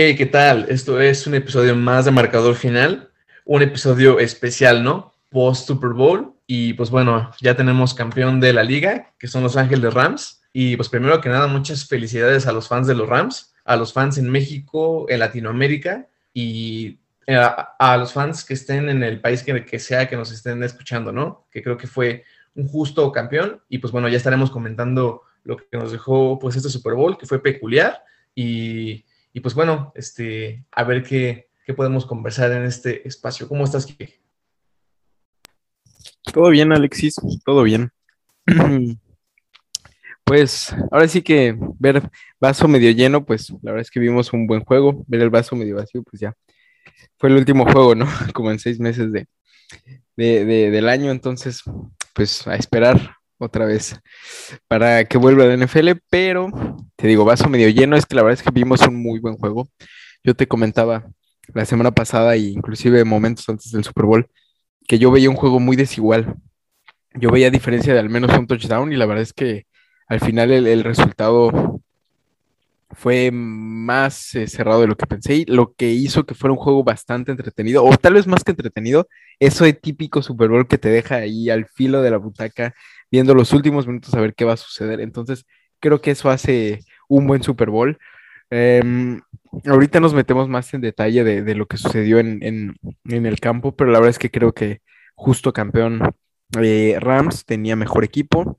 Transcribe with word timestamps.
Hey, 0.00 0.14
¿qué 0.14 0.26
tal? 0.26 0.66
Esto 0.68 1.00
es 1.00 1.26
un 1.26 1.34
episodio 1.34 1.74
más 1.74 2.04
de 2.04 2.12
Marcador 2.12 2.54
Final, 2.54 3.10
un 3.44 3.62
episodio 3.62 4.20
especial, 4.20 4.84
¿no? 4.84 5.12
Post 5.28 5.66
Super 5.66 5.90
Bowl. 5.90 6.37
Y 6.48 6.72
pues 6.72 6.90
bueno, 6.90 7.30
ya 7.40 7.54
tenemos 7.54 7.94
campeón 7.94 8.40
de 8.40 8.52
la 8.52 8.64
liga, 8.64 9.14
que 9.20 9.28
son 9.28 9.44
Los 9.44 9.56
Ángeles 9.56 9.94
Rams. 9.94 10.42
Y 10.52 10.74
pues 10.74 10.88
primero 10.88 11.20
que 11.20 11.28
nada, 11.28 11.46
muchas 11.46 11.86
felicidades 11.86 12.48
a 12.48 12.52
los 12.52 12.66
fans 12.66 12.88
de 12.88 12.96
los 12.96 13.08
Rams, 13.08 13.54
a 13.64 13.76
los 13.76 13.92
fans 13.92 14.18
en 14.18 14.28
México, 14.28 15.06
en 15.08 15.20
Latinoamérica 15.20 16.08
y 16.34 16.98
eh, 17.28 17.36
a, 17.36 17.96
los 17.96 18.12
fans 18.12 18.44
que 18.44 18.54
estén 18.54 18.88
en 18.88 19.04
el 19.04 19.20
país 19.20 19.44
que, 19.44 19.64
que 19.64 19.78
sea 19.78 20.08
que 20.08 20.16
nos 20.16 20.32
estén 20.32 20.64
escuchando, 20.64 21.12
¿no? 21.12 21.46
Que 21.52 21.62
creo 21.62 21.76
que 21.76 21.86
fue 21.86 22.24
un 22.56 22.66
justo 22.66 23.12
campeón. 23.12 23.62
Y 23.68 23.78
pues 23.78 23.92
bueno, 23.92 24.08
ya 24.08 24.16
estaremos 24.16 24.50
comentando 24.50 25.22
lo 25.44 25.56
que 25.56 25.78
nos 25.78 25.92
dejó 25.92 26.40
pues 26.40 26.56
este 26.56 26.68
Super 26.68 26.94
Bowl, 26.94 27.16
que 27.16 27.26
fue 27.26 27.40
peculiar. 27.40 28.02
Y 28.34 29.04
y 29.32 29.40
pues 29.40 29.54
bueno, 29.54 29.92
este, 29.94 30.64
a 30.72 30.84
ver 30.84 31.02
qué, 31.04 31.48
podemos 31.76 32.06
conversar 32.06 32.50
en 32.52 32.64
este 32.64 33.06
espacio. 33.06 33.46
¿Cómo 33.46 33.62
estás, 33.62 33.86
Kike? 33.86 34.20
Todo 36.22 36.50
bien, 36.50 36.72
Alexis, 36.72 37.16
todo 37.44 37.62
bien. 37.62 37.90
Pues 40.24 40.76
ahora 40.90 41.08
sí 41.08 41.22
que 41.22 41.56
ver 41.78 42.02
vaso 42.38 42.68
medio 42.68 42.90
lleno, 42.90 43.24
pues 43.24 43.48
la 43.62 43.72
verdad 43.72 43.80
es 43.80 43.90
que 43.90 43.98
vimos 43.98 44.30
un 44.34 44.46
buen 44.46 44.62
juego. 44.62 45.02
Ver 45.06 45.22
el 45.22 45.30
vaso 45.30 45.56
medio 45.56 45.76
vacío, 45.76 46.02
pues 46.02 46.20
ya 46.20 46.34
fue 47.18 47.30
el 47.30 47.36
último 47.36 47.64
juego, 47.64 47.94
¿no? 47.94 48.06
Como 48.34 48.50
en 48.50 48.58
seis 48.58 48.78
meses 48.78 49.10
de, 49.10 49.26
del 50.16 50.88
año, 50.88 51.10
entonces, 51.10 51.62
pues 52.12 52.46
a 52.46 52.56
esperar 52.56 53.16
otra 53.38 53.64
vez 53.64 53.98
para 54.66 55.04
que 55.04 55.16
vuelva 55.16 55.46
la 55.46 55.54
NFL, 55.56 55.92
pero 56.10 56.50
te 56.96 57.06
digo, 57.06 57.24
vaso 57.24 57.48
medio 57.48 57.68
lleno, 57.68 57.96
es 57.96 58.04
que 58.04 58.16
la 58.16 58.22
verdad 58.22 58.40
es 58.40 58.44
que 58.44 58.52
vimos 58.52 58.86
un 58.86 59.00
muy 59.00 59.20
buen 59.20 59.36
juego. 59.36 59.68
Yo 60.24 60.34
te 60.34 60.46
comentaba 60.46 61.06
la 61.54 61.64
semana 61.64 61.92
pasada 61.92 62.34
e 62.34 62.40
inclusive 62.40 63.04
momentos 63.04 63.48
antes 63.48 63.72
del 63.72 63.84
Super 63.84 64.04
Bowl 64.04 64.28
que 64.88 64.98
yo 64.98 65.12
veía 65.12 65.30
un 65.30 65.36
juego 65.36 65.60
muy 65.60 65.76
desigual. 65.76 66.34
Yo 67.14 67.30
veía 67.30 67.50
diferencia 67.50 67.92
de 67.92 68.00
al 68.00 68.08
menos 68.08 68.36
un 68.36 68.46
touchdown 68.46 68.92
y 68.92 68.96
la 68.96 69.06
verdad 69.06 69.22
es 69.22 69.32
que 69.32 69.66
al 70.08 70.20
final 70.20 70.50
el, 70.50 70.82
resultado 70.82 71.80
fue 72.90 73.30
más 73.30 74.34
eh, 74.34 74.46
cerrado 74.48 74.80
de 74.80 74.86
lo 74.86 74.96
que 74.96 75.06
pensé 75.06 75.36
y 75.36 75.44
lo 75.44 75.74
que 75.74 75.90
hizo 75.90 76.24
que 76.24 76.34
fuera 76.34 76.54
un 76.54 76.58
juego 76.58 76.82
bastante 76.82 77.30
entretenido, 77.30 77.84
o 77.84 77.96
tal 77.98 78.14
vez 78.14 78.26
más 78.26 78.42
que 78.42 78.52
entretenido, 78.52 79.08
eso 79.38 79.64
de 79.64 79.74
típico 79.74 80.22
Super 80.22 80.48
Bowl 80.48 80.66
que 80.66 80.78
te 80.78 80.88
deja 80.88 81.16
ahí 81.16 81.50
al 81.50 81.66
filo 81.66 82.00
de 82.00 82.10
la 82.10 82.16
butaca 82.16 82.74
viendo 83.10 83.34
los 83.34 83.52
últimos 83.52 83.86
minutos 83.86 84.14
a 84.14 84.20
ver 84.20 84.34
qué 84.34 84.46
va 84.46 84.54
a 84.54 84.56
suceder. 84.56 85.00
Entonces, 85.00 85.44
creo 85.80 86.00
que 86.00 86.12
eso 86.12 86.30
hace 86.30 86.80
un 87.08 87.26
buen 87.26 87.42
Super 87.42 87.68
Bowl. 87.70 87.98
Em, 88.50 89.20
ahorita 89.66 90.00
nos 90.00 90.14
metemos 90.14 90.48
más 90.48 90.72
en 90.74 90.80
detalle 90.80 91.24
de, 91.24 91.54
lo 91.54 91.66
que 91.66 91.76
sucedió 91.76 92.18
en, 92.18 92.76
el 93.04 93.40
campo, 93.40 93.76
pero 93.76 93.90
la 93.90 93.98
verdad 93.98 94.10
es 94.10 94.18
que 94.18 94.30
creo 94.30 94.52
que 94.52 94.80
justo 95.14 95.52
campeón 95.52 96.00
eh, 96.60 96.96
Rams 97.00 97.44
tenía 97.44 97.76
mejor 97.76 98.04
equipo. 98.04 98.58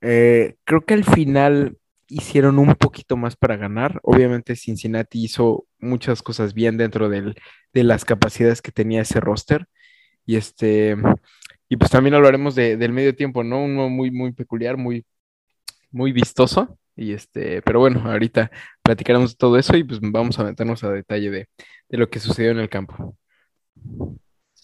Eh, 0.00 0.56
creo 0.64 0.84
que 0.84 0.94
al 0.94 1.04
final 1.04 1.78
hicieron 2.08 2.58
un 2.58 2.74
poquito 2.74 3.16
más 3.16 3.36
para 3.36 3.56
ganar. 3.56 4.00
Obviamente 4.02 4.56
Cincinnati 4.56 5.24
hizo 5.24 5.66
muchas 5.78 6.22
cosas 6.22 6.54
bien 6.54 6.76
dentro 6.76 7.08
de 7.08 7.34
las 7.72 8.04
capacidades 8.04 8.62
que 8.62 8.72
tenía 8.72 9.02
ese 9.02 9.20
roster. 9.20 9.66
Y 10.26 10.36
este, 10.36 10.96
y 11.68 11.76
pues 11.76 11.90
también 11.90 12.14
hablaremos 12.14 12.54
de, 12.54 12.76
del 12.76 12.92
medio 12.92 13.14
tiempo, 13.16 13.42
¿no? 13.42 13.64
Uno 13.64 13.88
muy, 13.88 14.10
muy 14.10 14.32
peculiar, 14.32 14.76
muy, 14.76 15.04
muy 15.90 16.12
vistoso. 16.12 16.78
Y 16.96 17.12
este, 17.12 17.62
pero 17.62 17.80
bueno, 17.80 18.02
ahorita 18.04 18.50
platicaremos 18.82 19.32
de 19.32 19.36
todo 19.36 19.58
eso 19.58 19.76
y 19.76 19.84
pues 19.84 20.00
vamos 20.02 20.38
a 20.38 20.44
meternos 20.44 20.84
a 20.84 20.90
detalle 20.90 21.30
de, 21.30 21.48
lo 21.88 22.08
que 22.08 22.20
sucedió 22.20 22.50
en 22.50 22.58
el 22.58 22.68
campo. 22.68 23.16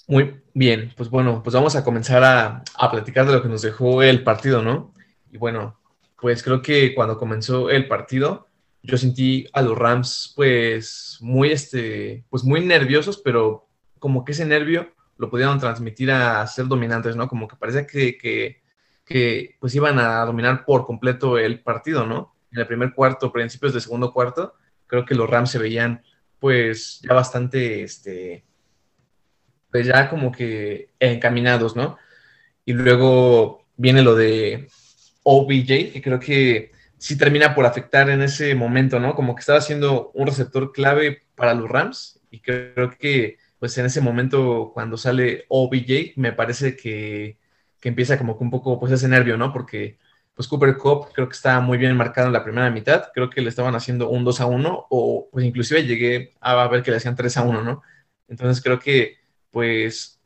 Muy 0.06 0.40
bien, 0.54 0.92
pues 0.96 1.10
bueno, 1.10 1.42
pues 1.42 1.54
vamos 1.54 1.76
a 1.76 1.84
comenzar 1.84 2.24
a, 2.24 2.62
a, 2.74 2.90
platicar 2.90 3.26
de 3.26 3.32
lo 3.32 3.42
que 3.42 3.48
nos 3.48 3.62
dejó 3.62 4.02
el 4.02 4.24
partido, 4.24 4.62
¿no? 4.62 4.92
Y 5.30 5.38
bueno, 5.38 5.78
pues 6.20 6.42
creo 6.42 6.62
que 6.62 6.94
cuando 6.94 7.18
comenzó 7.18 7.70
el 7.70 7.86
partido, 7.86 8.46
yo 8.82 8.96
sentí 8.96 9.46
a 9.52 9.62
los 9.62 9.76
Rams, 9.76 10.32
pues 10.34 11.18
muy, 11.20 11.50
este, 11.50 12.24
pues 12.30 12.44
muy 12.44 12.64
nerviosos, 12.64 13.18
pero 13.18 13.68
como 13.98 14.24
que 14.24 14.32
ese 14.32 14.46
nervio 14.46 14.92
lo 15.18 15.30
pudieron 15.30 15.60
transmitir 15.60 16.10
a 16.10 16.46
ser 16.46 16.66
dominantes, 16.66 17.14
¿no? 17.14 17.28
Como 17.28 17.46
que 17.46 17.56
parece 17.56 17.86
que, 17.86 18.16
que, 18.16 18.59
pues 19.58 19.74
iban 19.74 19.98
a 19.98 20.24
dominar 20.24 20.64
por 20.64 20.86
completo 20.86 21.36
el 21.36 21.60
partido, 21.60 22.06
¿no? 22.06 22.36
En 22.52 22.60
el 22.60 22.66
primer 22.66 22.94
cuarto, 22.94 23.32
principios 23.32 23.72
del 23.72 23.82
segundo 23.82 24.12
cuarto, 24.12 24.54
creo 24.86 25.04
que 25.04 25.14
los 25.14 25.28
Rams 25.28 25.50
se 25.50 25.58
veían 25.58 26.02
pues 26.38 27.00
ya 27.02 27.14
bastante, 27.14 27.82
este, 27.82 28.44
pues 29.70 29.86
ya 29.86 30.08
como 30.08 30.30
que 30.32 30.90
encaminados, 31.00 31.74
¿no? 31.76 31.98
Y 32.64 32.72
luego 32.72 33.66
viene 33.76 34.02
lo 34.02 34.14
de 34.14 34.68
OBJ, 35.24 35.92
que 35.92 36.02
creo 36.02 36.20
que 36.20 36.72
sí 36.98 37.18
termina 37.18 37.54
por 37.54 37.66
afectar 37.66 38.10
en 38.10 38.22
ese 38.22 38.54
momento, 38.54 39.00
¿no? 39.00 39.14
Como 39.14 39.34
que 39.34 39.40
estaba 39.40 39.60
siendo 39.60 40.12
un 40.14 40.26
receptor 40.26 40.72
clave 40.72 41.22
para 41.34 41.54
los 41.54 41.68
Rams 41.68 42.20
y 42.30 42.40
creo 42.40 42.90
que 42.90 43.38
pues 43.58 43.76
en 43.76 43.86
ese 43.86 44.00
momento 44.00 44.70
cuando 44.72 44.96
sale 44.96 45.44
OBJ, 45.48 46.12
me 46.16 46.32
parece 46.32 46.76
que, 46.76 47.39
empieza 47.88 48.18
como 48.18 48.36
que 48.36 48.44
un 48.44 48.50
poco 48.50 48.78
pues 48.78 48.92
ese 48.92 49.08
nervio, 49.08 49.36
¿no? 49.36 49.52
Porque 49.52 49.98
pues 50.34 50.48
Cooper 50.48 50.76
Cup 50.76 51.08
creo 51.12 51.28
que 51.28 51.34
está 51.34 51.60
muy 51.60 51.78
bien 51.78 51.96
marcado 51.96 52.26
en 52.28 52.32
la 52.32 52.44
primera 52.44 52.70
mitad, 52.70 53.10
creo 53.12 53.30
que 53.30 53.40
le 53.40 53.48
estaban 53.48 53.74
haciendo 53.74 54.08
un 54.10 54.24
2 54.24 54.40
a 54.40 54.46
1 54.46 54.86
o 54.90 55.28
pues 55.30 55.44
inclusive 55.44 55.84
llegué 55.84 56.32
a 56.40 56.66
ver 56.68 56.82
que 56.82 56.90
le 56.90 56.98
hacían 56.98 57.16
3 57.16 57.36
a 57.36 57.42
1, 57.42 57.62
¿no? 57.62 57.82
Entonces 58.28 58.62
creo 58.62 58.78
que 58.78 59.18
pues 59.50 60.20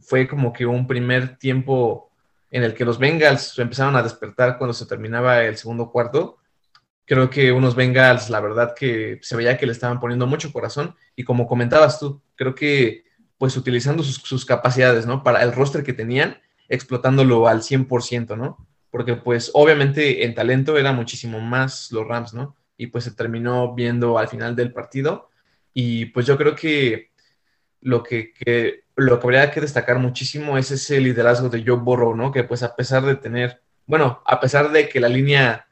fue 0.00 0.28
como 0.28 0.52
que 0.52 0.66
un 0.66 0.86
primer 0.86 1.36
tiempo 1.38 2.10
en 2.50 2.64
el 2.64 2.74
que 2.74 2.84
los 2.84 2.98
Bengals 2.98 3.58
empezaron 3.58 3.96
a 3.96 4.02
despertar 4.02 4.58
cuando 4.58 4.74
se 4.74 4.86
terminaba 4.86 5.42
el 5.44 5.56
segundo 5.56 5.90
cuarto 5.90 6.40
creo 7.10 7.28
que 7.28 7.50
unos 7.50 7.74
Bengals, 7.74 8.30
la 8.30 8.38
verdad 8.38 8.72
que 8.72 9.18
se 9.20 9.34
veía 9.34 9.58
que 9.58 9.66
le 9.66 9.72
estaban 9.72 9.98
poniendo 9.98 10.28
mucho 10.28 10.52
corazón 10.52 10.94
y 11.16 11.24
como 11.24 11.48
comentabas 11.48 11.98
tú, 11.98 12.22
creo 12.36 12.54
que 12.54 13.02
pues 13.36 13.56
utilizando 13.56 14.04
sus, 14.04 14.44
capacidades, 14.44 15.06
¿no? 15.06 15.24
Para 15.24 15.42
el 15.42 15.50
roster 15.50 15.82
que 15.82 15.92
tenían, 15.92 16.40
explotándolo 16.70 17.46
al 17.46 17.60
100%, 17.60 18.36
¿no? 18.38 18.66
Porque 18.90 19.16
pues 19.16 19.50
obviamente 19.52 20.24
en 20.24 20.34
talento 20.34 20.78
era 20.78 20.92
muchísimo 20.92 21.40
más 21.40 21.92
los 21.92 22.08
Rams, 22.08 22.32
¿no? 22.32 22.56
Y 22.78 22.86
pues 22.86 23.04
se 23.04 23.10
terminó 23.10 23.74
viendo 23.74 24.16
al 24.18 24.28
final 24.28 24.56
del 24.56 24.72
partido 24.72 25.28
y 25.74 26.06
pues 26.06 26.24
yo 26.24 26.38
creo 26.38 26.54
que 26.54 27.10
lo 27.82 28.02
que, 28.02 28.32
lo 28.96 29.20
que 29.20 29.26
habría 29.26 29.50
que 29.50 29.60
destacar 29.60 29.98
muchísimo 29.98 30.56
es 30.56 30.70
ese 30.70 31.00
liderazgo 31.00 31.48
de 31.48 31.62
Joe 31.66 31.76
Burrow, 31.76 32.14
¿no? 32.14 32.32
Que 32.32 32.44
pues 32.44 32.62
a 32.62 32.74
pesar 32.74 33.04
de 33.04 33.16
tener, 33.16 33.62
bueno, 33.86 34.22
a 34.24 34.40
pesar 34.40 34.72
de 34.72 34.88
que 34.88 35.00
la 35.00 35.08
línea 35.08 35.66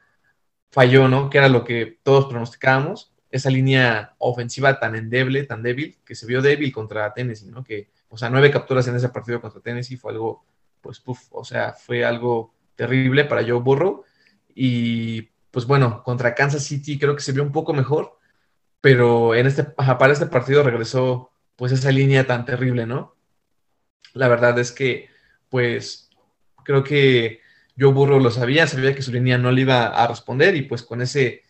falló, 0.71 1.07
¿no? 1.07 1.29
Que 1.29 1.39
era 1.39 1.49
lo 1.49 1.63
que 1.63 1.99
todos 2.03 2.25
pronosticábamos, 2.25 3.13
esa 3.31 3.49
línea 3.49 4.15
ofensiva 4.17 4.79
tan 4.79 4.95
endeble, 4.95 5.43
tan 5.43 5.61
débil, 5.63 5.97
que 6.05 6.15
se 6.15 6.25
vio 6.25 6.41
débil 6.41 6.71
contra 6.71 7.13
Tennessee, 7.13 7.49
¿no? 7.49 7.63
Que, 7.63 7.89
o 8.09 8.17
sea, 8.17 8.29
nueve 8.29 8.51
capturas 8.51 8.87
en 8.87 8.95
ese 8.95 9.09
partido 9.09 9.39
contra 9.41 9.61
Tennessee 9.61 9.97
fue 9.97 10.11
algo, 10.11 10.43
pues, 10.81 10.99
puff, 10.99 11.27
o 11.31 11.43
sea, 11.43 11.73
fue 11.73 12.05
algo 12.05 12.53
terrible 12.75 13.25
para 13.25 13.43
Joe 13.43 13.59
Burrow. 13.59 14.03
Y, 14.53 15.29
pues 15.51 15.65
bueno, 15.65 16.03
contra 16.03 16.35
Kansas 16.35 16.63
City 16.63 16.97
creo 16.99 17.15
que 17.15 17.21
se 17.21 17.31
vio 17.31 17.43
un 17.43 17.51
poco 17.51 17.73
mejor, 17.73 18.17
pero 18.81 19.35
en 19.35 19.47
este, 19.47 19.63
para 19.63 20.13
este 20.13 20.27
partido 20.27 20.63
regresó, 20.63 21.31
pues, 21.55 21.71
esa 21.71 21.91
línea 21.91 22.25
tan 22.27 22.45
terrible, 22.45 22.85
¿no? 22.85 23.15
La 24.13 24.27
verdad 24.27 24.57
es 24.59 24.71
que, 24.71 25.09
pues, 25.49 26.09
creo 26.63 26.83
que 26.83 27.41
yo 27.75 27.93
Burro 27.93 28.19
lo 28.19 28.29
sabía, 28.29 28.67
sabía 28.67 28.93
que 28.93 29.01
su 29.01 29.11
línea 29.11 29.37
no 29.37 29.51
le 29.51 29.61
iba 29.61 29.87
a 29.87 30.05
responder 30.05 30.55
y 30.55 30.63
pues 30.63 30.83
con 30.83 31.01
ese, 31.01 31.43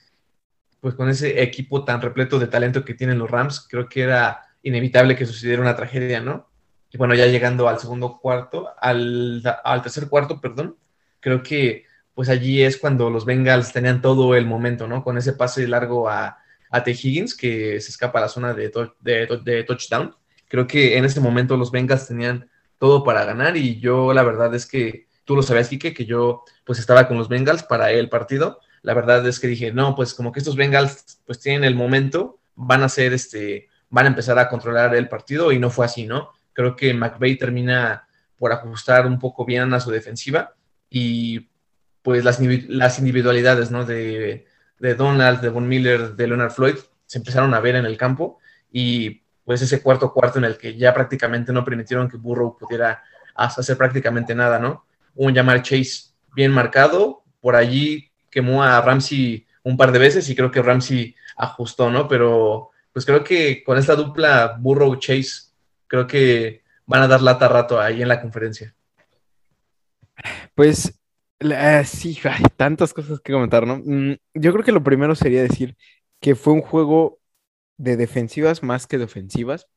pues 0.80 0.94
con 0.94 1.10
ese 1.10 1.42
equipo 1.42 1.84
tan 1.84 2.02
repleto 2.02 2.38
de 2.38 2.46
talento 2.46 2.86
que 2.86 2.94
tienen 2.94 3.18
los 3.18 3.31
Rams, 3.31 3.68
creo 3.68 3.90
que 3.90 4.04
era 4.04 4.42
inevitable 4.62 5.16
que 5.16 5.26
sucediera 5.26 5.62
una 5.62 5.76
tragedia, 5.76 6.22
¿no? 6.22 6.48
Y 6.92 6.98
bueno, 6.98 7.14
ya 7.14 7.28
llegando 7.28 7.68
al 7.68 7.80
segundo 7.80 8.20
cuarto, 8.20 8.70
al, 8.80 9.44
tercer 9.84 10.10
cuarto, 10.10 10.42
perdón, 10.42 10.76
creo 11.20 11.44
que 11.44 11.86
pues 12.14 12.30
allí 12.30 12.64
es 12.64 12.78
cuando 12.78 13.10
los 13.10 13.26
Bengals 13.26 13.72
tenían 13.72 14.02
todo 14.02 14.36
el 14.36 14.46
momento, 14.46 14.88
¿no? 14.88 15.04
Con 15.04 15.18
ese 15.18 15.34
pase 15.34 15.68
largo 15.68 16.10
a, 16.10 16.40
a 16.70 16.84
T. 16.84 16.92
Higgins, 16.92 17.36
que 17.36 17.80
se 17.80 17.92
escapa 17.92 18.20
a 18.20 18.24
la 18.24 18.28
zona 18.28 18.54
de, 18.54 18.72
de, 19.00 19.64
touchdown. 19.64 20.16
Creo 20.48 20.68
que 20.68 20.98
en 20.98 21.06
ese 21.06 21.22
momento 21.22 21.56
los 21.56 21.72
Bengals 21.72 22.08
tenían 22.08 22.50
todo 22.78 23.04
para 23.04 23.24
ganar 23.24 23.56
y 23.56 23.80
yo 23.80 24.14
la 24.14 24.24
verdad 24.24 24.54
es 24.56 24.66
que 24.66 25.08
tú 25.24 25.36
lo 25.36 25.44
sabías, 25.44 25.70
Kike, 25.70 25.94
que 25.94 26.06
yo 26.06 26.44
pues 26.66 26.80
estaba 26.80 27.08
con 27.08 27.18
los 27.18 27.30
Bengals 27.30 27.64
para 27.64 27.92
el 27.92 28.10
partido. 28.10 28.60
La 28.82 28.94
verdad 28.94 29.26
es 29.28 29.40
que 29.40 29.48
dije, 29.48 29.72
no, 29.72 29.96
pues 29.96 30.14
como 30.14 30.32
que 30.32 30.40
estos 30.40 30.56
Bengals 30.56 31.22
pues 31.26 31.40
tienen 31.40 31.64
el 31.64 31.76
momento, 31.76 32.40
van 32.56 32.84
a 32.84 32.90
ser 32.90 33.14
este, 33.14 33.70
van 33.90 34.06
a 34.06 34.10
empezar 34.10 34.40
a 34.40 34.50
controlar 34.50 34.96
el 34.96 35.08
partido 35.08 35.52
y 35.52 35.60
no 35.60 35.70
fue 35.70 35.86
así, 35.86 36.06
¿no? 36.06 36.32
Creo 36.54 36.75
que 36.75 36.94
McVeigh 36.94 37.38
termina 37.38 38.07
por 38.38 38.51
ajustar 38.51 39.06
un 39.06 39.19
poco 39.19 39.46
bien 39.46 39.74
a 39.74 39.80
su 39.80 39.92
defensiva 39.92 40.56
y 40.90 41.50
pues 42.01 42.24
las, 42.24 42.40
las 42.42 43.00
individualidades, 43.00 43.72
¿no? 43.72 43.86
De, 43.86 44.46
de 44.80 44.96
Donald, 44.96 45.42
de 45.42 45.50
Von 45.50 45.68
Miller, 45.68 46.16
de 46.16 46.28
Leonard 46.28 46.51
Floyd 46.51 46.75
se 47.06 47.18
empezaron 47.18 47.56
a 47.56 47.60
ver 47.60 47.75
en 47.75 47.86
el 47.86 47.98
campo 47.98 48.38
y 48.72 49.24
pues 49.44 49.63
ese 49.63 49.81
cuarto 49.81 50.13
cuarto 50.13 50.38
en 50.38 50.46
el 50.46 50.57
que 50.57 50.78
ya 50.78 50.94
prácticamente 50.94 51.51
no 51.51 51.66
permitieron 51.66 52.07
que 52.07 52.18
Burrow 52.18 52.56
pudiera 52.56 53.02
hacer 53.34 53.78
prácticamente 53.78 54.36
nada, 54.36 54.60
¿no? 54.60 54.86
Un 55.16 55.34
llamar 55.34 55.63
Chase 55.63 56.12
bien 56.36 56.52
marcado, 56.52 57.24
por 57.42 57.56
allí 57.56 58.12
quemó 58.30 58.63
a 58.63 58.80
Ramsey 58.80 59.48
un 59.63 59.75
par 59.75 59.92
de 59.92 59.98
veces 59.98 60.30
y 60.30 60.36
creo 60.36 60.52
que 60.52 60.62
Ramsey 60.62 61.16
ajustó, 61.36 61.90
¿no? 61.90 62.07
Pero 62.07 62.69
pues 62.94 63.07
creo 63.07 63.24
que 63.24 63.63
con 63.63 63.80
esta 63.80 63.95
dupla 63.95 64.57
Burrow-Chase, 64.60 65.49
creo 65.90 66.08
que 66.08 66.64
van 66.86 67.02
a 67.02 67.08
dar 67.10 67.22
lata 67.22 67.50
rato 67.50 67.82
ahí 67.82 68.02
en 68.02 68.08
la 68.08 68.22
conferencia. 68.22 68.74
Pues 70.56 70.98
sí, 71.86 72.18
hay 72.24 72.44
tantas 72.56 72.94
cosas 72.94 73.20
que 73.20 73.34
comentar, 73.34 73.68
¿no? 73.68 73.82
Mm, 73.84 74.16
yo 74.36 74.54
creo 74.54 74.64
que 74.64 74.72
lo 74.72 74.84
primero 74.84 75.16
sería 75.16 75.42
decir 75.42 75.76
que 76.22 76.36
fue 76.36 76.54
un 76.54 76.62
juego 76.62 77.20
de 77.78 77.98
defensivas 77.98 78.64
más 78.64 78.88
que 78.88 78.98
de 78.98 79.06
ofensivas. 79.06 79.68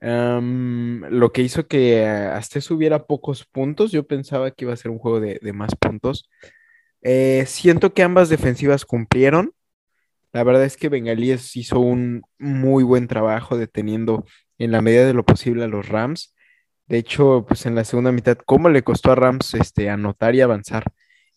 lo 0.00 1.32
que 1.32 1.42
hizo 1.42 1.66
que 1.66 2.04
hasta 2.06 2.58
eso 2.58 2.74
hubiera 2.74 3.06
pocos 3.06 3.44
puntos. 3.46 3.92
Yo 3.92 4.06
pensaba 4.06 4.50
que 4.50 4.64
iba 4.64 4.74
a 4.74 4.76
ser 4.76 4.90
un 4.90 4.98
juego 4.98 5.20
de, 5.20 5.52
más 5.52 5.74
puntos. 5.76 6.30
Eh, 7.02 7.44
siento 7.46 7.94
que 7.94 8.02
ambas 8.02 8.28
defensivas 8.28 8.84
cumplieron. 8.84 9.52
La 10.32 10.44
verdad 10.44 10.64
es 10.64 10.76
que 10.76 10.88
Bengalíes 10.88 11.56
hizo 11.56 11.80
un 11.80 12.22
muy 12.38 12.84
buen 12.84 13.08
trabajo 13.08 13.56
deteniendo 13.56 14.24
en 14.58 14.70
la 14.72 14.82
medida 14.82 15.06
de 15.06 15.14
lo 15.14 15.24
posible 15.24 15.64
a 15.64 15.68
los 15.68 15.88
Rams. 15.88 16.34
De 16.86 16.98
hecho, 16.98 17.44
pues 17.48 17.66
en 17.66 17.74
la 17.74 17.84
segunda 17.84 18.12
mitad, 18.12 18.38
¿cómo 18.44 18.68
le 18.68 18.82
costó 18.82 19.12
a 19.12 19.14
Rams 19.14 19.54
este, 19.54 19.90
anotar 19.90 20.34
y 20.34 20.40
avanzar? 20.40 20.84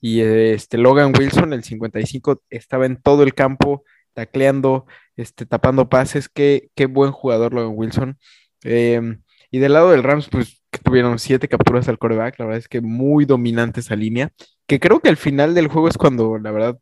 Y 0.02 0.22
este, 0.22 0.78
Logan 0.78 1.14
Wilson, 1.18 1.54
el 1.54 1.64
55, 1.64 2.44
estaba 2.50 2.86
en 2.86 3.02
todo 3.02 3.24
el 3.24 3.34
campo, 3.34 3.84
tacleando, 4.14 4.86
este, 5.16 5.46
tapando 5.46 5.90
pases. 5.90 6.30
Qué, 6.30 6.70
qué 6.76 6.86
buen 6.86 7.12
jugador 7.12 7.54
Logan 7.54 7.74
Wilson. 7.76 8.18
Em, 8.64 9.22
y 9.52 9.60
del 9.60 9.74
lado 9.74 9.92
del 9.92 10.04
Rams, 10.04 10.30
pues 10.30 10.62
tuvieron 10.84 11.20
siete 11.20 11.48
capturas 11.48 11.88
al 11.88 11.98
coreback. 12.00 12.40
La 12.40 12.46
verdad 12.46 12.60
es 12.60 12.68
que 12.68 12.82
muy 12.82 13.26
dominante 13.26 13.80
esa 13.80 13.96
línea. 13.96 14.32
Que 14.68 14.80
creo 14.80 15.00
que 15.00 15.10
al 15.10 15.18
final 15.18 15.54
del 15.56 15.68
juego 15.68 15.88
es 15.88 15.98
cuando, 15.98 16.38
la 16.38 16.52
verdad, 16.52 16.80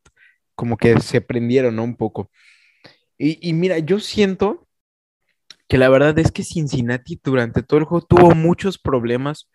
como 0.56 0.78
que 0.78 1.00
se 1.00 1.22
prendieron, 1.22 1.76
¿no? 1.76 1.84
Un 1.84 1.96
poco. 1.96 2.32
Y, 3.18 3.54
mira, 3.54 3.80
yo 3.80 4.00
siento 4.00 4.65
que 5.76 5.80
la 5.80 5.90
verdad 5.90 6.18
es 6.20 6.32
que 6.32 6.46
Cincinnati 6.46 7.20
durante 7.22 7.62
todo 7.62 7.82
el 7.82 7.86
juego 7.86 8.06
tuvo 8.08 8.34
muchos 8.34 8.78
problemas 8.78 9.50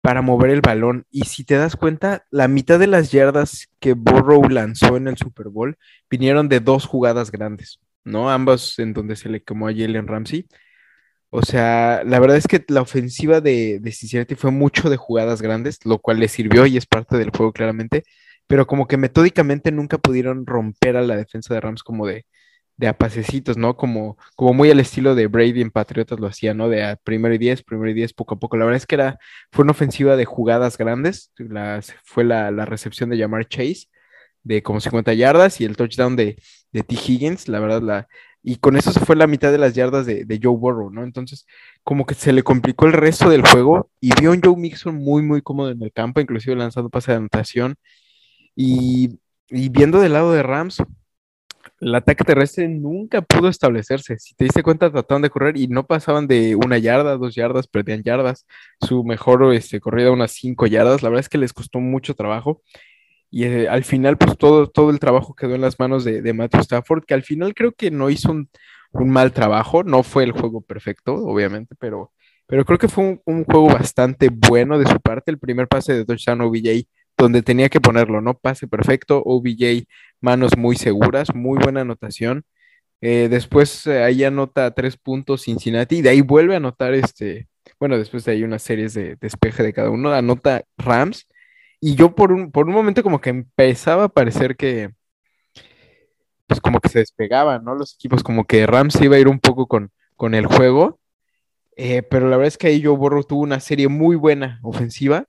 para 0.00 0.22
mover 0.22 0.48
el 0.48 0.62
balón. 0.62 1.04
Y 1.10 1.26
si 1.26 1.44
te 1.44 1.56
das 1.56 1.76
cuenta, 1.76 2.24
la 2.30 2.48
mitad 2.48 2.78
de 2.78 2.86
las 2.86 3.12
yardas 3.12 3.68
que 3.78 3.92
Burrow 3.92 4.48
lanzó 4.48 4.96
en 4.96 5.08
el 5.08 5.18
Super 5.18 5.50
Bowl 5.50 5.76
vinieron 6.08 6.48
de 6.48 6.60
dos 6.60 6.86
jugadas 6.86 7.30
grandes, 7.30 7.80
¿no? 8.02 8.30
Ambas 8.30 8.78
en 8.78 8.94
donde 8.94 9.14
se 9.14 9.28
le 9.28 9.42
quemó 9.42 9.68
a 9.68 9.72
Jalen 9.72 10.08
Ramsey. 10.08 10.46
O 11.28 11.42
sea, 11.42 12.02
la 12.06 12.18
verdad 12.18 12.38
es 12.38 12.46
que 12.46 12.64
la 12.68 12.80
ofensiva 12.80 13.42
de, 13.42 13.78
de 13.78 13.92
Cincinnati 13.92 14.36
fue 14.36 14.52
mucho 14.52 14.88
de 14.88 14.96
jugadas 14.96 15.42
grandes, 15.42 15.80
lo 15.84 15.98
cual 15.98 16.18
le 16.18 16.28
sirvió 16.28 16.64
y 16.64 16.78
es 16.78 16.86
parte 16.86 17.18
del 17.18 17.28
juego 17.28 17.52
claramente 17.52 18.04
pero 18.46 18.66
como 18.66 18.86
que 18.86 18.98
metódicamente 18.98 19.72
nunca 19.72 19.96
pudieron 19.98 20.44
romper 20.46 20.96
a 20.98 21.02
la 21.02 21.16
defensa 21.16 21.54
de 21.54 21.60
Rams 21.60 21.82
como 21.82 22.06
de, 22.06 22.26
de 22.76 22.88
a 22.88 22.96
¿no? 23.56 23.76
Como, 23.76 24.16
como 24.36 24.54
muy 24.54 24.70
al 24.70 24.80
estilo 24.80 25.14
de 25.14 25.26
Brady 25.26 25.60
en 25.60 25.70
Patriotas 25.70 26.18
lo 26.18 26.26
hacía, 26.26 26.54
¿no? 26.54 26.68
De 26.68 26.84
a 26.84 26.96
primero 26.96 27.34
y 27.34 27.38
diez, 27.38 27.62
primero 27.62 27.90
y 27.90 27.94
diez, 27.94 28.12
poco 28.12 28.34
a 28.34 28.38
poco. 28.38 28.56
La 28.56 28.64
verdad 28.64 28.78
es 28.78 28.86
que 28.86 28.96
era, 28.96 29.18
fue 29.50 29.62
una 29.64 29.72
ofensiva 29.72 30.16
de 30.16 30.24
jugadas 30.24 30.78
grandes, 30.78 31.32
fue 32.04 32.24
la, 32.24 32.50
recepción 32.66 33.10
de 33.10 33.18
Jamar 33.18 33.46
Chase 33.48 33.88
de 34.42 34.62
como 34.62 34.80
50 34.80 35.14
yardas 35.14 35.60
y 35.60 35.64
el 35.64 35.76
touchdown 35.76 36.16
de, 36.16 36.36
de 36.72 36.82
T. 36.82 36.96
Higgins, 36.96 37.48
la 37.48 37.60
verdad, 37.60 37.82
la, 37.82 38.08
y 38.42 38.56
con 38.56 38.76
eso 38.76 38.92
se 38.92 39.00
fue 39.00 39.14
la 39.16 39.28
mitad 39.28 39.52
de 39.52 39.58
las 39.58 39.74
yardas 39.74 40.04
de, 40.04 40.40
Joe 40.42 40.56
Burrow, 40.56 40.90
¿no? 40.90 41.04
Entonces, 41.04 41.46
como 41.84 42.06
que 42.06 42.14
se 42.14 42.32
le 42.32 42.42
complicó 42.42 42.86
el 42.86 42.92
resto 42.92 43.30
del 43.30 43.46
juego 43.46 43.90
y 44.00 44.10
vio 44.20 44.32
un 44.32 44.40
Joe 44.42 44.56
Mixon 44.56 44.96
muy, 44.96 45.22
muy 45.22 45.42
cómodo 45.42 45.70
en 45.70 45.82
el 45.82 45.92
campo, 45.92 46.20
inclusive 46.20 46.56
lanzando 46.56 46.90
pase 46.90 47.12
de 47.12 47.18
anotación 47.18 47.76
y, 48.56 49.20
viendo 49.48 50.00
del 50.00 50.14
lado 50.14 50.32
de 50.32 50.42
Rams, 50.42 50.82
el 51.80 51.94
ataque 51.94 52.24
terrestre 52.24 52.68
nunca 52.68 53.22
pudo 53.22 53.48
establecerse. 53.48 54.18
Si 54.18 54.34
te 54.34 54.44
diste 54.44 54.62
cuenta, 54.62 54.90
trataban 54.90 55.22
de 55.22 55.30
correr 55.30 55.56
y 55.56 55.68
no 55.68 55.86
pasaban 55.86 56.26
de 56.26 56.56
una 56.56 56.78
yarda, 56.78 57.16
dos 57.16 57.34
yardas, 57.34 57.66
perdían 57.66 58.02
yardas. 58.02 58.46
Su 58.80 59.04
mejor 59.04 59.52
este, 59.54 59.80
corrida 59.80 60.10
unas 60.10 60.32
cinco 60.32 60.66
yardas. 60.66 61.02
La 61.02 61.08
verdad 61.08 61.20
es 61.20 61.28
que 61.28 61.38
les 61.38 61.52
costó 61.52 61.80
mucho 61.80 62.14
trabajo. 62.14 62.62
Y 63.30 63.44
eh, 63.44 63.68
al 63.68 63.84
final, 63.84 64.18
pues 64.18 64.36
todo, 64.36 64.68
todo 64.68 64.90
el 64.90 65.00
trabajo 65.00 65.34
quedó 65.34 65.54
en 65.54 65.62
las 65.62 65.78
manos 65.78 66.04
de, 66.04 66.22
de 66.22 66.32
Matthew 66.34 66.60
Stafford, 66.60 67.04
que 67.04 67.14
al 67.14 67.22
final 67.22 67.54
creo 67.54 67.72
que 67.72 67.90
no 67.90 68.10
hizo 68.10 68.30
un, 68.32 68.48
mal 68.92 69.32
trabajo. 69.32 69.82
No 69.84 70.02
fue 70.02 70.24
el 70.24 70.32
juego 70.32 70.60
perfecto, 70.60 71.14
obviamente, 71.14 71.74
pero, 71.78 72.12
pero 72.46 72.64
creo 72.64 72.78
que 72.78 72.88
fue 72.88 73.04
un, 73.04 73.20
un, 73.24 73.44
juego 73.44 73.68
bastante 73.68 74.28
bueno 74.30 74.78
de 74.78 74.86
su 74.86 75.00
parte. 75.00 75.30
El 75.30 75.38
primer 75.38 75.68
pase 75.68 75.94
de 75.94 76.04
touchdown 76.04 76.42
OBJ 76.42 76.86
donde 77.22 77.42
tenía 77.42 77.68
que 77.68 77.80
ponerlo, 77.80 78.20
¿no? 78.20 78.34
Pase 78.34 78.66
perfecto, 78.66 79.22
OBJ, 79.24 79.86
manos 80.22 80.56
muy 80.56 80.76
seguras, 80.76 81.34
muy 81.34 81.58
buena 81.58 81.82
anotación. 81.82 82.44
Eh, 83.00 83.28
después 83.30 83.86
eh, 83.86 84.02
ahí 84.02 84.24
anota 84.24 84.72
tres 84.72 84.96
puntos 84.96 85.42
Cincinnati 85.42 85.96
y 85.96 86.02
de 86.02 86.10
ahí 86.10 86.20
vuelve 86.20 86.54
a 86.54 86.58
anotar 86.58 86.94
este, 86.94 87.48
bueno, 87.80 87.98
después 87.98 88.24
de 88.24 88.32
ahí 88.32 88.44
unas 88.44 88.62
series 88.62 88.94
de 88.94 89.16
despeje 89.16 89.62
de 89.62 89.72
cada 89.72 89.90
uno, 89.90 90.12
anota 90.12 90.64
Rams. 90.78 91.26
Y 91.80 91.96
yo 91.96 92.14
por 92.14 92.32
un, 92.32 92.52
por 92.52 92.68
un 92.68 92.74
momento 92.74 93.02
como 93.02 93.20
que 93.20 93.30
empezaba 93.30 94.04
a 94.04 94.08
parecer 94.08 94.56
que, 94.56 94.90
pues 96.46 96.60
como 96.60 96.80
que 96.80 96.88
se 96.88 97.00
despegaban, 97.00 97.64
¿no? 97.64 97.74
Los 97.74 97.94
equipos, 97.94 98.22
como 98.22 98.44
que 98.44 98.66
Rams 98.66 99.00
iba 99.00 99.16
a 99.16 99.18
ir 99.18 99.28
un 99.28 99.40
poco 99.40 99.66
con, 99.66 99.90
con 100.16 100.34
el 100.34 100.46
juego. 100.46 101.00
Eh, 101.76 102.02
pero 102.02 102.28
la 102.28 102.36
verdad 102.36 102.48
es 102.48 102.58
que 102.58 102.68
ahí 102.68 102.82
Joe 102.84 102.96
Borro 102.96 103.24
tuvo 103.24 103.42
una 103.42 103.60
serie 103.60 103.88
muy 103.88 104.16
buena 104.16 104.60
ofensiva 104.62 105.26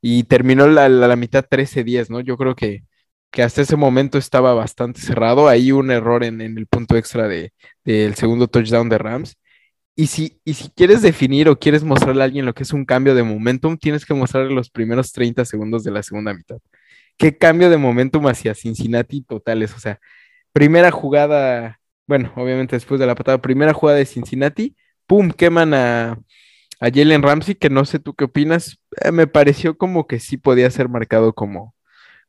y 0.00 0.24
terminó 0.24 0.68
la, 0.68 0.88
la, 0.88 1.16
mitad 1.16 1.44
13-10, 1.48 2.10
¿no? 2.10 2.20
Yo 2.20 2.36
creo 2.36 2.54
que, 2.54 2.84
que, 3.30 3.42
hasta 3.42 3.62
ese 3.62 3.76
momento 3.76 4.18
estaba 4.18 4.54
bastante 4.54 5.00
cerrado. 5.00 5.48
Hay 5.48 5.72
un 5.72 5.90
error 5.90 6.24
en, 6.24 6.40
el 6.40 6.66
punto 6.66 6.96
extra 6.96 7.28
del 7.28 7.52
de, 7.84 8.12
segundo 8.14 8.48
touchdown 8.48 8.88
de 8.88 8.98
Rams. 8.98 9.36
Y 9.96 10.06
si, 10.08 10.40
y 10.44 10.54
si 10.54 10.70
quieres 10.70 11.02
definir 11.02 11.48
o 11.48 11.58
quieres 11.58 11.82
mostrarle 11.84 12.22
a 12.22 12.26
alguien 12.26 12.46
lo 12.46 12.54
que 12.54 12.62
es 12.62 12.72
un 12.72 12.84
cambio 12.84 13.14
de 13.14 13.24
momentum, 13.24 13.76
tienes 13.76 14.06
que 14.06 14.14
mostrarle 14.14 14.54
los 14.54 14.70
primeros 14.70 15.12
30 15.12 15.44
segundos 15.44 15.84
de 15.84 15.90
la 15.90 16.02
segunda 16.02 16.32
mitad. 16.34 16.58
¿Qué 17.16 17.36
cambio 17.36 17.68
de 17.70 17.78
momentum 17.78 18.26
hacia 18.28 18.54
Cincinnati 18.54 19.22
totales? 19.22 19.74
O 19.74 19.80
sea, 19.80 19.98
primera 20.52 20.90
jugada, 20.92 21.80
bueno, 22.06 22.32
obviamente 22.36 22.76
después 22.76 23.00
de 23.00 23.06
la 23.06 23.14
patada, 23.16 23.38
primera 23.42 23.74
jugada 23.74 23.98
de 23.98 24.06
Cincinnati, 24.06 24.76
¡pum! 25.06 25.30
Queman 25.32 25.74
a, 25.74 26.20
a 26.80 26.90
Jalen 26.90 27.22
Ramsey, 27.22 27.54
que 27.56 27.70
no 27.70 27.84
sé 27.84 27.98
tú 27.98 28.14
qué 28.14 28.24
opinas, 28.24 28.78
eh, 29.02 29.12
me 29.12 29.26
pareció 29.26 29.76
como 29.76 30.06
que 30.06 30.20
sí 30.20 30.36
podía 30.36 30.70
ser 30.70 30.88
marcado 30.88 31.34
como, 31.34 31.74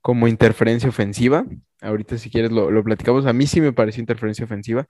como 0.01 0.27
interferencia 0.27 0.89
ofensiva. 0.89 1.45
Ahorita 1.81 2.17
si 2.17 2.29
quieres 2.29 2.51
lo, 2.51 2.71
lo, 2.71 2.83
platicamos. 2.83 3.25
A 3.25 3.33
mí 3.33 3.47
sí 3.47 3.61
me 3.61 3.73
pareció 3.73 4.01
interferencia 4.01 4.45
ofensiva, 4.45 4.85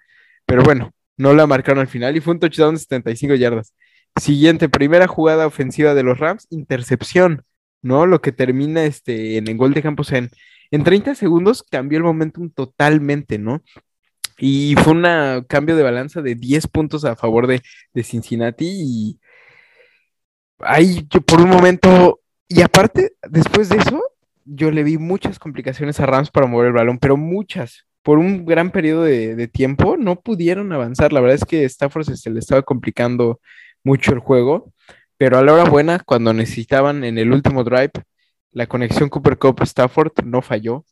pero 0.46 0.64
bueno, 0.64 0.92
no 1.18 1.34
la 1.34 1.48
marcaron 1.48 1.80
al 1.80 1.88
final 1.88 2.16
y 2.16 2.22
fue 2.22 2.34
un 2.34 2.40
touchdown 2.40 2.76
de 2.76 2.80
75 2.80 3.36
yardas. 3.36 3.74
Siguiente, 4.20 4.70
primera 4.70 5.08
jugada 5.08 5.48
ofensiva 5.48 5.94
de 5.94 6.04
los 6.04 6.20
Rams, 6.20 6.48
intercepción, 6.50 7.44
¿no? 7.82 8.06
Lo 8.06 8.22
que 8.22 8.32
termina 8.32 8.84
este, 8.86 9.38
en 9.38 9.48
el 9.48 9.58
gol 9.58 9.74
de 9.74 9.82
campos 9.84 10.12
en, 10.12 10.30
en 10.72 10.84
30 10.84 11.16
segundos 11.16 11.64
cambió 11.64 11.98
el 11.98 12.04
momentum 12.04 12.50
totalmente, 12.50 13.38
¿no? 13.38 13.64
Y 14.38 14.76
fue 14.84 14.94
un 14.94 15.44
cambio 15.48 15.76
de 15.76 15.84
balanza 15.84 16.22
de 16.22 16.36
10 16.36 16.68
puntos 16.68 17.06
a 17.06 17.16
favor 17.16 17.48
de, 17.48 17.62
de 17.94 18.04
Cincinnati 18.04 18.68
y 18.68 19.20
ahí 20.60 21.06
yo 21.10 21.22
por 21.22 21.42
un 21.42 21.50
momento, 21.50 22.22
y 22.48 22.62
aparte, 22.62 23.14
después 23.30 23.70
de 23.70 23.78
eso, 23.78 24.02
yo 24.46 24.72
le 24.72 24.84
vi 24.84 24.98
muchas 24.98 25.40
complicaciones 25.40 26.00
a 26.00 26.06
Rams 26.06 26.32
para 26.32 26.48
mover 26.48 26.68
el 26.68 26.74
balón, 26.74 27.00
pero 27.00 27.18
muchas. 27.18 27.86
Por 28.02 28.18
un 28.18 28.46
gran 28.46 28.72
periodo 28.72 29.04
de, 29.04 29.48
tiempo 29.48 29.98
no 29.98 30.22
pudieron 30.22 30.72
avanzar. 30.72 31.14
La 31.14 31.20
verdad 31.22 31.36
es 31.36 31.46
que 31.46 31.66
Stafford 31.66 32.06
se, 32.06 32.30
le 32.30 32.40
estaba 32.40 32.62
complicando 32.64 33.40
mucho 33.84 34.14
el 34.14 34.20
juego, 34.20 34.74
pero 35.18 35.38
a 35.38 35.44
la 35.44 35.54
hora 35.54 35.66
buena, 35.66 36.00
cuando 36.00 36.34
necesitaban 36.34 37.04
en 37.04 37.18
el 37.18 37.32
último 37.32 37.64
drive, 37.64 37.92
la 38.52 38.68
conexión 38.68 39.10
Cooper 39.10 39.38
Cup 39.38 39.62
Stafford 39.64 40.14
no 40.24 40.42
falló. 40.42 40.86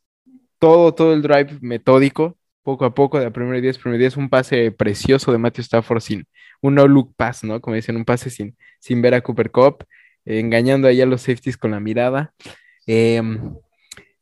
Todo, 0.58 0.94
todo 0.94 1.14
el 1.14 1.22
drive 1.22 1.58
metódico, 1.60 2.36
poco 2.62 2.84
a 2.84 2.94
poco, 2.94 3.18
de 3.18 3.24
la 3.24 3.30
primera 3.32 3.60
10, 3.60 3.78
primera 3.78 4.00
10, 4.00 4.16
un 4.16 4.28
pase 4.28 4.70
precioso 4.72 5.32
de 5.32 5.38
Matthew 5.38 5.62
Stafford 5.62 6.00
sin 6.00 6.26
un 6.60 6.74
no-look 6.74 7.14
pass, 7.16 7.44
¿no? 7.44 7.60
Como 7.60 7.76
dicen, 7.76 7.96
un 7.96 8.04
pase 8.04 8.30
sin, 8.30 8.56
sin 8.80 9.00
ver 9.02 9.14
a 9.14 9.20
Cooper 9.22 9.50
Cup. 9.50 9.84
engañando 10.24 10.88
ahí 10.88 11.00
a 11.00 11.06
los 11.06 11.22
safeties 11.22 11.56
con 11.56 11.70
la 11.70 11.80
mirada. 11.80 12.34
Em, 12.88 13.54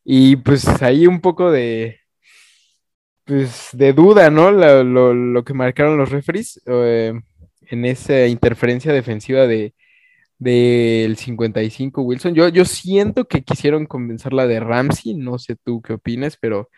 y 0.03 0.35
pues 0.37 0.67
ahí 0.81 1.07
un 1.07 1.21
poco 1.21 1.51
de, 1.51 1.99
pues, 3.25 3.69
de 3.73 3.93
duda, 3.93 4.29
¿no? 4.29 4.51
Lo, 4.51 5.43
que 5.45 5.53
marcaron 5.53 5.97
los 5.97 6.11
referees 6.11 6.61
eh, 6.65 7.13
en 7.61 7.85
esa 7.85 8.27
interferencia 8.27 8.93
defensiva 8.93 9.47
de 9.47 9.73
del 10.39 11.17
55 11.17 12.01
Wilson. 12.03 12.35
Yo, 12.35 12.49
yo 12.49 12.65
siento 12.65 13.25
que 13.27 13.43
quisieron 13.43 13.85
convencer 13.87 14.33
la 14.33 14.47
de 14.47 14.59
Ramsey, 14.59 15.15
no 15.15 15.39
sé 15.39 15.55
tú 15.63 15.81
qué 15.81 15.93
opinas, 15.93 16.37
pero 16.39 16.69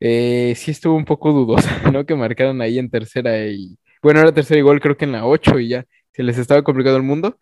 eh, 0.00 0.54
sí 0.56 0.70
estuvo 0.70 0.96
un 0.96 1.04
poco 1.04 1.32
dudosa, 1.32 1.70
¿no? 1.92 2.06
Que 2.06 2.14
marcaron 2.16 2.60
ahí 2.62 2.78
en 2.78 2.90
tercera 2.90 3.46
y, 3.46 3.78
bueno, 4.02 4.20
era 4.20 4.32
tercera 4.32 4.62
gol 4.62 4.80
creo 4.80 4.96
que 4.96 5.04
en 5.04 5.12
la 5.12 5.26
8 5.26 5.58
y 5.60 5.68
ya 5.68 5.84
se 6.12 6.22
les 6.22 6.38
estaba 6.38 6.62
complicado 6.62 6.96
el 6.96 7.02
mundo. 7.02 7.38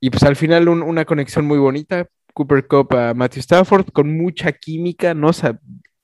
Y 0.00 0.10
pues 0.10 0.22
al 0.24 0.36
final 0.36 0.68
una 0.68 1.04
conexión 1.06 1.46
muy 1.46 1.58
bonita, 1.58 2.08
Cooper 2.36 2.66
Cup 2.66 2.92
a 2.92 3.14
Matthew 3.14 3.40
Stafford 3.40 3.86
con 3.92 4.14
mucha 4.14 4.52
química, 4.52 5.14
no 5.14 5.30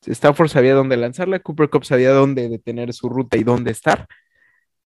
Stafford 0.07 0.49
sabía 0.49 0.73
dónde 0.73 0.97
lanzarla, 0.97 1.41
Cooper 1.41 1.69
Cup 1.69 1.85
sabía 1.85 2.11
dónde 2.11 2.49
detener 2.49 2.95
su 2.95 3.11
ruta 3.11 3.37
y 3.37 3.45
dónde 3.45 3.71
estar. 3.71 4.09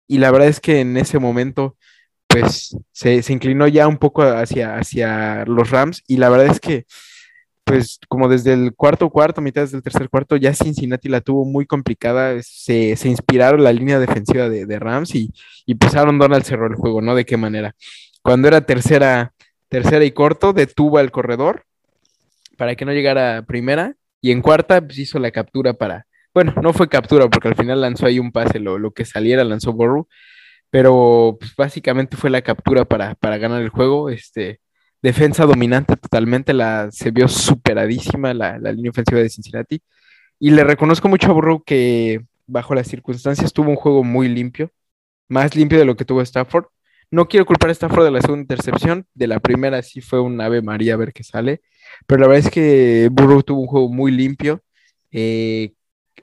Y 0.06 0.18
la 0.18 0.30
verdad 0.32 0.48
es 0.48 0.60
que 0.60 0.80
en 0.80 0.98
ese 0.98 1.18
momento, 1.18 1.78
pues 2.26 2.76
se, 2.92 3.24
inclinó 3.30 3.66
ya 3.68 3.88
un 3.88 3.96
poco 3.96 4.22
hacia, 4.22 4.76
hacia 4.76 5.46
los 5.46 5.70
Rams. 5.70 6.02
Y 6.06 6.18
la 6.18 6.28
verdad 6.28 6.48
es 6.48 6.60
que, 6.60 6.84
pues 7.64 7.98
como 8.06 8.28
desde 8.28 8.52
el 8.52 8.74
cuarto 8.74 9.08
cuarto, 9.08 9.40
mitad 9.40 9.66
del 9.66 9.82
tercer 9.82 10.10
cuarto, 10.10 10.36
ya 10.36 10.52
Cincinnati 10.52 11.08
la 11.08 11.22
tuvo 11.22 11.46
muy 11.46 11.64
complicada. 11.64 12.36
Se, 12.42 12.90
inspiraron 13.04 13.64
la 13.64 13.72
línea 13.72 13.98
defensiva 13.98 14.50
de, 14.50 14.78
Rams 14.78 15.14
y, 15.14 15.32
y 15.64 15.74
pues 15.74 15.94
Donald 15.94 16.44
cerró 16.44 16.66
el 16.66 16.74
juego, 16.74 17.00
¿no? 17.00 17.14
De 17.14 17.24
qué 17.24 17.38
manera. 17.38 17.74
Cuando 18.20 18.48
era 18.48 18.60
tercera, 18.60 19.32
tercera 19.70 20.04
y 20.04 20.10
corto, 20.10 20.52
detuvo 20.52 20.98
al 20.98 21.10
corredor 21.10 21.64
para 22.58 22.74
que 22.76 22.84
no 22.84 22.92
llegara 22.92 23.42
primera. 23.46 23.94
Y 24.20 24.32
en 24.32 24.42
cuarta, 24.42 24.82
pues 24.82 24.98
hizo 24.98 25.18
la 25.18 25.30
captura 25.30 25.72
para, 25.72 26.06
bueno, 26.34 26.54
no 26.62 26.74
fue 26.74 26.90
captura 26.90 27.28
porque 27.30 27.48
al 27.48 27.56
final 27.56 27.80
lanzó 27.80 28.04
ahí 28.04 28.18
un 28.18 28.32
pase, 28.32 28.58
lo, 28.58 28.90
que 28.90 29.06
saliera 29.06 29.44
lanzó 29.44 29.72
Borru, 29.72 30.08
pero 30.70 31.38
pues, 31.40 31.56
básicamente 31.56 32.18
fue 32.18 32.28
la 32.28 32.42
captura 32.42 32.84
para, 32.84 33.16
ganar 33.38 33.62
el 33.62 33.70
juego. 33.70 34.10
Este, 34.10 34.60
defensa 35.00 35.46
dominante 35.46 35.96
totalmente, 35.96 36.52
la, 36.52 36.90
se 36.90 37.10
vio 37.10 37.28
superadísima 37.28 38.34
la, 38.34 38.58
línea 38.58 38.90
ofensiva 38.90 39.20
de 39.20 39.30
Cincinnati. 39.30 39.82
Y 40.38 40.50
le 40.50 40.64
reconozco 40.64 41.08
mucho 41.08 41.30
a 41.30 41.32
Burrow 41.32 41.62
que 41.64 42.20
bajo 42.46 42.74
las 42.74 42.88
circunstancias 42.88 43.52
tuvo 43.52 43.70
un 43.70 43.76
juego 43.76 44.04
muy 44.04 44.28
limpio, 44.28 44.70
más 45.28 45.54
limpio 45.56 45.78
de 45.78 45.86
lo 45.86 45.96
que 45.96 46.04
tuvo 46.04 46.20
Stafford. 46.22 46.66
No 47.10 47.26
quiero 47.26 47.44
culpar 47.46 47.70
a 47.70 47.72
Stafford 47.72 48.04
de 48.04 48.10
la 48.12 48.20
segunda 48.20 48.42
intercepción, 48.42 49.06
de 49.14 49.26
la 49.26 49.40
primera 49.40 49.82
sí 49.82 50.00
fue 50.00 50.20
un 50.20 50.40
ave 50.40 50.62
María 50.62 50.94
a 50.94 50.96
ver 50.96 51.12
qué 51.12 51.24
sale, 51.24 51.60
pero 52.06 52.20
la 52.20 52.28
verdad 52.28 52.46
es 52.46 52.52
que 52.52 53.08
Burrow 53.10 53.42
tuvo 53.42 53.62
un 53.62 53.66
juego 53.66 53.88
muy 53.88 54.12
limpio. 54.12 54.62
Eh, 55.10 55.72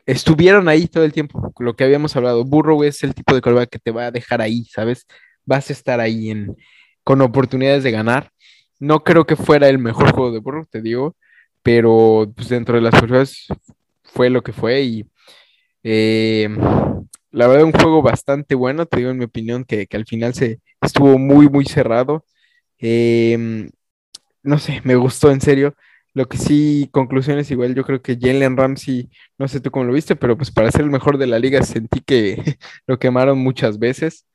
estuvieron 0.06 0.70
ahí 0.70 0.88
todo 0.88 1.04
el 1.04 1.12
tiempo, 1.14 1.54
lo 1.60 1.76
que 1.76 1.84
habíamos 1.84 2.16
hablado. 2.16 2.46
Burrow 2.46 2.84
es 2.84 3.04
el 3.04 3.14
tipo 3.14 3.36
de 3.36 3.42
quarterback 3.42 3.70
que 3.70 3.80
te 3.80 3.92
va 3.92 4.06
a 4.08 4.12
dejar 4.12 4.42
ahí, 4.42 4.66
¿sabes? 4.66 5.06
Vas 5.46 5.70
a 5.70 5.74
estar 5.74 6.00
ahí 6.00 6.34
con 7.04 7.22
oportunidades 7.22 7.84
de 7.84 7.92
ganar. 7.92 8.32
No 8.80 9.04
creo 9.04 9.26
que 9.26 9.36
fuera 9.36 9.70
el 9.70 9.80
mejor 9.80 10.12
juego 10.14 10.32
de 10.32 10.40
Burrow, 10.40 10.66
te 10.70 10.82
digo, 10.82 11.16
pero 11.64 12.32
pues, 12.36 12.50
dentro 12.50 12.76
de 12.76 12.82
las 12.82 13.00
pruebas 13.02 13.48
fue 14.04 14.30
lo 14.30 14.44
que 14.44 14.54
fue 14.54 14.82
y 14.84 15.06
eh, 15.84 16.50
la 17.32 17.48
verdad 17.48 17.66
un 17.66 17.72
juego 17.74 18.02
bastante 18.02 18.56
bueno, 18.56 18.86
te 18.86 18.98
digo 18.98 19.12
en 19.12 19.18
mi 19.18 19.26
opinión 19.26 19.66
que, 19.66 19.88
al 19.92 20.06
final 20.06 20.34
se 20.34 20.60
estuvo 20.82 21.18
muy, 21.18 21.50
muy 21.50 21.66
cerrado. 21.66 22.26
Eh, 22.80 23.70
no 24.44 24.58
sé, 24.60 24.82
me 24.84 24.96
gustó 24.96 25.32
en 25.32 25.42
serio. 25.42 25.76
Lo 26.14 26.28
que 26.28 26.38
sí, 26.38 26.90
conclusiones 26.92 27.52
igual, 27.52 27.76
yo 27.76 27.84
creo 27.84 28.02
que 28.02 28.18
Jalen 28.20 28.58
Ramsey, 28.58 29.10
no 29.38 29.48
sé 29.48 29.60
tú 29.62 29.70
cómo 29.72 29.86
lo 29.86 29.94
viste, 29.94 30.16
pero 30.16 30.36
pues 30.38 30.52
para 30.52 30.72
ser 30.72 30.82
el 30.82 30.90
mejor 30.90 31.18
de 31.20 31.28
la 31.28 31.38
liga 31.38 31.62
sentí 31.64 32.02
que 32.02 32.58
lo 32.88 32.98
quemaron 33.00 33.38
muchas 33.40 33.78
veces. 33.80 34.26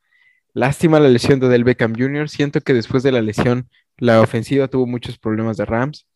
Lástima 0.54 1.00
la 1.00 1.08
lesión 1.08 1.40
de 1.40 1.48
Del 1.48 1.64
Beckham 1.64 1.94
Jr. 1.98 2.28
Siento 2.28 2.60
que 2.60 2.74
después 2.74 3.02
de 3.02 3.12
la 3.12 3.22
lesión, 3.22 3.68
la 3.96 4.20
ofensiva 4.20 4.68
tuvo 4.68 4.86
muchos 4.86 5.18
problemas 5.18 5.56
de 5.56 5.64
Rams, 5.64 6.06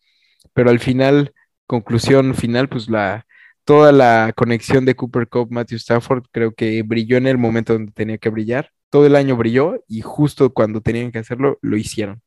pero 0.55 0.71
al 0.71 0.79
final, 0.81 1.33
conclusión 1.67 2.35
final, 2.35 2.69
pues 2.69 2.89
la 2.89 3.27
toda 3.67 3.91
la 3.91 4.33
conexión 4.37 4.87
de 4.87 4.95
Cooper 4.95 5.29
Cup, 5.29 5.49
Matthew 5.51 5.79
Stafford, 5.79 6.25
creo 6.31 6.55
que 6.55 6.83
brilló 6.85 7.17
en 7.17 7.27
el 7.27 7.37
momento 7.37 7.73
donde 7.73 7.93
tenía 7.93 8.17
que 8.17 8.31
brillar. 8.31 8.71
Todo 8.91 9.07
el 9.07 9.17
año 9.17 9.37
brilló 9.37 9.83
y 9.89 10.03
justo 10.03 10.55
cuando 10.55 10.81
tenían 10.81 11.11
que 11.11 11.19
hacerlo, 11.19 11.59
lo 11.63 11.77
hicieron. 11.77 12.23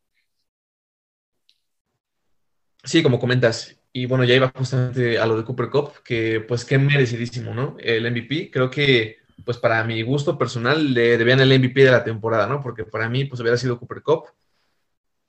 Sí, 2.84 3.02
como 3.02 3.20
comentas. 3.20 3.80
Y 3.94 4.06
bueno, 4.06 4.26
ya 4.26 4.36
iba 4.36 4.52
justamente 4.54 5.18
a 5.18 5.26
lo 5.26 5.38
de 5.38 5.46
Cooper 5.46 5.70
Cup, 5.70 5.94
que 6.04 6.42
pues 6.42 6.66
qué 6.66 6.78
merecidísimo, 6.78 7.54
¿no? 7.54 7.78
El 7.80 8.06
MVP, 8.12 8.52
creo 8.52 8.70
que 8.70 9.20
pues 9.46 9.58
para 9.58 9.82
mi 9.86 10.02
gusto 10.02 10.38
personal 10.38 10.94
le 10.94 11.18
debían 11.18 11.40
el 11.40 11.58
MVP 11.58 11.86
de 11.86 11.92
la 11.92 12.04
temporada, 12.04 12.48
¿no? 12.48 12.62
Porque 12.62 12.84
para 12.84 13.08
mí 13.08 13.24
pues 13.26 13.40
hubiera 13.40 13.58
sido 13.58 13.80
Cooper 13.80 14.02
Cup. 14.04 14.26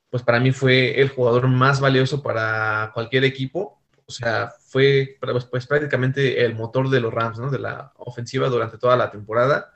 Pues 0.09 0.23
para 0.23 0.41
mí 0.41 0.51
fue 0.51 0.99
el 0.99 1.07
jugador 1.07 1.47
más 1.47 1.79
valioso 1.79 2.21
para 2.21 2.91
cualquier 2.93 3.23
equipo. 3.23 3.80
O 4.11 4.23
sea, 4.23 4.53
fue 4.67 5.17
pues, 5.19 5.45
pues 5.45 5.67
prácticamente 5.67 6.43
el 6.43 6.55
motor 6.55 6.89
de 6.89 6.99
los 6.99 7.13
Rams, 7.13 7.39
¿no? 7.39 7.49
De 7.49 7.59
la 7.59 7.93
ofensiva 7.97 8.49
durante 8.49 8.77
toda 8.77 8.97
la 8.97 9.11
temporada. 9.11 9.73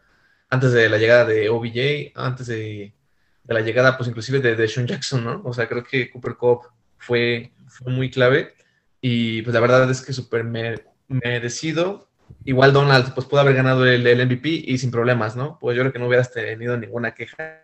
Antes 0.50 0.74
de 0.74 0.90
la 0.90 0.98
llegada 0.98 1.26
de 1.26 1.50
OBJ, 1.50 2.12
antes 2.16 2.48
de, 2.48 2.94
la 3.48 3.62
llegada 3.62 3.98
pues 3.98 4.10
inclusive 4.10 4.40
de, 4.40 4.56
de 4.56 4.68
Sean 4.68 4.88
Jackson, 4.88 5.24
¿no? 5.24 5.42
O 5.46 5.54
sea, 5.54 5.68
creo 5.68 5.84
que 5.84 6.10
Cooper 6.12 6.36
Cup 6.36 6.62
fue 6.98 7.54
fue 7.68 7.92
muy 7.92 8.10
clave 8.10 8.54
y 9.02 9.42
pues 9.44 9.54
la 9.54 9.60
verdad 9.60 9.90
es 9.90 10.02
que 10.02 10.14
súper 10.14 10.44
merecido. 11.08 12.10
Igual 12.46 12.74
Donald 12.74 13.14
pues 13.14 13.28
pudo 13.28 13.42
haber 13.42 13.56
ganado 13.56 13.86
el, 13.86 14.06
el, 14.08 14.26
MVP 14.28 14.50
y 14.50 14.78
sin 14.78 14.92
problemas, 14.92 15.36
¿no? 15.36 15.60
Pues 15.60 15.76
yo 15.76 15.84
creo 15.84 15.94
que 15.94 16.00
no 16.00 16.08
hubieras 16.08 16.32
tenido 16.32 16.78
ninguna 16.78 17.14
queja. 17.14 17.64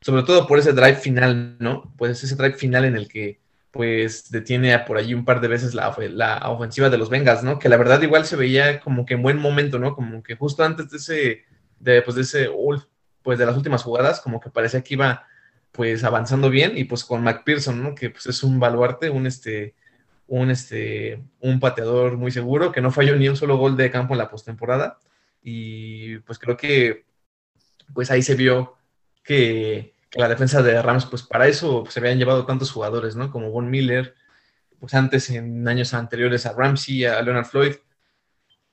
Sobre 0.00 0.22
todo 0.24 0.46
por 0.46 0.58
ese 0.58 0.72
drive 0.72 0.96
final, 0.96 1.56
¿no? 1.60 1.94
Pues 1.96 2.22
ese 2.22 2.36
drive 2.36 2.54
final 2.54 2.84
en 2.84 2.96
el 2.96 3.08
que 3.08 3.41
pues 3.72 4.30
detiene 4.30 4.78
por 4.80 4.98
allí 4.98 5.14
un 5.14 5.24
par 5.24 5.40
de 5.40 5.48
veces 5.48 5.74
la, 5.74 5.96
la 6.10 6.50
ofensiva 6.50 6.90
de 6.90 6.98
los 6.98 7.08
Bengals, 7.10 7.42
¿no? 7.42 7.58
Que 7.58 7.70
la 7.70 7.78
verdad 7.78 8.02
igual 8.02 8.26
se 8.26 8.36
veía 8.36 8.80
como 8.80 9.06
que 9.06 9.14
en 9.14 9.22
buen 9.22 9.38
momento, 9.38 9.78
¿no? 9.78 9.94
Como 9.94 10.22
que 10.22 10.36
justo 10.36 10.62
antes 10.62 10.90
de 10.90 10.98
ese, 10.98 11.44
de, 11.80 12.02
pues 12.02 12.14
de 12.16 12.22
ese, 12.22 12.50
pues 13.22 13.38
de 13.38 13.46
las 13.46 13.56
últimas 13.56 13.82
jugadas, 13.82 14.20
como 14.20 14.40
que 14.40 14.50
parecía 14.50 14.82
que 14.82 14.94
iba 14.94 15.26
pues 15.72 16.04
avanzando 16.04 16.50
bien 16.50 16.76
y 16.76 16.84
pues 16.84 17.02
con 17.02 17.22
McPherson, 17.22 17.82
¿no? 17.82 17.94
Que 17.94 18.10
pues 18.10 18.26
es 18.26 18.42
un 18.42 18.60
baluarte, 18.60 19.08
un 19.08 19.26
este, 19.26 19.74
un 20.26 20.50
este, 20.50 21.22
un 21.40 21.58
pateador 21.58 22.18
muy 22.18 22.30
seguro 22.30 22.72
que 22.72 22.82
no 22.82 22.90
falló 22.90 23.16
ni 23.16 23.28
un 23.28 23.36
solo 23.36 23.56
gol 23.56 23.76
de 23.76 23.90
campo 23.90 24.14
en 24.14 24.18
la 24.18 24.28
postemporada 24.30 24.98
y 25.42 26.18
pues 26.20 26.38
creo 26.38 26.58
que 26.58 27.06
pues 27.94 28.10
ahí 28.10 28.22
se 28.22 28.34
vio 28.34 28.76
que, 29.24 29.91
la 30.14 30.28
defensa 30.28 30.62
de 30.62 30.80
Rams 30.82 31.06
pues 31.06 31.22
para 31.22 31.46
eso 31.46 31.84
se 31.88 32.00
habían 32.00 32.18
llevado 32.18 32.44
tantos 32.46 32.70
jugadores, 32.70 33.16
¿no? 33.16 33.30
Como 33.30 33.50
Von 33.50 33.70
Miller, 33.70 34.14
pues 34.78 34.94
antes 34.94 35.30
en 35.30 35.66
años 35.68 35.94
anteriores 35.94 36.46
a 36.46 36.52
Ramsey, 36.52 37.04
a 37.04 37.22
Leonard 37.22 37.46
Floyd, 37.46 37.74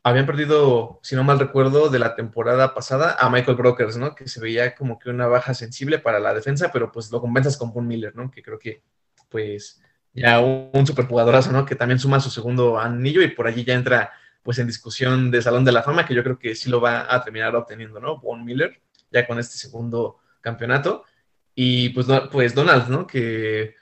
habían 0.03 0.25
perdido, 0.25 1.00
si 1.03 1.15
no 1.15 1.24
mal 1.24 1.39
recuerdo, 1.39 1.89
de 1.89 2.00
la 2.00 2.15
temporada 2.15 2.74
pasada 2.74 3.15
a 3.19 3.29
Michael 3.29 3.58
Brokers, 3.58 3.98
¿no? 3.98 4.15
Que 4.15 4.27
se 4.27 4.39
veía 4.39 4.75
como 4.75 4.98
que 4.98 5.10
una 5.10 5.27
baja 5.27 5.53
sensible 5.53 6.00
para 6.00 6.19
la 6.19 6.34
defensa, 6.34 6.72
pero 6.72 6.91
pues 6.91 7.12
lo 7.12 7.22
compensas 7.22 7.58
con 7.58 7.74
Von 7.74 7.88
Miller, 7.88 8.15
¿no? 8.15 8.31
Que 8.31 8.41
creo 8.41 8.58
que, 8.58 8.81
pues, 9.29 9.81
ya 10.13 10.39
un, 10.39 10.86
superjugadorazo, 10.88 11.51
¿no? 11.51 11.65
Que 11.65 11.75
también 11.75 12.00
suma 12.00 12.19
su 12.19 12.29
segundo 12.29 12.79
anillo 12.79 13.22
y 13.22 13.29
por 13.29 13.48
allí 13.48 13.63
ya 13.63 13.74
entra, 13.74 14.12
pues, 14.41 14.58
en 14.60 14.67
discusión 14.67 15.31
de 15.31 15.41
Salón 15.41 15.65
de 15.65 15.74
la 15.74 15.84
Fama, 15.84 16.05
que 16.05 16.15
yo 16.15 16.24
creo 16.24 16.39
que 16.39 16.55
sí 16.55 16.69
lo 16.69 16.81
va 16.81 17.13
a 17.13 17.24
terminar 17.24 17.55
obteniendo, 17.55 18.00
¿no? 18.00 18.19
Von 18.19 18.46
Miller, 18.46 18.81
ya 19.12 19.27
con 19.27 19.38
este 19.38 19.58
segundo 19.58 20.19
campeonato. 20.41 21.03
Y 21.61 21.89
pues, 21.89 22.07
pues 22.31 22.55
Donald, 22.55 22.87
¿no? 22.87 23.05
Que, 23.05 23.75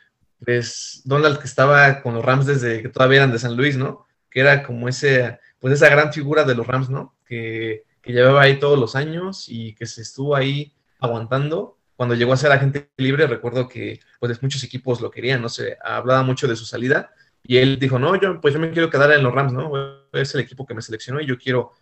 pues, 0.43 1.03
Donald 1.05 1.37
que 1.37 1.45
estaba 1.45 2.01
con 2.01 2.15
los 2.15 2.25
Rams 2.25 2.47
desde 2.47 2.81
que 2.81 2.89
todavía 2.89 3.17
eran 3.17 3.31
de 3.31 3.37
San 3.37 3.55
Luis, 3.55 3.77
¿no? 3.77 4.07
Que 4.31 4.39
era 4.39 4.63
como 4.63 4.89
ese 4.89 5.37
pues 5.59 5.75
esa 5.75 5.87
gran 5.87 6.11
figura 6.11 6.43
de 6.43 6.55
los 6.55 6.65
Rams, 6.65 6.89
¿no? 6.89 7.15
Que, 7.23 7.83
llevaba 8.03 8.41
ahí 8.41 8.57
todos 8.57 8.79
los 8.79 8.95
años 8.95 9.45
y 9.47 9.75
que 9.75 9.85
se 9.85 10.01
estuvo 10.01 10.35
ahí 10.35 10.73
aguantando. 10.99 11.77
Cuando 11.95 12.15
llegó 12.15 12.33
a 12.33 12.37
ser 12.37 12.51
agente 12.51 12.89
libre, 12.97 13.27
recuerdo 13.27 13.67
que 13.67 13.99
pues 14.19 14.41
muchos 14.41 14.63
equipos 14.63 14.99
lo 14.99 15.11
querían, 15.11 15.41
no 15.43 15.49
sé, 15.49 15.77
hablaba 15.83 16.23
mucho 16.23 16.47
de 16.47 16.55
su 16.55 16.65
salida 16.65 17.11
y 17.43 17.57
él 17.57 17.77
dijo, 17.77 17.99
no, 17.99 18.19
yo 18.19 18.41
pues 18.41 18.55
yo 18.55 18.59
me 18.59 18.71
quiero 18.71 18.89
quedar 18.89 19.11
en 19.11 19.21
los 19.21 19.33
Rams, 19.35 19.53
¿no? 19.53 19.71
Es 20.13 20.33
el 20.33 20.41
equipo 20.41 20.65
que 20.65 20.73
me 20.73 20.81
seleccionó 20.81 21.21
y 21.21 21.27
yo 21.27 21.37
quiero 21.37 21.73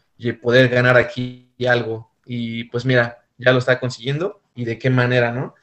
poder 0.41 0.67
ganar 0.67 0.97
aquí 0.97 1.53
algo. 1.65 2.11
Y 2.25 2.65
pues 2.65 2.83
mira, 2.83 3.23
ya 3.37 3.53
lo 3.53 3.59
está 3.59 3.79
consiguiendo 3.79 4.41
y 4.55 4.65
de 4.65 4.77
qué 4.77 4.89
manera, 4.89 5.31
¿no? 5.31 5.55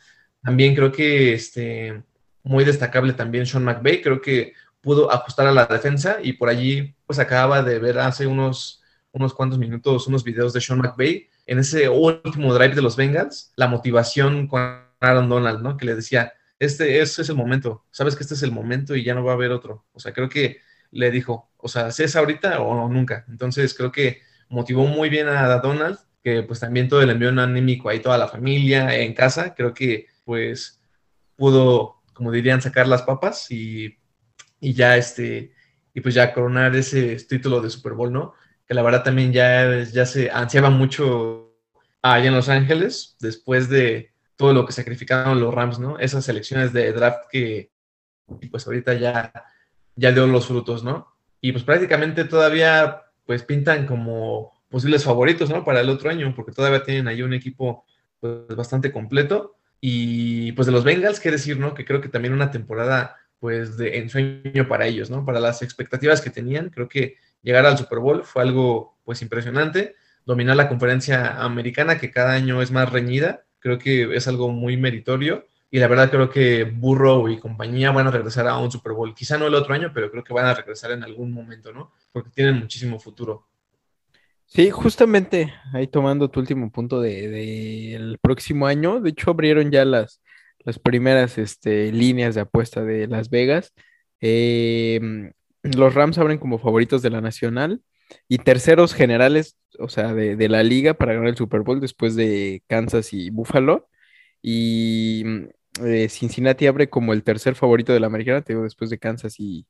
También 0.42 0.74
creo 0.74 0.90
que 0.90 1.34
este, 1.34 2.02
muy 2.42 2.64
destacable 2.64 3.12
también 3.12 3.46
Sean 3.46 3.64
McVay, 3.64 4.02
creo 4.02 4.20
que 4.20 4.54
pudo 4.80 5.12
ajustar 5.12 5.46
a 5.46 5.52
la 5.52 5.66
defensa 5.66 6.18
y 6.22 6.32
por 6.32 6.48
allí 6.48 6.94
pues 7.06 7.18
acababa 7.18 7.62
de 7.62 7.78
ver 7.78 7.98
hace 7.98 8.26
unos, 8.26 8.82
unos 9.12 9.32
cuantos 9.32 9.58
minutos 9.58 10.08
unos 10.08 10.24
videos 10.24 10.52
de 10.52 10.60
Sean 10.60 10.80
McVay 10.80 11.28
en 11.46 11.58
ese 11.58 11.88
último 11.88 12.52
drive 12.54 12.74
de 12.74 12.82
los 12.82 12.96
Bengals, 12.96 13.52
la 13.56 13.68
motivación 13.68 14.46
con 14.48 14.82
Aaron 15.00 15.28
Donald, 15.28 15.62
¿no? 15.62 15.76
Que 15.76 15.86
le 15.86 15.94
decía, 15.94 16.32
este, 16.58 17.00
este 17.00 17.22
es 17.22 17.28
el 17.28 17.36
momento, 17.36 17.84
sabes 17.90 18.16
que 18.16 18.22
este 18.22 18.34
es 18.34 18.42
el 18.42 18.52
momento 18.52 18.94
y 18.94 19.04
ya 19.04 19.14
no 19.14 19.24
va 19.24 19.32
a 19.32 19.34
haber 19.34 19.50
otro. 19.50 19.84
O 19.92 20.00
sea, 20.00 20.12
creo 20.12 20.28
que 20.28 20.60
le 20.90 21.10
dijo, 21.10 21.50
o 21.56 21.68
sea, 21.68 21.90
si 21.90 22.04
es 22.04 22.14
ahorita 22.14 22.60
o 22.60 22.88
nunca. 22.88 23.24
Entonces 23.28 23.74
creo 23.74 23.90
que 23.90 24.22
motivó 24.48 24.86
muy 24.86 25.08
bien 25.08 25.28
a 25.28 25.58
Donald, 25.58 25.98
que 26.22 26.42
pues 26.42 26.60
también 26.60 26.88
todo 26.88 27.02
el 27.02 27.10
envío 27.10 27.30
anímico 27.30 27.88
ahí, 27.88 28.00
toda 28.00 28.18
la 28.18 28.28
familia 28.28 28.94
en 28.96 29.14
casa, 29.14 29.54
creo 29.54 29.74
que 29.74 30.06
pues 30.32 30.80
pudo, 31.36 32.00
como 32.14 32.32
dirían, 32.32 32.62
sacar 32.62 32.88
las 32.88 33.02
papas 33.02 33.50
y, 33.50 33.98
y 34.60 34.72
ya 34.72 34.96
este, 34.96 35.52
y 35.92 36.00
pues 36.00 36.14
ya 36.14 36.32
coronar 36.32 36.74
ese 36.74 37.16
título 37.16 37.60
de 37.60 37.68
Super 37.68 37.92
Bowl, 37.92 38.10
¿no? 38.10 38.32
Que 38.66 38.72
la 38.72 38.80
verdad 38.80 39.02
también 39.02 39.30
ya, 39.30 39.82
ya 39.82 40.06
se 40.06 40.30
ansiaba 40.30 40.70
mucho 40.70 41.54
allá 42.00 42.28
en 42.28 42.34
Los 42.34 42.48
Ángeles, 42.48 43.14
después 43.20 43.68
de 43.68 44.14
todo 44.36 44.54
lo 44.54 44.64
que 44.64 44.72
sacrificaron 44.72 45.38
los 45.38 45.52
Rams, 45.52 45.78
¿no? 45.78 45.98
Esas 45.98 46.26
elecciones 46.30 46.72
de 46.72 46.94
draft 46.94 47.24
que 47.30 47.70
pues 48.50 48.66
ahorita 48.66 48.94
ya, 48.94 49.34
ya 49.96 50.12
dio 50.12 50.26
los 50.26 50.46
frutos, 50.46 50.82
¿no? 50.82 51.08
Y 51.42 51.52
pues 51.52 51.62
prácticamente 51.62 52.24
todavía 52.24 53.02
pues 53.26 53.42
pintan 53.42 53.86
como 53.86 54.62
posibles 54.70 55.04
favoritos, 55.04 55.50
¿no? 55.50 55.62
Para 55.62 55.82
el 55.82 55.90
otro 55.90 56.08
año, 56.08 56.32
porque 56.34 56.52
todavía 56.52 56.82
tienen 56.84 57.06
ahí 57.06 57.20
un 57.20 57.34
equipo 57.34 57.84
pues, 58.18 58.46
bastante 58.56 58.90
completo. 58.90 59.56
Y 59.84 60.52
pues 60.52 60.66
de 60.66 60.72
los 60.72 60.84
Bengals, 60.84 61.18
qué 61.18 61.32
decir, 61.32 61.58
¿no? 61.58 61.74
Que 61.74 61.84
creo 61.84 62.00
que 62.00 62.08
también 62.08 62.32
una 62.32 62.52
temporada 62.52 63.16
pues 63.40 63.76
de 63.76 63.98
ensueño 63.98 64.68
para 64.68 64.86
ellos, 64.86 65.10
¿no? 65.10 65.24
Para 65.24 65.40
las 65.40 65.60
expectativas 65.60 66.20
que 66.20 66.30
tenían, 66.30 66.70
creo 66.70 66.88
que 66.88 67.16
llegar 67.42 67.66
al 67.66 67.76
Super 67.76 67.98
Bowl 67.98 68.22
fue 68.22 68.42
algo 68.42 68.96
pues 69.02 69.22
impresionante. 69.22 69.96
Dominar 70.24 70.54
la 70.54 70.68
conferencia 70.68 71.42
americana, 71.42 71.98
que 71.98 72.12
cada 72.12 72.34
año 72.34 72.62
es 72.62 72.70
más 72.70 72.92
reñida, 72.92 73.44
creo 73.58 73.80
que 73.80 74.14
es 74.14 74.28
algo 74.28 74.50
muy 74.50 74.76
meritorio. 74.76 75.46
Y 75.68 75.80
la 75.80 75.88
verdad 75.88 76.10
creo 76.10 76.30
que 76.30 76.62
Burrow 76.62 77.28
y 77.28 77.40
compañía 77.40 77.90
van 77.90 78.06
a 78.06 78.12
regresar 78.12 78.46
a 78.46 78.58
un 78.58 78.70
Super 78.70 78.92
Bowl. 78.92 79.16
Quizá 79.16 79.36
no 79.36 79.48
el 79.48 79.54
otro 79.56 79.74
año, 79.74 79.90
pero 79.92 80.12
creo 80.12 80.22
que 80.22 80.32
van 80.32 80.46
a 80.46 80.54
regresar 80.54 80.92
en 80.92 81.02
algún 81.02 81.32
momento, 81.32 81.72
¿no? 81.72 81.90
Porque 82.12 82.30
tienen 82.30 82.54
muchísimo 82.54 83.00
futuro. 83.00 83.48
Sí, 84.54 84.68
justamente 84.70 85.50
ahí 85.72 85.86
tomando 85.86 86.28
tu 86.30 86.38
último 86.38 86.70
punto 86.70 87.00
del 87.00 87.32
de, 87.32 88.18
próximo 88.20 88.66
año, 88.66 89.00
de 89.00 89.08
hecho 89.10 89.30
abrieron 89.30 89.70
ya 89.70 89.86
las, 89.86 90.20
las 90.58 90.78
primeras 90.78 91.38
este, 91.38 91.90
líneas 91.90 92.34
de 92.34 92.42
apuesta 92.42 92.84
de 92.84 93.06
Las 93.06 93.30
Vegas. 93.30 93.72
Em, 94.20 95.32
los 95.62 95.94
Rams 95.94 96.18
abren 96.18 96.36
como 96.36 96.58
favoritos 96.58 97.00
de 97.00 97.08
la 97.08 97.22
Nacional 97.22 97.80
y 98.28 98.38
terceros 98.38 98.92
generales, 98.92 99.56
o 99.78 99.88
sea, 99.88 100.12
de, 100.12 100.36
de, 100.36 100.48
la 100.50 100.62
liga 100.62 100.94
para 100.94 101.14
ganar 101.14 101.30
el 101.30 101.36
Super 101.36 101.62
Bowl 101.62 101.80
después 101.80 102.14
de 102.14 102.62
Kansas 102.66 103.14
y 103.14 103.30
Buffalo. 103.30 103.88
Y 104.42 105.24
eh, 105.82 106.08
Cincinnati 106.10 106.66
abre 106.66 106.90
como 106.90 107.14
el 107.14 107.22
tercer 107.24 107.54
favorito 107.54 107.92
de 107.94 108.00
la 108.00 108.08
americana, 108.08 108.42
te 108.42 108.52
digo, 108.52 108.64
después 108.64 108.90
de 108.90 108.98
Kansas 108.98 109.40
y, 109.40 109.66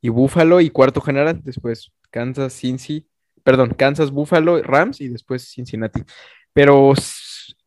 y 0.00 0.08
Buffalo, 0.10 0.60
y 0.60 0.70
cuarto 0.70 1.00
general, 1.00 1.40
después 1.42 1.92
Kansas, 2.10 2.54
Cincy, 2.54 3.08
perdón, 3.42 3.74
Kansas, 3.76 4.10
Buffalo, 4.10 4.62
Rams 4.62 5.00
y 5.00 5.08
después 5.08 5.48
Cincinnati. 5.48 6.02
Pero 6.52 6.92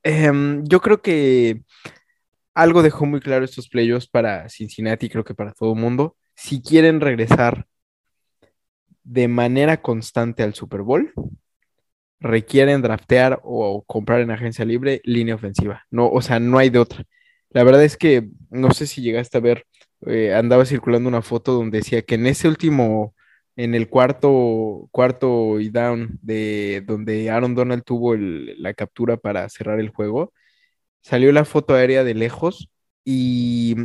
em, 0.03 0.63
yo 0.65 0.81
creo 0.81 1.01
que 1.01 1.61
algo 2.53 2.83
dejó 2.83 3.05
muy 3.05 3.19
claro 3.19 3.45
estos 3.45 3.69
playoffs 3.69 4.07
para 4.07 4.49
Cincinnati, 4.49 5.09
creo 5.09 5.23
que 5.23 5.35
para 5.35 5.53
todo 5.53 5.73
el 5.73 5.79
mundo. 5.79 6.15
Si 6.35 6.61
quieren 6.61 7.01
regresar 7.01 7.67
de 9.03 9.27
manera 9.27 9.81
constante 9.81 10.43
al 10.43 10.53
Super 10.53 10.81
Bowl, 10.81 11.13
requieren 12.19 12.81
draftear 12.81 13.41
o 13.43 13.83
comprar 13.85 14.21
en 14.21 14.31
agencia 14.31 14.65
libre 14.65 15.01
línea 15.03 15.35
ofensiva. 15.35 15.83
No, 15.91 16.09
o 16.09 16.21
sea, 16.21 16.39
no 16.39 16.57
hay 16.57 16.69
de 16.69 16.79
otra. 16.79 17.03
La 17.49 17.63
verdad 17.63 17.83
es 17.83 17.97
que 17.97 18.29
no 18.49 18.71
sé 18.71 18.87
si 18.87 19.01
llegaste 19.01 19.37
a 19.37 19.41
ver, 19.41 19.65
eh, 20.07 20.33
andaba 20.33 20.65
circulando 20.65 21.09
una 21.09 21.21
foto 21.21 21.53
donde 21.53 21.79
decía 21.79 22.01
que 22.01 22.15
en 22.15 22.27
ese 22.27 22.47
último 22.47 23.13
en 23.55 23.75
el 23.75 23.89
cuarto, 23.89 24.89
cuarto 24.91 25.59
y 25.59 25.69
down 25.69 26.19
de 26.21 26.83
donde 26.85 27.29
Aaron 27.29 27.55
Donald 27.55 27.83
tuvo 27.83 28.15
la 28.15 28.73
captura 28.73 29.17
para 29.17 29.47
cerrar 29.49 29.79
el 29.79 29.89
juego, 29.89 30.33
salió 31.01 31.31
la 31.31 31.45
foto 31.45 31.75
aérea 31.75 32.03
de 32.03 32.15
lejos 32.15 32.69
y 33.05 33.75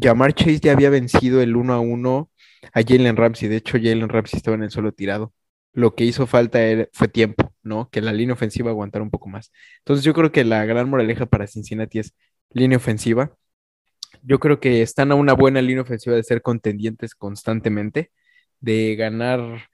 Jamar 0.00 0.34
Chase 0.34 0.60
ya 0.60 0.72
había 0.72 0.90
vencido 0.90 1.42
el 1.42 1.56
1 1.56 1.74
a 1.74 1.80
1 1.80 2.30
a 2.72 2.82
Jalen 2.82 3.16
Ramsey. 3.16 3.48
De 3.48 3.56
hecho, 3.56 3.78
Jalen 3.78 4.08
Ramsey 4.08 4.38
estaba 4.38 4.56
en 4.56 4.64
el 4.64 4.70
suelo 4.70 4.92
tirado. 4.92 5.32
Lo 5.72 5.94
que 5.94 6.04
hizo 6.04 6.26
falta 6.26 6.58
fue 6.92 7.08
tiempo, 7.08 7.52
¿no? 7.62 7.90
Que 7.90 8.00
la 8.00 8.12
línea 8.12 8.34
ofensiva 8.34 8.70
aguantara 8.70 9.02
un 9.02 9.10
poco 9.10 9.28
más. 9.28 9.52
Entonces, 9.78 10.04
yo 10.04 10.14
creo 10.14 10.32
que 10.32 10.44
la 10.44 10.64
gran 10.66 10.88
moraleja 10.88 11.26
para 11.26 11.46
Cincinnati 11.46 11.98
es 12.00 12.14
línea 12.50 12.78
ofensiva. 12.78 13.36
Yo 14.22 14.38
creo 14.40 14.60
que 14.60 14.82
están 14.82 15.12
a 15.12 15.14
una 15.16 15.34
buena 15.34 15.60
línea 15.62 15.82
ofensiva 15.82 16.16
de 16.16 16.22
ser 16.22 16.42
contendientes 16.42 17.14
constantemente 17.14 18.10
de 18.64 18.96
ganar 18.96 19.68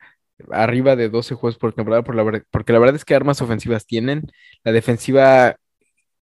arriba 0.50 0.96
de 0.96 1.08
12 1.08 1.34
juegos 1.34 1.58
por 1.58 1.72
temporada, 1.74 2.02
por 2.02 2.14
la 2.14 2.44
porque 2.50 2.72
la 2.72 2.78
verdad 2.78 2.96
es 2.96 3.04
que 3.04 3.14
armas 3.14 3.42
ofensivas 3.42 3.86
tienen. 3.86 4.30
La 4.64 4.72
defensiva, 4.72 5.56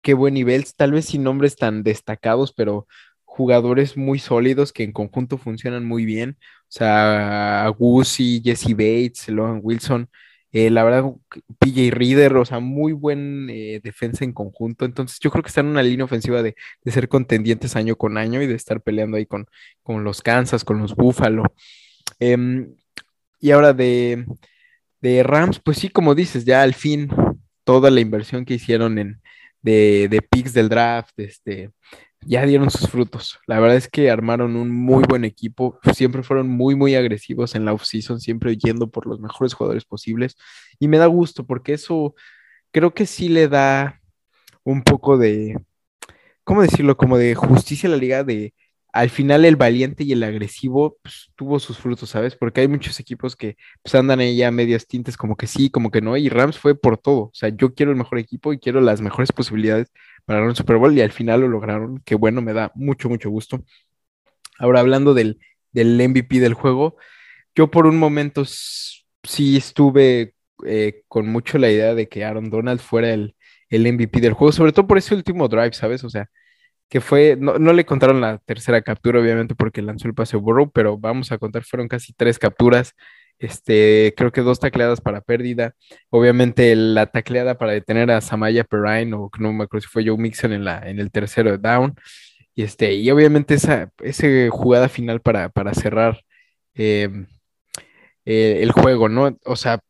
qué 0.02 0.14
buen 0.14 0.34
nivel, 0.34 0.64
tal 0.76 0.92
vez 0.92 1.06
sin 1.06 1.22
nombres 1.22 1.56
tan 1.56 1.82
destacados, 1.82 2.52
pero 2.52 2.86
jugadores 3.24 3.96
muy 3.96 4.18
sólidos 4.18 4.72
que 4.72 4.84
en 4.84 4.92
conjunto 4.92 5.38
funcionan 5.38 5.84
muy 5.86 6.04
bien. 6.04 6.38
O 6.40 6.70
sea, 6.70 7.68
Guzzi, 7.78 8.42
Jesse 8.44 8.72
Bates, 8.72 9.28
Logan 9.28 9.60
Wilson, 9.62 10.10
eh, 10.50 10.70
la 10.70 10.82
verdad, 10.82 11.04
PJ 11.58 11.90
Reader, 11.90 12.36
o 12.36 12.44
sea, 12.44 12.58
muy 12.60 12.92
buen 12.92 13.48
eh, 13.50 13.80
defensa 13.82 14.24
en 14.24 14.32
conjunto. 14.32 14.84
Entonces, 14.84 15.18
yo 15.20 15.30
creo 15.30 15.42
que 15.42 15.48
están 15.48 15.66
en 15.66 15.72
una 15.72 15.82
línea 15.82 16.04
ofensiva 16.04 16.42
de, 16.42 16.56
ser 16.86 17.08
contendientes 17.08 17.76
año 17.76 17.96
con 17.96 18.16
año 18.18 18.42
y 18.42 18.46
de 18.46 18.54
estar 18.54 18.80
peleando 18.80 19.18
ahí 19.18 19.26
con, 19.26 19.46
con 19.82 20.04
los 20.04 20.22
Kansas, 20.22 20.64
con 20.64 20.78
los 20.78 20.94
Buffalo. 20.96 21.44
Em, 22.18 22.74
y 23.40 23.50
ahora 23.50 23.72
de, 23.72 24.26
Rams, 25.02 25.60
pues 25.60 25.78
sí, 25.78 25.88
como 25.88 26.14
dices, 26.14 26.44
ya 26.44 26.62
al 26.62 26.74
fin 26.74 27.08
toda 27.64 27.90
la 27.90 28.00
inversión 28.00 28.44
que 28.44 28.54
hicieron 28.54 28.98
en, 28.98 29.20
de, 29.62 30.08
de 30.10 30.22
picks 30.22 30.54
del 30.54 30.68
draft, 30.68 31.18
este, 31.18 31.70
ya 32.22 32.44
dieron 32.46 32.70
sus 32.70 32.88
frutos. 32.90 33.38
La 33.46 33.60
verdad 33.60 33.76
es 33.76 33.88
que 33.88 34.10
armaron 34.10 34.56
un 34.56 34.70
muy 34.70 35.04
buen 35.08 35.24
equipo, 35.24 35.78
siempre 35.94 36.22
fueron 36.22 36.48
muy, 36.48 36.74
muy 36.74 36.94
agresivos 36.94 37.54
en 37.54 37.64
la 37.64 37.72
offseason, 37.72 38.20
siempre 38.20 38.56
yendo 38.56 38.90
por 38.90 39.06
los 39.06 39.20
mejores 39.20 39.54
jugadores 39.54 39.84
posibles. 39.84 40.36
Y 40.78 40.88
me 40.88 40.98
da 40.98 41.06
gusto 41.06 41.46
porque 41.46 41.74
eso 41.74 42.14
creo 42.70 42.94
que 42.94 43.06
sí 43.06 43.28
le 43.28 43.48
da 43.48 44.00
un 44.64 44.82
poco 44.82 45.18
de, 45.18 45.56
¿cómo 46.44 46.62
decirlo? 46.62 46.96
Como 46.96 47.18
de 47.18 47.34
justicia 47.34 47.88
a 47.88 47.92
la 47.92 47.98
liga 47.98 48.24
de 48.24 48.54
al 48.92 49.10
final 49.10 49.44
el 49.44 49.56
valiente 49.56 50.04
y 50.04 50.12
el 50.12 50.22
agresivo 50.22 50.98
pues, 51.02 51.30
tuvo 51.36 51.58
sus 51.60 51.78
frutos, 51.78 52.10
¿sabes? 52.10 52.36
Porque 52.36 52.62
hay 52.62 52.68
muchos 52.68 52.98
equipos 53.00 53.36
que 53.36 53.56
pues, 53.82 53.94
andan 53.94 54.20
ahí 54.20 54.36
ya 54.36 54.50
medias 54.50 54.86
tintes, 54.86 55.16
como 55.16 55.36
que 55.36 55.46
sí, 55.46 55.70
como 55.70 55.90
que 55.90 56.00
no, 56.00 56.16
y 56.16 56.28
Rams 56.28 56.58
fue 56.58 56.74
por 56.74 56.98
todo. 56.98 57.24
O 57.24 57.30
sea, 57.34 57.50
yo 57.50 57.74
quiero 57.74 57.92
el 57.92 57.98
mejor 57.98 58.18
equipo 58.18 58.52
y 58.52 58.58
quiero 58.58 58.80
las 58.80 59.00
mejores 59.00 59.32
posibilidades 59.32 59.92
para 60.24 60.38
ganar 60.38 60.50
un 60.50 60.56
Super 60.56 60.76
Bowl 60.76 60.96
y 60.96 61.02
al 61.02 61.12
final 61.12 61.42
lo 61.42 61.48
lograron, 61.48 62.00
que 62.04 62.14
bueno, 62.14 62.40
me 62.42 62.52
da 62.52 62.72
mucho, 62.74 63.08
mucho 63.08 63.30
gusto. 63.30 63.62
Ahora, 64.58 64.80
hablando 64.80 65.14
del, 65.14 65.38
del 65.72 65.96
MVP 66.08 66.40
del 66.40 66.54
juego, 66.54 66.96
yo 67.54 67.70
por 67.70 67.86
un 67.86 67.98
momento 67.98 68.44
sí 68.44 69.56
estuve 69.56 70.34
eh, 70.66 71.02
con 71.08 71.28
mucho 71.28 71.58
la 71.58 71.70
idea 71.70 71.94
de 71.94 72.08
que 72.08 72.24
Aaron 72.24 72.50
Donald 72.50 72.80
fuera 72.80 73.12
el, 73.12 73.36
el 73.68 73.92
MVP 73.92 74.20
del 74.20 74.32
juego, 74.32 74.52
sobre 74.52 74.72
todo 74.72 74.86
por 74.86 74.98
ese 74.98 75.14
último 75.14 75.48
drive, 75.48 75.72
¿sabes? 75.72 76.04
O 76.04 76.10
sea, 76.10 76.30
que 76.88 77.00
fue, 77.00 77.36
no, 77.38 77.58
le 77.58 77.84
contaron 77.84 78.20
la 78.20 78.38
tercera 78.38 78.82
captura, 78.82 79.20
obviamente, 79.20 79.54
porque 79.54 79.82
lanzó 79.82 80.08
el 80.08 80.14
pase 80.14 80.36
Burrow, 80.36 80.70
pero 80.70 80.96
vamos 80.98 81.32
a 81.32 81.38
contar, 81.38 81.64
fueron 81.64 81.88
casi 81.88 82.12
tres 82.14 82.38
capturas, 82.38 82.94
este, 83.38 84.14
creo 84.16 84.32
que 84.32 84.40
dos 84.40 84.58
tacleadas 84.58 85.00
para 85.00 85.20
pérdida, 85.20 85.74
obviamente 86.10 86.74
la 86.74 87.06
tacleada 87.06 87.58
para 87.58 87.72
detener 87.72 88.10
a 88.10 88.20
Samaya 88.20 88.64
Perrine, 88.64 89.14
o 89.14 89.30
no 89.38 89.52
me 89.52 89.64
acuerdo 89.64 89.82
si 89.86 89.92
fue 89.92 90.06
Joe 90.06 90.16
Mixon 90.16 90.52
en, 90.52 90.64
la, 90.64 90.78
en 90.88 90.98
el 90.98 91.10
tercero 91.10 91.58
down, 91.58 91.94
y 92.54 92.62
este, 92.62 92.94
y 92.94 93.10
obviamente 93.10 93.54
esa, 93.54 93.92
esa 94.02 94.26
jugada 94.50 94.88
final 94.88 95.20
para, 95.20 95.50
para 95.50 95.74
cerrar 95.74 96.20
em, 96.74 97.26
eh, 98.24 98.60
el 98.62 98.72
juego, 98.72 99.08
¿no? 99.08 99.38
O 99.44 99.56
sea, 99.56 99.80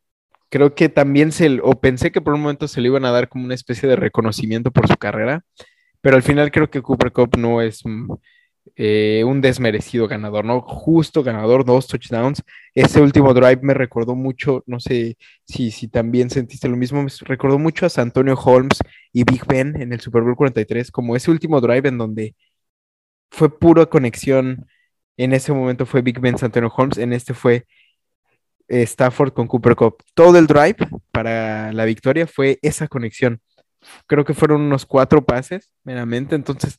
creo 0.51 0.75
que 0.75 0.89
también 0.89 1.33
se, 1.33 1.61
o 1.63 1.81
pensé 1.81 2.13
que 2.13 2.21
por 2.21 2.35
un 2.35 2.43
momento 2.43 2.69
se 2.69 2.81
le 2.81 2.89
iban 2.89 3.05
a 3.05 3.11
dar 3.11 3.29
como 3.29 3.45
una 3.45 3.55
especie 3.55 3.89
de 3.89 3.97
reconocimiento 3.97 4.71
por 4.71 4.89
su 4.89 4.97
carrera, 4.97 5.45
pero 6.01 6.17
al 6.17 6.23
final 6.23 6.51
creo 6.51 6.71
que 6.71 6.83
Cooper 6.83 7.13
Cup 7.13 7.37
no 7.39 7.61
es 7.63 7.83
eh, 8.77 9.25
un 9.27 9.41
desmerecido 9.41 10.09
ganador, 10.09 10.45
¿no? 10.45 10.61
Justo 10.61 11.23
ganador, 11.23 11.65
dos 11.65 11.87
touchdowns. 11.89 12.43
Ese 12.75 13.01
último 13.01 13.35
drive 13.35 13.61
me 13.63 13.75
recordó 13.75 14.15
mucho, 14.15 14.63
no 14.67 14.81
sé 14.81 15.17
si, 15.47 15.71
si 15.71 15.89
también 15.89 16.31
sentiste 16.31 16.69
lo 16.69 16.77
mismo, 16.77 17.03
me 17.03 17.11
recordó 17.23 17.59
mucho 17.59 17.87
a 17.87 17.91
Antonio 18.01 18.35
Holmes 18.35 18.79
y 19.13 19.25
Big 19.25 19.45
Ben 19.47 19.81
en 19.81 19.93
el 19.93 20.01
Super 20.01 20.23
Bowl 20.23 20.37
43, 20.37 20.91
como 20.91 21.17
ese 21.17 21.31
último 21.31 21.61
drive 21.61 21.89
en 21.89 21.99
donde 21.99 22.35
fue 23.31 23.57
pura 23.59 23.87
conexión. 23.87 24.67
En 25.17 25.33
ese 25.33 25.53
momento 25.53 25.87
fue 25.87 26.03
Big 26.03 26.21
Ben, 26.21 26.39
San 26.39 26.49
Antonio 26.49 26.73
Holmes, 26.77 26.99
en 26.99 27.13
este 27.13 27.35
fue 27.35 27.67
Stafford 28.69 29.33
con 29.33 29.47
Cooper 29.49 29.77
Cup. 29.77 29.97
Todo 30.15 30.39
el 30.39 30.47
drive 30.47 30.77
para 31.11 31.73
la 31.73 31.85
victoria 31.85 32.27
fue 32.27 32.59
esa 32.63 32.89
conexión. 32.89 33.41
Creo 34.07 34.25
que 34.25 34.35
fueron 34.35 34.63
unos 34.63 34.87
cuatro 34.87 35.25
pases 35.25 35.71
meramente, 35.85 36.35
entonces 36.35 36.79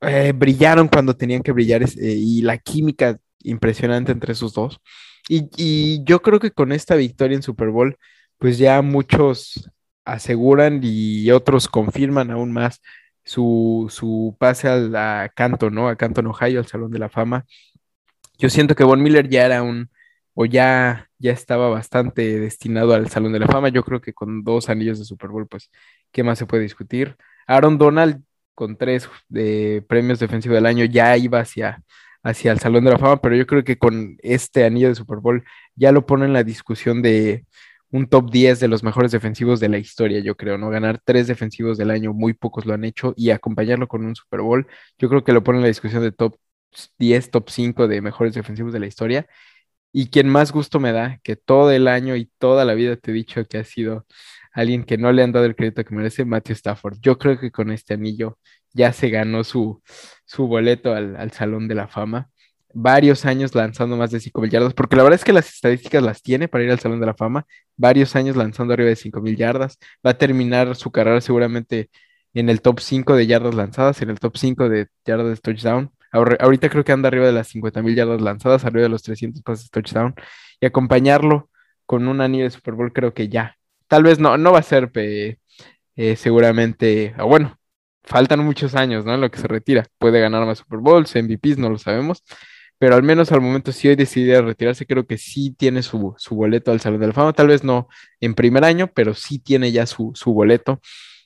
eh, 0.00 0.32
brillaron 0.34 0.88
cuando 0.88 1.16
tenían 1.16 1.42
que 1.42 1.52
brillar 1.52 1.82
eh, 1.82 1.88
y 2.00 2.42
la 2.42 2.58
química 2.58 3.18
impresionante 3.42 4.12
entre 4.12 4.32
esos 4.32 4.54
dos. 4.54 4.80
Y, 5.28 6.04
yo 6.04 6.22
creo 6.22 6.38
que 6.40 6.52
con 6.52 6.72
esta 6.72 6.94
victoria 6.94 7.36
en 7.36 7.42
Super 7.42 7.70
Bowl, 7.70 7.98
pues 8.38 8.58
ya 8.58 8.82
muchos 8.82 9.70
aseguran 10.04 10.80
y 10.82 11.30
otros 11.32 11.68
confirman 11.68 12.30
aún 12.30 12.52
más 12.52 12.80
su, 13.24 13.88
su 13.90 14.36
pase 14.38 14.68
a 14.68 15.30
Canton, 15.34 15.74
¿no? 15.74 15.88
A 15.88 15.96
Canton, 15.96 16.28
Ohio, 16.28 16.60
al 16.60 16.66
Salón 16.66 16.90
de 16.92 16.98
la 17.00 17.08
Fama. 17.08 17.44
Yo 18.38 18.50
siento 18.50 18.74
que 18.76 18.84
Von 18.84 19.02
Miller 19.02 19.28
ya 19.28 19.46
era 19.46 19.62
un, 19.62 19.90
o 20.38 20.44
ya, 20.44 21.08
ya 21.18 21.32
estaba 21.32 21.70
bastante 21.70 22.38
destinado 22.38 22.94
al 22.94 23.08
Salón 23.08 23.32
de 23.32 23.40
la 23.40 23.46
Fama. 23.48 23.70
Yo 23.70 23.82
creo 23.82 24.02
que 24.02 24.12
con 24.12 24.44
dos 24.44 24.68
anillos 24.68 24.98
de 24.98 25.06
Super 25.06 25.30
Bowl, 25.30 25.48
pues, 25.48 25.70
¿qué 26.12 26.22
más 26.22 26.38
se 26.38 26.46
puede 26.46 26.62
discutir? 26.64 27.16
Aaron 27.46 27.78
Donald, 27.78 28.22
con 28.54 28.76
tres 28.76 29.08
de 29.28 29.84
premios 29.88 30.18
defensivos 30.20 30.56
del 30.56 30.66
año, 30.66 30.84
ya 30.84 31.16
iba 31.16 31.40
hacia, 31.40 31.82
hacia 32.22 32.52
el 32.52 32.58
Salón 32.60 32.84
de 32.84 32.90
la 32.92 32.98
Fama, 32.98 33.20
pero 33.22 33.34
yo 33.34 33.46
creo 33.46 33.64
que 33.64 33.78
con 33.78 34.18
este 34.22 34.64
anillo 34.64 34.88
de 34.88 34.94
Super 34.94 35.18
Bowl 35.20 35.42
ya 35.74 35.90
lo 35.90 36.04
pone 36.06 36.26
en 36.26 36.34
la 36.34 36.44
discusión 36.44 37.00
de 37.00 37.46
un 37.90 38.06
top 38.08 38.30
10 38.30 38.60
de 38.60 38.68
los 38.68 38.82
mejores 38.82 39.12
defensivos 39.12 39.58
de 39.60 39.70
la 39.70 39.78
historia, 39.78 40.20
yo 40.20 40.36
creo, 40.36 40.58
¿no? 40.58 40.68
Ganar 40.70 41.00
tres 41.02 41.28
defensivos 41.28 41.78
del 41.78 41.90
año, 41.90 42.12
muy 42.12 42.34
pocos 42.34 42.66
lo 42.66 42.74
han 42.74 42.84
hecho, 42.84 43.14
y 43.16 43.30
acompañarlo 43.30 43.88
con 43.88 44.04
un 44.04 44.14
Super 44.16 44.42
Bowl, 44.42 44.66
yo 44.98 45.08
creo 45.08 45.24
que 45.24 45.32
lo 45.32 45.42
pone 45.42 45.58
en 45.58 45.62
la 45.62 45.68
discusión 45.68 46.02
de 46.02 46.12
top 46.12 46.36
10, 46.98 47.30
top 47.30 47.48
5 47.48 47.88
de 47.88 48.02
mejores 48.02 48.34
defensivos 48.34 48.72
de 48.72 48.80
la 48.80 48.86
historia. 48.86 49.26
Y 49.98 50.08
quien 50.10 50.28
más 50.28 50.52
gusto 50.52 50.78
me 50.78 50.92
da, 50.92 51.20
que 51.22 51.36
todo 51.36 51.70
el 51.70 51.88
año 51.88 52.16
y 52.16 52.30
toda 52.38 52.66
la 52.66 52.74
vida 52.74 52.96
te 52.96 53.12
he 53.12 53.14
dicho 53.14 53.46
que 53.46 53.56
ha 53.56 53.64
sido 53.64 54.04
alguien 54.52 54.84
que 54.84 54.98
no 54.98 55.10
le 55.10 55.22
han 55.22 55.32
dado 55.32 55.46
el 55.46 55.56
crédito 55.56 55.86
que 55.86 55.94
merece, 55.94 56.26
Matthew 56.26 56.52
Stafford. 56.56 56.98
Yo 57.00 57.16
creo 57.16 57.40
que 57.40 57.50
con 57.50 57.70
este 57.70 57.94
anillo 57.94 58.38
ya 58.74 58.92
se 58.92 59.08
ganó 59.08 59.42
su, 59.42 59.82
su 60.26 60.48
boleto 60.48 60.92
al, 60.92 61.32
Salón 61.32 61.66
de 61.66 61.76
la 61.76 61.88
Fama. 61.88 62.28
Varios 62.74 63.24
años 63.24 63.54
lanzando 63.54 63.96
más 63.96 64.10
de 64.10 64.20
5 64.20 64.38
mil 64.42 64.50
yardas, 64.50 64.74
porque 64.74 64.96
la 64.96 65.02
verdad 65.02 65.18
es 65.18 65.24
que 65.24 65.32
las 65.32 65.48
estadísticas 65.48 66.02
las 66.02 66.22
tiene 66.22 66.46
para 66.46 66.64
ir 66.64 66.70
al 66.70 66.78
Salón 66.78 67.00
de 67.00 67.06
la 67.06 67.14
Fama. 67.14 67.46
Varios 67.78 68.16
años 68.16 68.36
lanzando 68.36 68.74
arriba 68.74 68.90
de 68.90 68.96
5 68.96 69.22
mil 69.22 69.34
yardas. 69.34 69.78
Va 70.06 70.10
a 70.10 70.18
terminar 70.18 70.76
su 70.76 70.90
carrera 70.90 71.22
seguramente 71.22 71.88
en 72.34 72.50
el 72.50 72.60
top 72.60 72.80
5 72.80 73.16
de 73.16 73.26
yardas 73.26 73.54
lanzadas, 73.54 74.02
en 74.02 74.10
el 74.10 74.20
top 74.20 74.36
5 74.36 74.68
de 74.68 74.88
yardas 75.06 75.28
de 75.28 75.36
touchdown. 75.38 75.90
Ahorita 76.12 76.68
creo 76.68 76.84
que 76.84 76.92
anda 76.92 77.08
arriba 77.08 77.26
de 77.26 77.32
las 77.32 77.48
50 77.48 77.82
mil 77.82 77.94
yardas 77.94 78.20
lanzadas, 78.20 78.64
arriba 78.64 78.84
de 78.84 78.88
los 78.88 79.02
300 79.02 79.42
pases 79.42 79.70
touchdown. 79.70 80.14
Y 80.60 80.66
acompañarlo 80.66 81.50
con 81.86 82.08
un 82.08 82.20
anillo 82.20 82.44
de 82.44 82.50
Super 82.50 82.74
Bowl, 82.74 82.92
creo 82.92 83.14
que 83.14 83.28
ya. 83.28 83.56
Tal 83.88 84.02
vez 84.02 84.18
no, 84.18 84.36
no 84.38 84.52
va 84.52 84.60
a 84.60 84.62
ser 84.62 84.90
eh, 84.94 86.16
seguramente, 86.16 87.14
bueno, 87.18 87.58
faltan 88.04 88.40
muchos 88.44 88.74
años, 88.74 89.04
¿no? 89.04 89.14
En 89.14 89.20
lo 89.20 89.30
que 89.30 89.38
se 89.38 89.48
retira. 89.48 89.86
Puede 89.98 90.20
ganar 90.20 90.46
más 90.46 90.58
Super 90.58 90.80
Bowls, 90.80 91.14
MVPs, 91.14 91.58
no 91.58 91.70
lo 91.70 91.78
sabemos. 91.78 92.22
Pero 92.78 92.94
al 92.94 93.02
menos 93.02 93.32
al 93.32 93.40
momento, 93.40 93.72
si 93.72 93.88
hoy 93.88 93.96
decidiera 93.96 94.42
retirarse, 94.42 94.86
creo 94.86 95.06
que 95.06 95.18
sí 95.18 95.52
tiene 95.52 95.82
su, 95.82 96.14
boleto 96.30 96.72
al 96.72 96.80
Salón 96.80 97.00
de 97.00 97.06
la 97.08 97.12
Fama. 97.14 97.32
Tal 97.32 97.48
vez 97.48 97.64
no 97.64 97.88
en 98.20 98.34
primer 98.34 98.64
año, 98.64 98.90
pero 98.94 99.14
sí 99.14 99.38
tiene 99.38 99.72
ya 99.72 99.86
su, 99.86 100.12
boleto. 100.26 100.80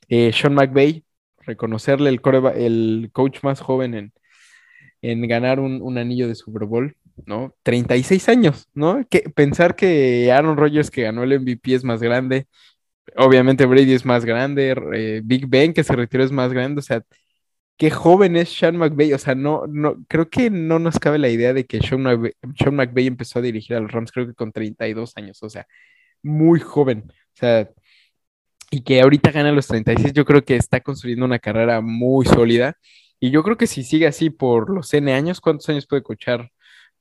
Eh, 0.09 0.33
Sean 0.33 0.55
McVay, 0.55 1.05
reconocerle 1.41 2.11
el, 2.11 2.21
el 2.57 3.11
coach 3.13 3.43
más 3.43 3.61
joven 3.61 3.95
en, 3.95 4.13
en 5.03 5.27
ganar 5.29 5.61
un, 5.61 5.99
anillo 5.99 6.29
de 6.29 6.35
Super 6.35 6.65
Bowl, 6.65 6.97
¿no? 7.27 7.55
36 7.63 8.29
años, 8.29 8.69
¿no? 8.75 9.07
Que, 9.09 9.21
pensar 9.31 9.77
que 9.77 10.31
Aaron 10.33 10.57
Rodgers, 10.57 10.91
que 10.91 11.03
ganó 11.03 11.23
el 11.23 11.41
MVP, 11.41 11.75
es 11.75 11.85
más 11.85 12.01
grande. 12.03 12.47
Obviamente 13.17 13.67
Brady 13.67 13.95
es 13.95 14.05
más 14.05 14.25
grande, 14.25 14.75
eh, 14.95 15.21
Big 15.25 15.47
Ben, 15.49 15.73
que 15.75 15.85
se 15.85 15.97
retiró, 15.97 16.25
es 16.25 16.33
más 16.33 16.53
grande. 16.53 16.81
O 16.81 16.83
sea, 16.83 17.03
qué 17.77 17.91
joven 17.91 18.37
es 18.37 18.51
Sean 18.51 18.77
McVay. 18.77 19.13
O 19.15 19.19
sea, 19.19 19.35
no, 19.35 19.67
no, 19.67 19.97
creo 20.09 20.29
que 20.31 20.51
no 20.51 20.79
nos 20.79 20.99
cabe 20.99 21.19
la 21.19 21.29
idea 21.31 21.53
de 21.55 21.67
que 21.67 21.81
Sean 21.81 22.03
McVay, 22.03 23.07
empezó 23.07 23.39
a 23.41 23.43
dirigir 23.43 23.77
a 23.77 23.81
los 23.81 23.93
Rams, 23.93 24.13
creo 24.13 24.27
que 24.27 24.35
con 24.35 24.53
32 24.53 25.17
años. 25.17 25.43
O 25.43 25.51
sea, 25.51 25.67
muy 26.23 26.61
joven. 26.61 27.05
O 27.09 27.13
sea, 27.35 27.71
y 28.71 28.83
que 28.83 29.01
ahorita 29.01 29.33
gana 29.33 29.53
los 29.53 29.67
36, 29.67 30.13
yo 30.13 30.25
creo 30.25 30.45
que 30.45 30.57
está 30.57 30.81
construyendo 30.81 31.25
una 31.27 31.39
carrera 31.41 31.81
muy 31.81 32.27
sólida 32.27 32.77
y 33.21 33.31
yo 33.31 33.43
creo 33.43 33.57
que 33.59 33.67
si 33.67 33.85
sigue 33.85 34.07
así 34.07 34.31
por 34.31 34.71
los 34.71 34.93
N 34.95 35.13
años, 35.13 35.41
¿cuántos 35.43 35.69
años 35.69 35.87
puede 35.87 36.03
coachar 36.03 36.51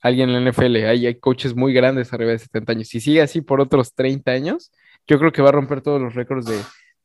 alguien 0.02 0.30
en 0.30 0.44
la 0.44 0.52
NFL? 0.52 0.76
Hay, 0.86 1.08
hay 1.08 1.16
coaches 1.16 1.56
muy 1.56 1.74
grandes 1.74 2.12
arriba 2.12 2.32
de 2.32 2.40
70 2.40 2.74
años. 2.74 2.88
Si 2.90 3.00
sigue 3.00 3.22
así 3.22 3.42
por 3.42 3.62
otros 3.62 3.96
30 3.96 4.30
años, 4.32 4.72
yo 5.08 5.18
creo 5.18 5.32
que 5.32 5.42
va 5.42 5.50
a 5.50 5.54
romper 5.54 5.82
todos 5.82 6.02
los 6.02 6.16
récords 6.16 6.46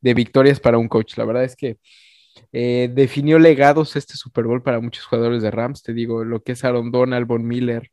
de, 0.01 0.13
victorias 0.13 0.59
para 0.59 0.77
un 0.77 0.89
coach. 0.89 1.17
La 1.17 1.25
verdad 1.25 1.45
es 1.45 1.55
que 1.55 1.77
eh, 2.51 2.91
definió 2.93 3.39
legados 3.39 3.95
este 3.95 4.15
Super 4.15 4.45
Bowl 4.45 4.61
para 4.61 4.81
muchos 4.81 5.05
jugadores 5.05 5.41
de 5.41 5.49
Rams. 5.49 5.81
Te 5.81 5.93
digo, 5.93 6.25
lo 6.25 6.43
que 6.43 6.51
es 6.51 6.63
Aaron 6.65 6.91
Donald, 6.91 7.25
Von 7.25 7.47
Miller, 7.47 7.89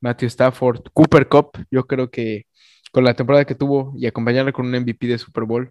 Matthew 0.00 0.28
Stafford, 0.28 0.82
Cooper 0.92 1.26
Cup. 1.26 1.58
Yo 1.70 1.86
creo 1.86 2.10
que 2.10 2.46
con 2.92 3.02
la 3.04 3.14
temporada 3.14 3.46
que 3.46 3.54
tuvo 3.54 3.94
y 3.96 4.06
acompañarle 4.06 4.52
con 4.52 4.66
un 4.66 4.72
MVP 4.80 5.06
de 5.06 5.18
Super 5.18 5.44
Bowl, 5.44 5.70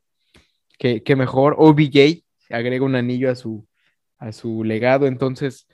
que, 0.80 1.04
que 1.04 1.16
mejor. 1.16 1.56
OBJ 1.60 2.24
agrega 2.50 2.86
un 2.86 2.96
anillo 2.96 3.32
a 3.32 3.36
su, 3.36 3.66
a 4.18 4.32
su 4.32 4.64
legado. 4.64 5.08
Entonces, 5.08 5.68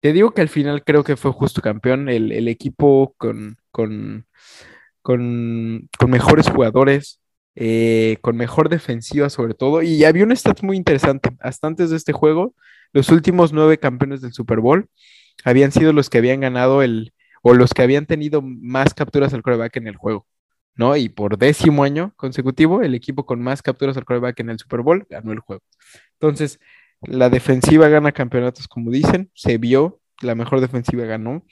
te 0.00 0.12
digo 0.12 0.32
que 0.32 0.42
al 0.42 0.48
final 0.48 0.84
creo 0.84 1.04
que 1.04 1.16
fue 1.16 1.32
justo 1.32 1.62
campeón, 1.62 2.08
el, 2.08 2.48
equipo 2.48 3.14
con, 3.18 3.58
con, 3.70 4.26
con, 5.02 5.88
mejores 6.08 6.48
jugadores, 6.50 7.20
eh, 7.54 8.18
con 8.20 8.36
mejor 8.36 8.68
defensiva 8.68 9.30
sobre 9.30 9.54
todo. 9.54 9.82
Y 9.82 10.04
había 10.04 10.24
un 10.24 10.32
stat 10.32 10.62
muy 10.62 10.76
interesante. 10.76 11.30
Hasta 11.40 11.68
antes 11.68 11.90
de 11.90 11.96
este 11.96 12.12
juego, 12.12 12.54
los 12.92 13.10
últimos 13.10 13.52
nueve 13.52 13.78
campeones 13.78 14.20
del 14.20 14.32
Super 14.32 14.60
Bowl 14.60 14.88
habían 15.44 15.72
sido 15.72 15.92
los 15.92 16.10
que 16.10 16.18
habían 16.18 16.40
ganado 16.40 16.82
el, 16.82 17.12
o 17.42 17.54
los 17.54 17.72
que 17.74 17.82
habían 17.82 18.06
tenido 18.06 18.42
más 18.42 18.94
capturas 18.94 19.34
al 19.34 19.42
coreback 19.42 19.76
en 19.76 19.88
el 19.88 19.96
juego. 19.96 20.26
¿no? 20.74 20.96
Y 20.96 21.08
por 21.08 21.38
décimo 21.38 21.84
año 21.84 22.12
consecutivo, 22.16 22.82
el 22.82 22.94
equipo 22.94 23.26
con 23.26 23.40
más 23.42 23.62
capturas 23.62 23.96
al 23.96 24.04
coreback 24.04 24.40
en 24.40 24.50
el 24.50 24.58
Super 24.58 24.80
Bowl 24.80 25.06
ganó 25.08 25.32
el 25.32 25.40
juego. 25.40 25.62
Entonces, 26.14 26.58
la 27.02 27.30
defensiva 27.30 27.88
gana 27.88 28.12
campeonatos, 28.12 28.68
como 28.68 28.90
dicen, 28.90 29.30
se 29.34 29.58
vio, 29.58 30.00
la 30.20 30.34
mejor 30.34 30.60
defensiva 30.60 31.04
ganó. 31.04 31.44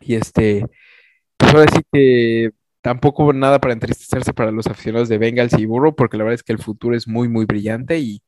Y 0.00 0.14
este, 0.14 0.66
pues 1.36 1.54
ahora 1.54 1.72
sí 1.72 1.80
que 1.92 2.50
tampoco 2.82 3.32
nada 3.32 3.60
para 3.60 3.74
entristecerse 3.74 4.32
para 4.32 4.52
los 4.52 4.66
aficionados 4.66 5.08
de 5.08 5.18
Bengals 5.18 5.58
y 5.58 5.66
Burro, 5.66 5.96
porque 5.96 6.16
la 6.16 6.24
verdad 6.24 6.34
es 6.36 6.42
que 6.42 6.52
el 6.52 6.62
futuro 6.62 6.96
es 6.96 7.08
muy, 7.08 7.28
muy 7.28 7.44
brillante 7.46 7.98
y, 7.98 8.22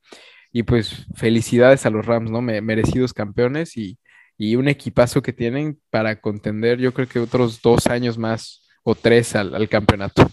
pues 0.66 1.06
felicidades 1.14 1.86
a 1.86 1.90
los 1.90 2.04
Rams, 2.04 2.30
¿no? 2.30 2.42
merecidos 2.42 3.12
campeones 3.12 3.76
y, 3.76 3.98
un 4.56 4.68
equipazo 4.68 5.22
que 5.22 5.32
tienen 5.32 5.80
para 5.90 6.20
contender, 6.20 6.78
yo 6.78 6.94
creo 6.94 7.08
que 7.08 7.18
otros 7.18 7.60
dos 7.60 7.86
años 7.88 8.18
más 8.18 8.66
o 8.84 8.94
tres 8.94 9.34
al, 9.36 9.54
al 9.54 9.68
campeonato. 9.68 10.28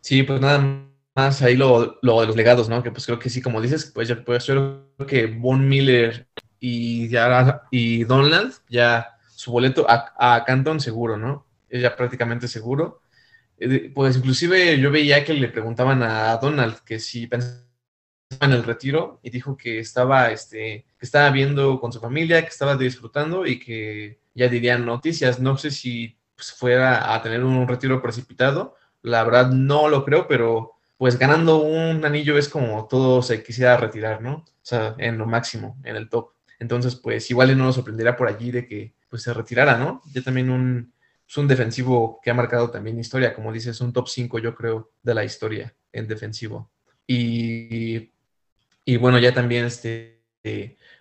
Sí, 0.00 0.22
pues 0.22 0.40
nada 0.40 0.86
más 1.16 1.42
ahí 1.42 1.56
lo, 1.56 1.98
lo, 2.02 2.20
de 2.20 2.26
los 2.26 2.36
legados, 2.36 2.68
¿no? 2.68 2.82
Que 2.82 2.90
pues 2.90 3.06
creo 3.06 3.18
que 3.18 3.30
sí, 3.30 3.40
como 3.40 3.60
dices, 3.60 3.90
pues 3.94 4.08
yo, 4.08 4.22
pues 4.24 4.44
yo 4.46 4.84
creo 4.96 5.06
que 5.06 5.26
Von 5.26 5.66
Miller 5.68 6.28
y, 6.60 7.08
ya, 7.08 7.62
y 7.70 8.04
Donald, 8.04 8.54
ya 8.68 9.18
su 9.34 9.50
boleto 9.50 9.86
a, 9.88 10.12
a 10.18 10.44
Canton 10.44 10.80
seguro, 10.80 11.16
¿no? 11.16 11.46
Ya 11.70 11.96
prácticamente 11.96 12.48
seguro. 12.48 13.00
Eh, 13.58 13.90
pues 13.94 14.16
inclusive 14.16 14.78
yo 14.78 14.90
veía 14.90 15.24
que 15.24 15.32
le 15.32 15.48
preguntaban 15.48 16.02
a 16.02 16.36
Donald 16.36 16.80
que 16.84 16.98
si 17.00 17.26
pensaba 17.26 17.62
en 18.40 18.52
el 18.52 18.64
retiro 18.64 19.20
y 19.22 19.30
dijo 19.30 19.56
que 19.56 19.78
estaba, 19.78 20.30
este, 20.30 20.84
que 20.98 21.06
estaba 21.06 21.30
viendo 21.30 21.80
con 21.80 21.92
su 21.92 22.00
familia, 22.00 22.42
que 22.42 22.48
estaba 22.48 22.76
disfrutando 22.76 23.46
y 23.46 23.58
que 23.58 24.20
ya 24.34 24.48
dirían 24.48 24.84
noticias. 24.84 25.40
No 25.40 25.56
sé 25.56 25.70
si 25.70 26.18
pues, 26.34 26.52
fuera 26.52 27.14
a 27.14 27.22
tener 27.22 27.44
un 27.44 27.66
retiro 27.66 28.02
precipitado. 28.02 28.76
La 29.02 29.24
verdad 29.24 29.50
no 29.50 29.88
lo 29.88 30.04
creo, 30.04 30.26
pero 30.28 30.75
pues 30.98 31.18
ganando 31.18 31.58
un 31.58 32.04
anillo 32.04 32.38
es 32.38 32.48
como 32.48 32.86
todo 32.88 33.22
se 33.22 33.42
quisiera 33.42 33.76
retirar, 33.76 34.22
¿no? 34.22 34.36
O 34.36 34.44
sea, 34.62 34.94
en 34.98 35.18
lo 35.18 35.26
máximo, 35.26 35.78
en 35.84 35.96
el 35.96 36.08
top. 36.08 36.30
Entonces, 36.58 36.96
pues 36.96 37.30
igual 37.30 37.56
no 37.56 37.64
nos 37.64 37.74
sorprenderá 37.74 38.16
por 38.16 38.28
allí 38.28 38.50
de 38.50 38.66
que 38.66 38.94
pues 39.08 39.22
se 39.22 39.34
retirara, 39.34 39.76
¿no? 39.76 40.02
Ya 40.12 40.22
también 40.22 40.50
un, 40.50 40.92
es 41.28 41.36
un 41.36 41.48
defensivo 41.48 42.20
que 42.22 42.30
ha 42.30 42.34
marcado 42.34 42.70
también 42.70 42.98
historia, 42.98 43.34
como 43.34 43.52
dices, 43.52 43.80
un 43.80 43.92
top 43.92 44.08
5 44.08 44.38
yo 44.38 44.54
creo 44.54 44.90
de 45.02 45.14
la 45.14 45.24
historia 45.24 45.74
en 45.92 46.08
defensivo. 46.08 46.70
Y, 47.06 48.12
y 48.84 48.96
bueno, 48.96 49.18
ya 49.18 49.34
también 49.34 49.66
este, 49.66 50.22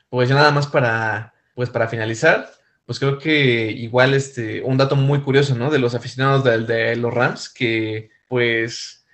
pues 0.10 0.30
ya 0.30 0.36
nada 0.36 0.52
más 0.52 0.68
para, 0.68 1.34
pues 1.56 1.70
para 1.70 1.88
finalizar, 1.88 2.52
pues 2.86 3.00
creo 3.00 3.18
que 3.18 3.72
igual 3.72 4.14
este, 4.14 4.62
un 4.62 4.78
dato 4.78 4.96
muy 4.96 5.22
curioso, 5.22 5.56
¿no? 5.56 5.72
De 5.72 5.80
los 5.80 5.96
aficionados 5.96 6.44
de 6.44 6.96
los 6.98 7.14
Rams, 7.14 7.50
que 7.50 8.10
pues 8.28 9.05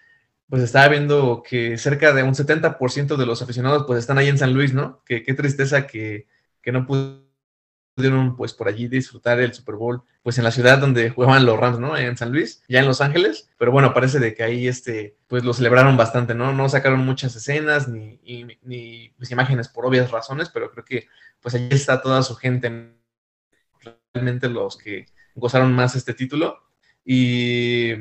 pues 0.52 0.64
estaba 0.64 0.90
viendo 0.90 1.44
que 1.48 1.78
cerca 1.78 2.12
de 2.12 2.24
un 2.24 2.36
70% 2.36 3.16
de 3.16 3.26
los 3.26 3.42
aficionados 3.42 3.86
pues 3.88 4.00
están 4.00 4.18
ahí 4.18 4.28
en 4.28 4.38
San 4.38 4.54
Luis, 4.54 4.74
¿no? 4.74 5.02
Que 5.06 5.24
qué 5.24 5.34
tristeza 5.34 5.88
que, 5.88 6.28
no 6.66 6.86
pudo 6.86 7.22
pudieron 7.96 8.36
pues 8.36 8.54
por 8.54 8.68
allí 8.68 8.90
disfrutar 8.90 9.40
el 9.40 9.54
Super 9.54 9.76
Bowl 9.76 10.04
pues 10.24 10.38
en 10.38 10.44
la 10.44 10.52
ciudad 10.52 10.78
donde 10.78 11.10
jugaban 11.10 11.46
los 11.46 11.58
Rams, 11.58 11.80
¿no? 11.80 11.96
En 11.96 12.18
San 12.18 12.34
Luis, 12.34 12.64
ya 12.68 12.82
en 12.82 12.86
Los 12.86 13.00
Ángeles, 13.00 13.50
pero 13.58 13.72
bueno, 13.72 13.94
parece 13.94 14.20
de 14.20 14.34
que 14.34 14.44
ahí 14.44 14.68
este 14.68 15.16
pues 15.28 15.46
lo 15.46 15.54
celebraron 15.54 15.96
bastante, 15.96 16.36
¿no? 16.36 16.52
No 16.52 16.68
sacaron 16.68 17.06
muchas 17.06 17.34
escenas 17.34 17.88
ni, 17.88 18.20
ni, 18.62 19.14
pues, 19.18 19.32
imágenes 19.32 19.70
por 19.70 19.86
obvias 19.86 20.12
razones, 20.12 20.50
pero 20.50 20.70
creo 20.70 20.84
que 20.84 21.08
pues 21.40 21.56
allí 21.56 21.70
está 21.72 22.02
toda 22.02 22.24
su 22.24 22.36
gente, 22.36 22.94
realmente 24.14 24.50
los 24.50 24.78
que 24.78 25.06
gozaron 25.34 25.72
más 25.72 25.96
este 25.96 26.14
título 26.14 26.58
y, 27.06 27.94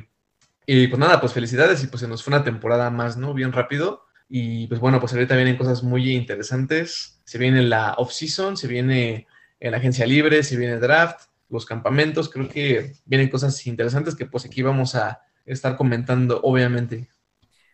y 0.67 0.89
pues 0.89 0.99
nada, 0.99 1.21
pues 1.21 1.33
felicidades 1.33 1.83
y 1.83 1.87
pues 1.89 2.01
se 2.01 2.09
nos 2.09 2.23
fue 2.23 2.35
una 2.35 2.45
temporada 2.45 2.91
más, 2.91 3.17
¿no? 3.17 3.35
Bien 3.35 3.53
rápido. 3.53 4.05
Y 4.29 4.69
pues 4.69 4.81
bueno, 4.81 5.01
pues 5.01 5.13
ahorita 5.13 5.35
vienen 5.35 5.57
cosas 5.57 5.83
muy 5.83 6.13
interesantes. 6.13 7.21
Se 7.25 7.39
viene 7.39 7.63
la 7.63 7.95
off-season, 7.95 8.57
se 8.57 8.69
viene 8.69 9.27
en 9.59 9.71
la 9.73 9.79
agencia 9.79 10.07
libre, 10.07 10.43
si 10.43 10.57
viene 10.57 10.79
draft, 10.79 11.29
los 11.49 11.67
campamentos, 11.67 12.29
creo 12.29 12.49
que 12.49 12.95
vienen 13.05 13.29
cosas 13.29 13.67
interesantes 13.67 14.15
que 14.15 14.27
pues 14.27 14.45
aquí 14.47 14.63
vamos 14.63 14.95
a 14.95 15.21
estar 15.45 15.77
comentando, 15.77 16.41
obviamente. 16.43 17.11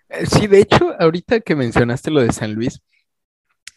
Eh, 0.09 0.27
sí, 0.27 0.46
de 0.46 0.61
hecho, 0.61 0.94
ahorita 0.99 1.40
que 1.40 1.55
mencionaste 1.55 2.11
lo 2.11 2.20
de 2.20 2.33
San 2.33 2.55
Luis, 2.55 2.81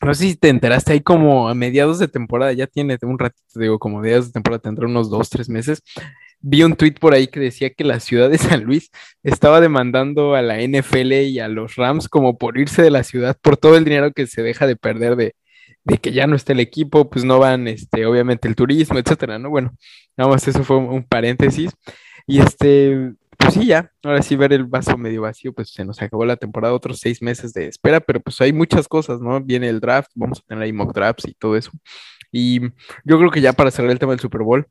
no 0.01 0.13
sé 0.13 0.23
si 0.29 0.35
te 0.37 0.47
enteraste 0.47 0.93
ahí 0.93 1.01
como 1.01 1.49
a 1.49 1.53
mediados 1.53 1.99
de 1.99 2.07
temporada, 2.07 2.53
ya 2.53 2.67
tiene 2.67 2.97
un 3.01 3.19
ratito, 3.19 3.59
digo, 3.59 3.79
como 3.79 3.99
mediados 3.99 4.27
de 4.27 4.31
temporada, 4.31 4.61
tendrá 4.61 4.87
unos 4.87 5.09
dos, 5.09 5.29
tres 5.29 5.49
meses. 5.49 5.83
Vi 6.41 6.63
un 6.63 6.75
tweet 6.75 6.93
por 6.99 7.13
ahí 7.13 7.27
que 7.27 7.39
decía 7.39 7.69
que 7.71 7.83
la 7.83 7.99
ciudad 7.99 8.29
de 8.29 8.37
San 8.37 8.63
Luis 8.63 8.91
estaba 9.23 9.59
demandando 9.59 10.35
a 10.35 10.41
la 10.41 10.61
NFL 10.61 11.11
y 11.13 11.39
a 11.39 11.47
los 11.47 11.75
Rams 11.75 12.07
como 12.07 12.37
por 12.37 12.57
irse 12.57 12.81
de 12.81 12.91
la 12.91 13.03
ciudad 13.03 13.37
por 13.41 13.57
todo 13.57 13.75
el 13.75 13.83
dinero 13.83 14.13
que 14.13 14.27
se 14.27 14.41
deja 14.41 14.65
de 14.65 14.75
perder 14.77 15.15
de, 15.15 15.35
de 15.83 15.97
que 15.97 16.11
ya 16.11 16.27
no 16.27 16.35
está 16.35 16.53
el 16.53 16.59
equipo, 16.59 17.09
pues 17.09 17.25
no 17.25 17.39
van, 17.39 17.67
este, 17.67 18.05
obviamente 18.05 18.47
el 18.47 18.55
turismo, 18.55 18.99
etcétera, 18.99 19.39
¿no? 19.39 19.49
Bueno, 19.49 19.71
nada 20.17 20.29
más 20.29 20.47
eso 20.47 20.63
fue 20.63 20.77
un, 20.77 21.03
paréntesis. 21.03 21.71
Y 22.27 22.39
este, 22.39 23.13
pues 23.37 23.53
sí, 23.55 23.65
ya, 23.65 23.91
ahora 24.03 24.21
sí 24.21 24.35
ver 24.35 24.53
el 24.53 24.65
vaso 24.65 24.97
medio 24.97 25.23
vacío, 25.23 25.53
pues 25.53 25.71
se 25.71 25.85
nos 25.85 26.01
acabó 26.01 26.25
la 26.25 26.37
temporada, 26.37 26.73
otros 26.73 26.99
seis 26.99 27.21
meses 27.21 27.53
de 27.53 27.67
espera, 27.67 27.99
pero 27.99 28.19
pues 28.19 28.39
hay 28.41 28.53
muchas 28.53 28.87
cosas, 28.87 29.21
¿no? 29.21 29.41
Viene 29.41 29.69
el 29.69 29.79
draft, 29.79 30.11
vamos 30.15 30.39
a 30.39 30.43
tener 30.47 30.63
ahí 30.63 30.73
mock 30.73 30.93
drafts 30.93 31.27
y 31.27 31.33
todo 31.33 31.57
eso. 31.57 31.71
Y 32.31 32.61
yo 33.03 33.17
creo 33.17 33.31
que 33.31 33.41
ya 33.41 33.53
para 33.53 33.71
cerrar 33.71 33.91
el 33.91 33.99
tema 33.99 34.11
del 34.13 34.19
Super 34.19 34.41
Bowl, 34.43 34.67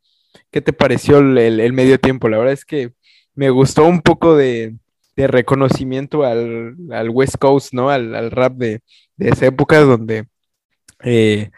¿qué 0.51 0.61
te 0.61 0.73
pareció 0.73 1.19
el, 1.19 1.73
medio 1.73 1.99
tiempo? 2.01 2.29
La 2.29 2.39
verdad 2.39 2.53
es 2.55 2.65
que 2.65 2.93
me 3.35 3.51
gustó 3.51 3.85
un 3.87 4.01
poco 4.03 4.37
de, 4.37 4.77
reconocimiento 5.17 6.25
al, 6.25 6.77
West 7.11 7.37
Coast, 7.39 7.73
¿no? 7.75 7.91
Al, 7.91 8.31
rap 8.31 8.55
de, 8.55 8.81
de 9.17 9.29
esa 9.31 9.47
época 9.47 9.81
donde 9.81 10.27
eh, 11.05 11.51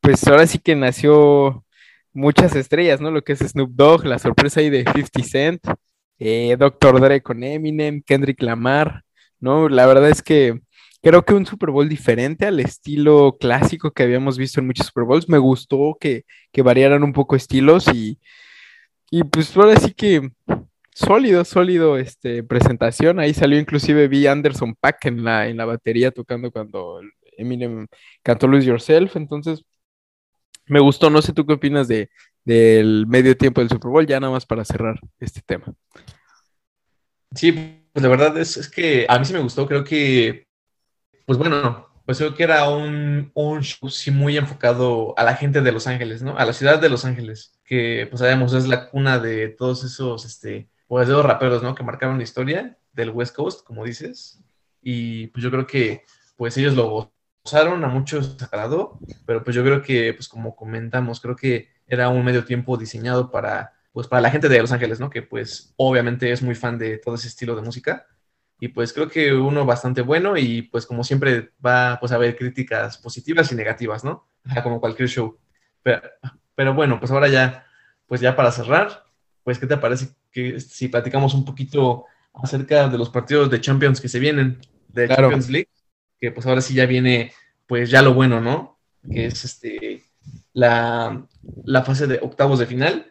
pues 0.00 0.26
ahora 0.26 0.46
sí 0.46 0.58
que 0.58 0.74
nació 0.74 1.64
muchas 2.12 2.54
estrellas, 2.56 3.00
¿no? 3.00 3.10
Lo 3.10 3.22
que 3.22 3.32
es 3.32 3.40
Snoop 3.40 3.70
Dogg, 3.74 4.04
la 4.06 4.18
sorpresa 4.18 4.60
ahí 4.60 4.70
de 4.70 4.84
50 4.84 5.22
Cent, 5.22 5.62
eh, 6.18 6.56
Dr. 6.58 7.00
Dre 7.00 7.22
con 7.22 7.42
Eminem, 7.42 8.02
Kendrick 8.02 8.42
Lamar, 8.42 9.04
¿no? 9.40 9.68
La 9.68 9.86
verdad 9.86 10.10
es 10.10 10.22
que 10.22 10.60
creo 11.02 11.24
que 11.24 11.34
un 11.34 11.46
Super 11.46 11.70
Bowl 11.70 11.88
diferente 11.88 12.46
al 12.46 12.60
estilo 12.60 13.36
clásico 13.38 13.92
que 13.92 14.02
habíamos 14.02 14.38
visto 14.38 14.60
en 14.60 14.66
muchos 14.66 14.86
Super 14.86 15.04
Bowls. 15.04 15.28
Me 15.28 15.38
gustó 15.38 15.96
que, 16.00 16.24
variaran 16.62 17.02
un 17.02 17.12
poco 17.12 17.36
estilos 17.36 17.86
y, 17.94 18.18
y 19.10 19.24
pues 19.24 19.56
ahora 19.56 19.76
sí 19.78 19.94
que 19.94 20.30
sólido, 20.92 21.44
sólido 21.44 21.98
este, 21.98 22.42
presentación. 22.42 23.20
Ahí 23.20 23.34
salió 23.34 23.58
inclusive 23.58 24.08
vi 24.08 24.26
Anderson 24.26 24.74
Pack 24.80 25.06
en 25.06 25.24
la, 25.24 25.48
en 25.48 25.56
la 25.56 25.64
batería 25.64 26.10
tocando 26.10 26.50
cuando 26.50 27.00
Eminem 27.38 27.86
cantó 28.22 28.48
Lose 28.48 28.66
Yourself, 28.66 29.16
entonces 29.16 29.64
me 30.66 30.80
gustó, 30.80 31.08
no 31.08 31.22
sé 31.22 31.32
tú 31.32 31.46
qué 31.46 31.54
opinas 31.54 31.88
de, 31.88 32.10
del 32.44 33.06
medio 33.06 33.36
tiempo 33.36 33.60
del 33.60 33.70
Super 33.70 33.90
Bowl, 33.90 34.06
ya 34.06 34.20
nada 34.20 34.32
más 34.32 34.44
para 34.44 34.64
cerrar 34.64 35.00
este 35.20 35.40
tema. 35.40 35.72
Sí, 37.34 37.52
pues 37.52 38.02
la 38.02 38.08
verdad 38.08 38.36
es, 38.38 38.68
que 38.68 39.06
a 39.08 39.18
mí 39.18 39.24
sí 39.24 39.32
me 39.32 39.40
gustó, 39.40 39.66
creo 39.66 39.84
que, 39.84 40.47
pues 41.28 41.36
bueno, 41.36 41.86
pues 42.06 42.16
creo 42.16 42.34
que 42.34 42.42
era 42.42 42.70
un, 42.70 43.30
un, 43.34 43.60
show 43.62 43.90
sí 43.90 44.10
muy 44.10 44.38
enfocado 44.38 45.12
a 45.18 45.24
la 45.24 45.34
gente 45.34 45.60
de 45.60 45.72
Los 45.72 45.86
Ángeles, 45.86 46.22
¿no? 46.22 46.38
A 46.38 46.46
la 46.46 46.54
ciudad 46.54 46.80
de 46.80 46.88
Los 46.88 47.04
Ángeles, 47.04 47.60
que 47.66 48.06
pues 48.08 48.20
sabemos 48.20 48.54
es 48.54 48.66
la 48.66 48.88
cuna 48.88 49.18
de 49.18 49.48
todos 49.48 49.84
esos, 49.84 50.24
este, 50.24 50.70
pues 50.86 51.06
de 51.06 51.12
los 51.12 51.22
raperos, 51.26 51.62
¿no? 51.62 51.74
Que 51.74 51.82
marcaron 51.82 52.16
la 52.16 52.24
historia 52.24 52.78
del 52.94 53.10
West 53.10 53.36
Coast, 53.36 53.62
como 53.62 53.84
dices, 53.84 54.42
y 54.80 55.26
pues 55.26 55.44
yo 55.44 55.50
creo 55.50 55.66
que 55.66 56.06
pues 56.38 56.56
ellos 56.56 56.74
lo 56.74 57.12
a 57.52 57.88
muchos 57.88 58.42
agradó, 58.42 58.98
pero 59.26 59.44
pues 59.44 59.54
yo 59.54 59.62
creo 59.62 59.82
que, 59.82 60.14
pues 60.14 60.28
como 60.28 60.56
comentamos, 60.56 61.20
creo 61.20 61.36
que 61.36 61.68
era 61.86 62.08
un 62.08 62.24
medio 62.24 62.42
tiempo 62.46 62.78
diseñado 62.78 63.30
para, 63.30 63.74
pues 63.92 64.06
para 64.06 64.22
la 64.22 64.30
gente 64.30 64.48
de 64.48 64.60
Los 64.60 64.72
Ángeles, 64.72 64.98
¿no? 64.98 65.10
Que 65.10 65.20
pues 65.20 65.74
obviamente 65.76 66.32
es 66.32 66.40
muy 66.40 66.54
fan 66.54 66.78
de 66.78 66.96
todo 66.96 67.16
ese 67.16 67.28
estilo 67.28 67.54
de 67.54 67.60
música. 67.60 68.06
Y 68.60 68.68
pues 68.68 68.92
creo 68.92 69.08
que 69.08 69.32
uno 69.32 69.64
bastante 69.64 70.02
bueno 70.02 70.36
y 70.36 70.62
pues 70.62 70.84
como 70.84 71.04
siempre 71.04 71.52
va 71.64 71.98
pues 72.00 72.12
a 72.12 72.16
haber 72.16 72.36
críticas 72.36 72.98
positivas 72.98 73.52
y 73.52 73.54
negativas, 73.54 74.04
¿no? 74.04 74.26
Como 74.62 74.80
cualquier 74.80 75.08
show. 75.08 75.38
Pero, 75.82 76.02
pero 76.54 76.74
bueno, 76.74 76.98
pues 76.98 77.12
ahora 77.12 77.28
ya, 77.28 77.66
pues 78.06 78.20
ya 78.20 78.34
para 78.34 78.50
cerrar, 78.50 79.04
pues 79.44 79.58
¿qué 79.58 79.66
te 79.66 79.76
parece 79.76 80.08
que 80.32 80.58
si 80.60 80.88
platicamos 80.88 81.34
un 81.34 81.44
poquito 81.44 82.04
acerca 82.34 82.88
de 82.88 82.98
los 82.98 83.10
partidos 83.10 83.50
de 83.50 83.60
Champions 83.60 84.00
que 84.00 84.08
se 84.08 84.18
vienen, 84.18 84.58
de 84.88 85.08
Champions 85.08 85.48
League? 85.48 85.68
que 86.20 86.32
pues 86.32 86.46
ahora 86.46 86.60
sí 86.60 86.74
ya 86.74 86.86
viene 86.86 87.32
pues 87.66 87.90
ya 87.90 88.02
lo 88.02 88.14
bueno, 88.14 88.40
¿no? 88.40 88.78
Que 89.10 89.26
es 89.26 89.44
este 89.44 90.04
la, 90.52 91.26
fase 91.84 92.06
de 92.06 92.18
octavos 92.20 92.58
de 92.58 92.66
final. 92.66 93.06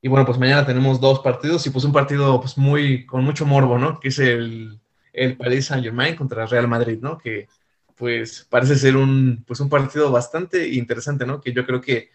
Y 0.00 0.08
bueno, 0.08 0.26
pues 0.26 0.38
mañana 0.38 0.66
tenemos 0.66 1.00
dos 1.00 1.20
partidos 1.20 1.66
y 1.66 1.70
pues 1.70 1.84
un 1.84 1.92
partido 1.92 2.40
pues 2.40 2.58
muy, 2.58 3.06
con 3.06 3.24
mucho 3.24 3.46
morbo, 3.46 3.78
¿no? 3.78 4.00
Que 4.00 4.08
es 4.08 4.18
el, 4.18 4.80
el 5.12 5.36
Paris 5.36 5.66
Saint 5.66 5.84
Germain 5.84 6.16
contra 6.16 6.46
Real 6.46 6.68
Madrid, 6.68 6.98
¿no? 7.00 7.18
Que 7.18 7.48
pues 7.96 8.46
parece 8.48 8.76
ser 8.76 8.96
un, 8.96 9.44
pues 9.46 9.60
un 9.60 9.68
partido 9.68 10.10
bastante 10.10 10.68
interesante, 10.68 11.26
¿no? 11.26 11.40
Que 11.40 11.52
yo 11.52 11.64
creo 11.66 11.80
que 11.80 12.10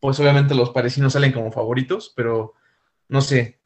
pues 0.00 0.18
obviamente 0.18 0.54
los 0.54 0.70
parisinos 0.70 1.12
salen 1.12 1.32
como 1.32 1.52
favoritos, 1.52 2.12
pero 2.16 2.54
no 3.08 3.20
sé, 3.20 3.60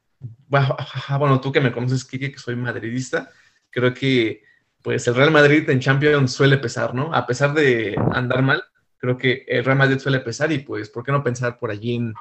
bueno, 0.48 1.40
tú 1.40 1.52
que 1.52 1.60
me 1.60 1.72
conoces, 1.72 2.04
Kike, 2.04 2.32
que 2.32 2.38
soy 2.38 2.56
madridista, 2.56 3.30
creo 3.70 3.94
que 3.94 4.42
pues 4.82 5.06
el 5.08 5.14
Real 5.14 5.30
Madrid 5.30 5.68
en 5.70 5.80
Champions 5.80 6.32
suele 6.32 6.58
pesar, 6.58 6.94
¿no? 6.94 7.12
A 7.14 7.26
pesar 7.26 7.54
de 7.54 7.96
andar 8.12 8.42
mal, 8.42 8.62
creo 8.98 9.16
que 9.16 9.44
el 9.48 9.64
Real 9.64 9.78
Madrid 9.78 9.98
suele 9.98 10.20
pesar 10.20 10.52
y 10.52 10.58
pues, 10.58 10.90
¿por 10.90 11.02
qué 11.02 11.12
no 11.12 11.22
pensar 11.24 11.58
por 11.58 11.70
allí 11.70 11.96
en, 11.96 12.14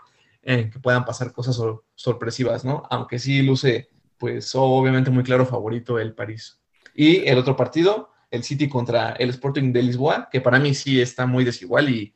que 0.71 0.79
puedan 0.79 1.05
pasar 1.05 1.31
cosas 1.31 1.59
sorpresivas, 1.95 2.65
¿no? 2.65 2.83
Aunque 2.89 3.19
sí 3.19 3.41
luce, 3.41 3.89
pues 4.17 4.51
obviamente 4.55 5.11
muy 5.11 5.23
claro 5.23 5.45
favorito 5.45 5.99
el 5.99 6.13
París. 6.13 6.61
Y 6.93 7.27
el 7.27 7.37
otro 7.37 7.55
partido, 7.55 8.09
el 8.31 8.43
City 8.43 8.67
contra 8.69 9.11
el 9.11 9.29
Sporting 9.29 9.73
de 9.73 9.83
Lisboa, 9.83 10.29
que 10.31 10.41
para 10.41 10.59
mí 10.59 10.73
sí 10.73 11.01
está 11.01 11.25
muy 11.25 11.43
desigual 11.43 11.89
y 11.89 12.13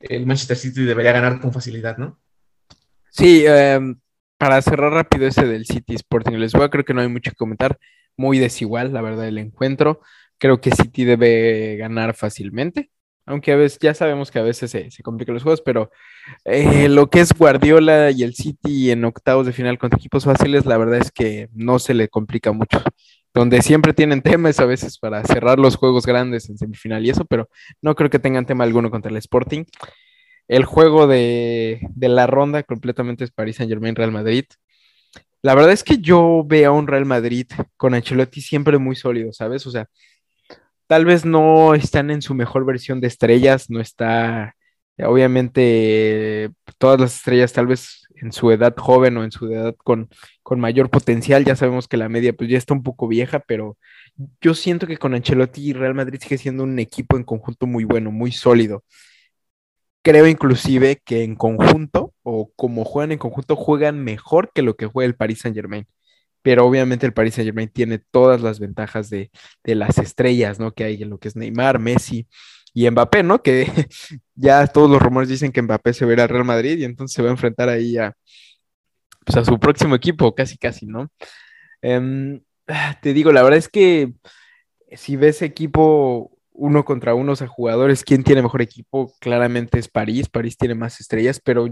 el 0.00 0.26
Manchester 0.26 0.56
City 0.56 0.82
debería 0.82 1.12
ganar 1.12 1.40
con 1.40 1.52
facilidad, 1.52 1.98
¿no? 1.98 2.18
Sí, 3.10 3.44
em, 3.46 3.98
para 4.38 4.62
cerrar 4.62 4.92
rápido 4.92 5.26
ese 5.26 5.44
del 5.44 5.66
City 5.66 5.94
Sporting 5.94 6.32
de 6.32 6.38
Lisboa, 6.38 6.70
creo 6.70 6.84
que 6.84 6.94
no 6.94 7.00
hay 7.00 7.08
mucho 7.08 7.30
que 7.30 7.36
comentar 7.36 7.78
muy 8.16 8.38
desigual, 8.38 8.92
la 8.92 9.02
verdad, 9.02 9.28
el 9.28 9.38
encuentro. 9.38 10.00
Creo 10.38 10.60
que 10.60 10.70
City 10.70 11.04
debe 11.04 11.76
ganar 11.76 12.14
fácilmente, 12.14 12.90
aunque 13.30 13.52
a 13.52 13.56
veces 13.56 13.78
ya 13.80 13.94
sabemos 13.94 14.30
que 14.30 14.40
a 14.40 14.42
veces 14.42 14.70
se, 14.70 15.02
complican 15.02 15.34
los 15.34 15.44
juegos, 15.44 15.62
pero 15.62 15.90
eh, 16.44 16.88
lo 16.88 17.08
que 17.08 17.20
es 17.20 17.32
Guardiola 17.32 18.10
y 18.10 18.24
el 18.24 18.34
City 18.34 18.90
en 18.90 19.04
octavos 19.04 19.46
de 19.46 19.52
final 19.52 19.78
contra 19.78 19.98
equipos 19.98 20.24
fáciles, 20.24 20.66
la 20.66 20.76
verdad 20.76 20.98
es 20.98 21.12
que 21.12 21.48
no 21.52 21.78
se 21.78 21.94
le 21.94 22.08
complica 22.08 22.52
mucho. 22.52 22.82
Donde 23.32 23.62
siempre 23.62 23.94
tienen 23.94 24.22
temas 24.22 24.58
a 24.58 24.66
veces 24.66 24.98
para 24.98 25.22
cerrar 25.24 25.60
los 25.60 25.76
juegos 25.76 26.04
grandes 26.04 26.50
en 26.50 26.58
semifinal 26.58 27.06
y 27.06 27.10
eso, 27.10 27.24
pero 27.24 27.48
no 27.80 27.94
creo 27.94 28.10
que 28.10 28.18
tengan 28.18 28.46
tema 28.46 28.64
alguno 28.64 28.90
contra 28.90 29.10
el 29.10 29.16
Sporting. 29.18 29.64
El 30.48 30.64
juego 30.64 31.06
de, 31.06 31.80
de 31.94 32.08
la 32.08 32.26
ronda 32.26 32.64
completamente 32.64 33.22
es 33.22 33.30
París 33.30 33.56
Saint 33.56 33.70
Germain 33.70 33.94
Real 33.94 34.10
Madrid. 34.10 34.46
La 35.42 35.54
verdad 35.54 35.70
es 35.70 35.84
que 35.84 35.98
yo 35.98 36.42
veo 36.44 36.72
a 36.72 36.74
un 36.74 36.88
Real 36.88 37.06
Madrid 37.06 37.46
con 37.76 37.94
Ancelotti 37.94 38.40
siempre 38.40 38.78
muy 38.78 38.96
sólido, 38.96 39.32
¿sabes? 39.32 39.64
O 39.68 39.70
sea, 39.70 39.88
tal 40.90 41.04
vez 41.04 41.24
no 41.24 41.76
están 41.76 42.10
en 42.10 42.20
su 42.20 42.34
mejor 42.34 42.64
versión 42.66 43.00
de 43.00 43.06
estrellas, 43.06 43.70
no 43.70 43.80
está, 43.80 44.56
obviamente, 44.98 46.50
todas 46.78 47.00
las 47.00 47.14
estrellas 47.14 47.52
tal 47.52 47.68
vez 47.68 48.08
en 48.16 48.32
su 48.32 48.50
edad 48.50 48.74
joven 48.76 49.16
o 49.16 49.22
en 49.22 49.30
su 49.30 49.46
edad 49.46 49.76
con, 49.84 50.08
con 50.42 50.58
mayor 50.58 50.90
potencial, 50.90 51.44
ya 51.44 51.54
sabemos 51.54 51.86
que 51.86 51.96
la 51.96 52.08
media 52.08 52.32
pues 52.32 52.50
ya 52.50 52.58
está 52.58 52.74
un 52.74 52.82
poco 52.82 53.06
vieja, 53.06 53.38
pero 53.38 53.78
yo 54.40 54.52
siento 54.54 54.88
que 54.88 54.96
con 54.96 55.14
Ancelotti 55.14 55.72
Real 55.74 55.94
Madrid 55.94 56.18
sigue 56.20 56.38
siendo 56.38 56.64
un 56.64 56.76
equipo 56.80 57.16
en 57.16 57.22
conjunto 57.22 57.68
muy 57.68 57.84
bueno, 57.84 58.10
muy 58.10 58.32
sólido 58.32 58.82
creo 60.02 60.26
inclusive 60.26 61.00
que 61.04 61.22
en 61.22 61.36
conjunto 61.36 62.14
o 62.24 62.50
como 62.56 62.84
juegan 62.84 63.12
en 63.12 63.18
conjunto 63.18 63.54
juegan 63.54 64.02
mejor 64.02 64.50
que 64.52 64.62
lo 64.62 64.74
que 64.74 64.86
juega 64.86 65.06
el 65.06 65.14
Paris 65.14 65.40
Saint 65.40 65.54
Germain. 65.54 65.86
Pero 66.42 66.66
obviamente 66.66 67.06
el 67.06 67.12
Paris 67.12 67.34
Saint 67.34 67.46
Germain 67.46 67.68
tiene 67.68 67.98
todas 67.98 68.40
las 68.40 68.60
ventajas 68.60 69.10
de, 69.10 69.30
las 69.64 69.98
estrellas, 69.98 70.58
¿no? 70.58 70.72
Que 70.72 70.84
hay 70.84 71.02
en 71.02 71.10
lo 71.10 71.18
que 71.18 71.28
es 71.28 71.36
Neymar, 71.36 71.78
Messi 71.78 72.26
y 72.72 72.88
Mbappé, 72.90 73.22
¿no? 73.22 73.42
Que 73.42 73.66
ya 74.34 74.66
todos 74.66 74.90
los 74.90 75.02
rumores 75.02 75.28
dicen 75.28 75.52
que 75.52 75.62
Mbappé 75.62 75.92
se 75.92 76.06
ir 76.06 76.20
al 76.20 76.28
Real 76.28 76.44
Madrid 76.44 76.78
y 76.78 76.84
entonces 76.84 77.14
se 77.14 77.22
va 77.22 77.28
a 77.28 77.32
enfrentar 77.32 77.68
ahí 77.68 77.96
a, 77.98 78.14
pues, 79.24 79.36
a 79.36 79.44
su 79.44 79.58
próximo 79.58 79.94
equipo, 79.94 80.34
casi, 80.34 80.56
casi, 80.58 80.86
¿no? 80.86 81.10
Em, 81.82 82.42
te 83.02 83.12
digo, 83.12 83.32
la 83.32 83.42
verdad 83.42 83.58
es 83.58 83.68
que 83.68 84.12
si 84.92 85.16
ves 85.16 85.42
equipo 85.42 86.32
uno 86.52 86.84
contra 86.84 87.14
uno, 87.14 87.32
o 87.32 87.36
sea, 87.36 87.46
jugadores, 87.48 88.04
¿quién 88.04 88.22
tiene 88.22 88.42
mejor 88.42 88.62
equipo? 88.62 89.12
Claramente 89.20 89.78
es 89.78 89.88
París, 89.88 90.28
París 90.28 90.56
tiene 90.58 90.74
más 90.74 91.00
estrellas, 91.00 91.40
pero 91.42 91.66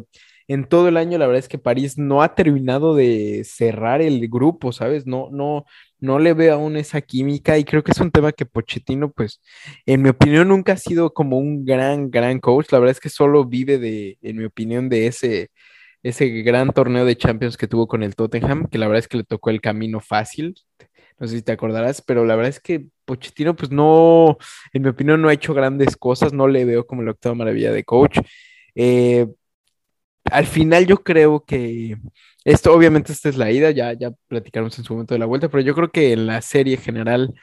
en 0.48 0.64
todo 0.64 0.88
el 0.88 0.96
año 0.96 1.18
la 1.18 1.26
verdad 1.26 1.40
es 1.40 1.48
que 1.48 1.58
París 1.58 1.98
no 1.98 2.22
ha 2.22 2.34
terminado 2.34 2.94
de 2.96 3.42
cerrar 3.44 4.00
el 4.00 4.28
grupo, 4.28 4.72
¿sabes? 4.72 5.06
No, 5.06 5.28
no, 5.30 5.66
no 6.00 6.18
le 6.18 6.32
veo 6.32 6.54
aún 6.54 6.76
esa 6.76 7.02
química 7.02 7.58
y 7.58 7.64
creo 7.64 7.84
que 7.84 7.92
es 7.92 8.00
un 8.00 8.10
tema 8.10 8.32
que 8.32 8.46
Pochettino, 8.46 9.10
pues, 9.12 9.42
en 9.86 10.02
mi 10.02 10.08
opinión, 10.08 10.48
nunca 10.48 10.72
ha 10.72 10.76
sido 10.78 11.12
como 11.12 11.38
un 11.38 11.64
gran, 11.66 12.10
gran 12.10 12.40
coach. 12.40 12.72
La 12.72 12.78
verdad 12.78 12.92
es 12.92 13.00
que 13.00 13.10
solo 13.10 13.44
vive 13.44 13.78
de, 13.78 14.18
en 14.22 14.38
mi 14.38 14.44
opinión, 14.44 14.88
de 14.88 15.06
ese, 15.06 15.50
ese 16.02 16.28
gran 16.42 16.70
torneo 16.72 17.04
de 17.04 17.16
Champions 17.16 17.56
que 17.58 17.68
tuvo 17.68 17.86
con 17.86 18.02
el 18.02 18.16
Tottenham, 18.16 18.68
que 18.70 18.78
la 18.78 18.86
verdad 18.88 19.00
es 19.00 19.08
que 19.08 19.18
le 19.18 19.24
tocó 19.24 19.50
el 19.50 19.60
camino 19.60 20.00
fácil. 20.00 20.54
No 21.18 21.26
sé 21.26 21.36
si 21.36 21.42
te 21.42 21.52
acordarás, 21.52 22.00
pero 22.02 22.24
la 22.24 22.36
verdad 22.36 22.50
es 22.50 22.60
que 22.60 22.86
Pochettino, 23.04 23.56
pues 23.56 23.70
no, 23.70 24.38
en 24.72 24.82
mi 24.82 24.88
opinión, 24.88 25.20
no 25.20 25.28
ha 25.28 25.32
hecho 25.34 25.52
grandes 25.54 25.96
cosas, 25.96 26.32
no 26.32 26.48
le 26.48 26.64
veo 26.64 26.86
como 26.86 27.02
la 27.02 27.10
octava 27.10 27.34
maravilla 27.34 27.72
de 27.72 27.84
coach. 27.84 28.18
Eh, 28.74 29.26
al 30.30 30.46
final 30.46 30.86
yo 30.86 30.98
creo 30.98 31.44
que 31.44 31.96
esto, 32.44 32.72
obviamente, 32.72 33.12
esta 33.12 33.28
es 33.28 33.36
la 33.36 33.50
ida, 33.50 33.70
ya, 33.70 33.92
ya 33.92 34.10
platicaremos 34.28 34.78
en 34.78 34.84
su 34.84 34.94
momento 34.94 35.14
de 35.14 35.18
la 35.18 35.26
vuelta, 35.26 35.48
pero 35.48 35.62
yo 35.62 35.74
creo 35.74 35.90
que 35.90 36.12
en 36.12 36.26
la 36.26 36.40
serie 36.40 36.76
general 36.76 37.34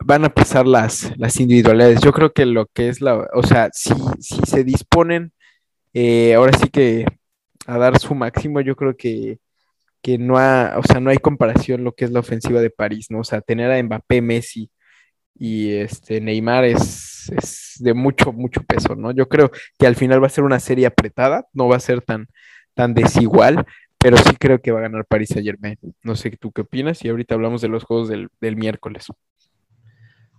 van 0.00 0.24
a 0.24 0.32
pasar 0.32 0.66
las, 0.66 1.12
las 1.18 1.38
individualidades. 1.40 2.00
Yo 2.00 2.12
creo 2.12 2.32
que 2.32 2.46
lo 2.46 2.66
que 2.66 2.88
es 2.88 3.00
la, 3.00 3.28
o 3.34 3.42
sea, 3.42 3.68
si, 3.72 3.92
si 4.20 4.40
se 4.46 4.64
disponen, 4.64 5.32
eh, 5.92 6.34
ahora 6.34 6.56
sí 6.56 6.68
que 6.68 7.06
a 7.66 7.78
dar 7.78 7.98
su 7.98 8.14
máximo, 8.14 8.60
yo 8.60 8.76
creo 8.76 8.96
que, 8.96 9.38
que 10.02 10.18
no, 10.18 10.34
o 10.34 10.82
sea, 10.84 11.00
no 11.00 11.10
hay 11.10 11.18
comparación 11.18 11.84
lo 11.84 11.92
que 11.92 12.04
es 12.06 12.10
la 12.12 12.20
ofensiva 12.20 12.60
de 12.60 12.70
París, 12.70 13.08
¿no? 13.10 13.20
O 13.20 13.24
sea, 13.24 13.40
tener 13.40 13.70
a 13.70 13.82
Mbappé, 13.82 14.22
Messi, 14.22 14.70
y 15.38 15.74
este 15.74 16.20
Neymar 16.20 16.64
es, 16.64 17.76
de 17.78 17.94
mucho, 17.94 18.32
mucho 18.32 18.62
peso, 18.62 18.96
¿no? 18.96 19.12
Yo 19.12 19.28
creo 19.28 19.50
que 19.78 19.86
al 19.86 19.94
final 19.94 20.22
va 20.22 20.26
a 20.26 20.30
ser 20.30 20.44
una 20.44 20.60
serie 20.60 20.86
apretada, 20.86 21.46
no 21.52 21.68
va 21.68 21.76
a 21.76 21.80
ser 21.80 22.02
tan, 22.02 22.28
tan 22.74 22.94
desigual, 22.94 23.64
pero 23.98 24.16
sí 24.16 24.36
creo 24.38 24.60
que 24.60 24.72
va 24.72 24.80
a 24.80 24.82
ganar 24.82 25.04
Paris 25.04 25.30
Saint. 25.30 25.58
No 26.02 26.16
sé 26.16 26.30
tú 26.30 26.52
qué 26.52 26.62
opinas 26.62 27.04
y 27.04 27.08
ahorita 27.08 27.34
hablamos 27.34 27.60
de 27.60 27.68
los 27.68 27.84
juegos 27.84 28.08
del, 28.08 28.56
miércoles. 28.56 29.06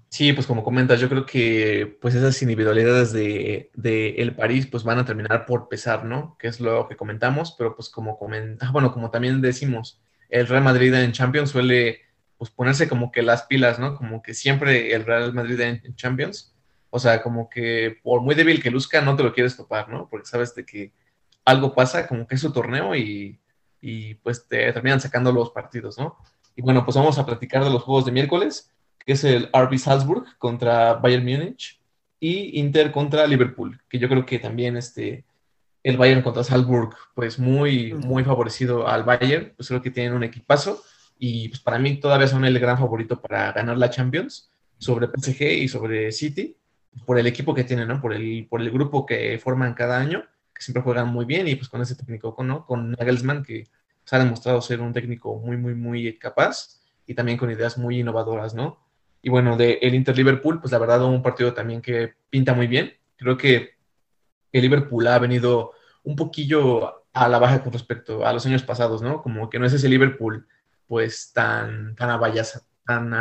Sí, 0.09 0.33
pues 0.33 0.47
como 0.47 0.63
comentas, 0.63 0.99
yo 0.99 1.07
creo 1.07 1.25
que 1.25 1.97
pues 2.01 2.15
esas 2.15 2.41
individualidades 2.41 3.13
de, 3.13 3.69
el 4.17 4.35
París 4.35 4.67
pues 4.67 4.83
van 4.83 4.97
a 4.97 5.05
terminar 5.05 5.45
por 5.45 5.69
pesar, 5.69 6.03
¿no? 6.03 6.35
Que 6.39 6.47
es 6.47 6.59
lo 6.59 6.87
que 6.87 6.95
comentamos, 6.95 7.55
pero 7.57 7.75
pues 7.75 7.89
como 7.89 8.17
comenta, 8.17 8.65
ah, 8.69 8.71
bueno, 8.71 8.91
como 8.91 9.11
también 9.11 9.39
decimos, 9.39 10.01
el 10.29 10.47
Real 10.47 10.63
Madrid 10.63 10.93
en 10.93 11.11
Champions 11.11 11.51
suele 11.51 12.08
pues 12.39 12.49
ponerse 12.51 12.87
como 12.87 13.11
que 13.11 13.21
las 13.21 13.43
pilas, 13.43 13.79
¿no? 13.79 13.97
Como 13.97 14.23
que 14.23 14.33
siempre 14.33 14.93
el 14.93 15.05
Real 15.05 15.33
Madrid 15.33 15.59
en, 15.59 15.95
Champions, 15.95 16.55
o 16.89 16.97
sea, 16.97 17.21
como 17.21 17.49
que 17.49 17.99
por 18.01 18.21
muy 18.21 18.33
débil 18.33 18.63
que 18.63 18.71
luzca, 18.71 19.01
no 19.01 19.17
te 19.17 19.23
lo 19.23 19.33
quieres 19.33 19.57
topar, 19.57 19.89
¿no? 19.89 20.07
Porque 20.09 20.25
sabes 20.25 20.55
de 20.55 20.65
que 20.65 20.93
algo 21.43 21.75
pasa, 21.75 22.07
como 22.07 22.25
que 22.25 22.35
es 22.35 22.41
su 22.41 22.53
torneo 22.53 22.95
y, 22.95 23.37
y 23.81 24.15
pues 24.15 24.47
te 24.47 24.71
terminan 24.71 25.01
sacando 25.01 25.33
los 25.33 25.51
partidos, 25.51 25.97
¿no? 25.99 26.17
Y 26.55 26.61
bueno, 26.61 26.85
pues 26.85 26.95
vamos 26.95 27.19
a 27.19 27.25
platicar 27.25 27.61
de 27.61 27.71
los 27.71 27.83
juegos 27.83 28.05
de 28.05 28.13
miércoles, 28.13 28.71
que 29.05 29.11
es 29.11 29.23
el 29.25 29.49
RB 29.53 29.77
Salzburg 29.77 30.25
contra 30.37 30.93
Bayern 30.93 31.25
Múnich 31.25 31.81
y 32.21 32.57
Inter 32.57 32.93
contra 32.93 33.27
Liverpool, 33.27 33.81
que 33.89 33.99
yo 33.99 34.07
creo 34.07 34.25
que 34.25 34.39
también 34.39 34.77
este, 34.77 35.25
el 35.83 35.97
Bayern 35.97 36.21
contra 36.21 36.45
Salzburg, 36.45 36.95
pues 37.15 37.37
muy, 37.37 37.93
muy 37.93 38.23
favorecido 38.23 38.87
al 38.87 39.03
Bayern, 39.03 39.51
pues 39.57 39.67
creo 39.67 39.81
que 39.81 39.91
tienen 39.91 40.13
un 40.13 40.23
equipazo 40.23 40.81
y 41.19 41.49
pues 41.49 41.59
para 41.59 41.77
mí 41.77 41.99
todavía 41.99 42.27
son 42.27 42.45
el 42.45 42.57
gran 42.57 42.77
favorito 42.77 43.21
para 43.21 43.51
ganar 43.51 43.77
la 43.77 43.89
Champions 43.89 44.49
sobre 44.77 45.07
PSG 45.07 45.41
y 45.63 45.67
sobre 45.67 46.11
City, 46.13 46.55
por 47.05 47.19
el 47.19 47.27
equipo 47.27 47.53
que 47.53 47.65
tienen, 47.65 47.89
¿no? 47.89 48.01
Por 48.01 48.13
el, 48.13 48.47
por 48.49 48.61
el 48.61 48.71
grupo 48.71 49.05
que 49.05 49.37
forman 49.37 49.73
cada 49.73 49.99
año, 49.99 50.23
que 50.53 50.61
siempre 50.61 50.81
juegan 50.81 51.09
muy 51.09 51.25
bien 51.25 51.47
y 51.49 51.55
pues 51.55 51.67
con 51.67 51.81
ese 51.81 51.95
técnico, 51.95 52.35
¿no? 52.41 52.65
Con 52.65 52.91
Nagelsmann, 52.91 53.43
que 53.43 53.67
se 54.05 54.15
ha 54.15 54.19
demostrado 54.19 54.61
ser 54.61 54.79
un 54.79 54.93
técnico 54.93 55.35
muy, 55.35 55.57
muy, 55.57 55.75
muy 55.75 56.17
capaz 56.17 56.79
y 57.05 57.13
también 57.13 57.37
con 57.37 57.51
ideas 57.51 57.77
muy 57.77 57.99
innovadoras, 57.99 58.55
¿no? 58.55 58.79
Y 59.21 59.29
bueno, 59.29 59.57
de 59.57 59.79
el 59.81 59.95
Inter 59.95 60.15
Liverpool, 60.15 60.61
pues 60.61 60.71
la 60.71 60.79
verdad 60.79 61.03
un 61.03 61.21
partido 61.21 61.53
también 61.53 61.81
que 61.81 62.13
pinta 62.29 62.53
muy 62.53 62.67
bien. 62.67 62.93
Creo 63.17 63.35
que 63.35 63.71
el 64.53 64.61
Liverpool 64.61 65.05
ha 65.07 65.19
venido 65.19 65.73
un 66.03 66.15
poquillo 66.15 67.03
a 67.11 67.27
la 67.27 67.39
baja 67.39 67.61
con 67.61 67.73
respecto 67.73 68.25
a 68.25 68.31
los 68.31 68.45
años 68.45 68.63
pasados, 68.63 69.01
¿no? 69.01 69.21
Como 69.21 69.49
que 69.49 69.59
no 69.59 69.65
es 69.65 69.73
ese 69.73 69.89
Liverpool 69.89 70.47
pues 70.89 71.31
tan, 71.31 71.95
tan, 71.95 72.19
tan, 72.83 73.11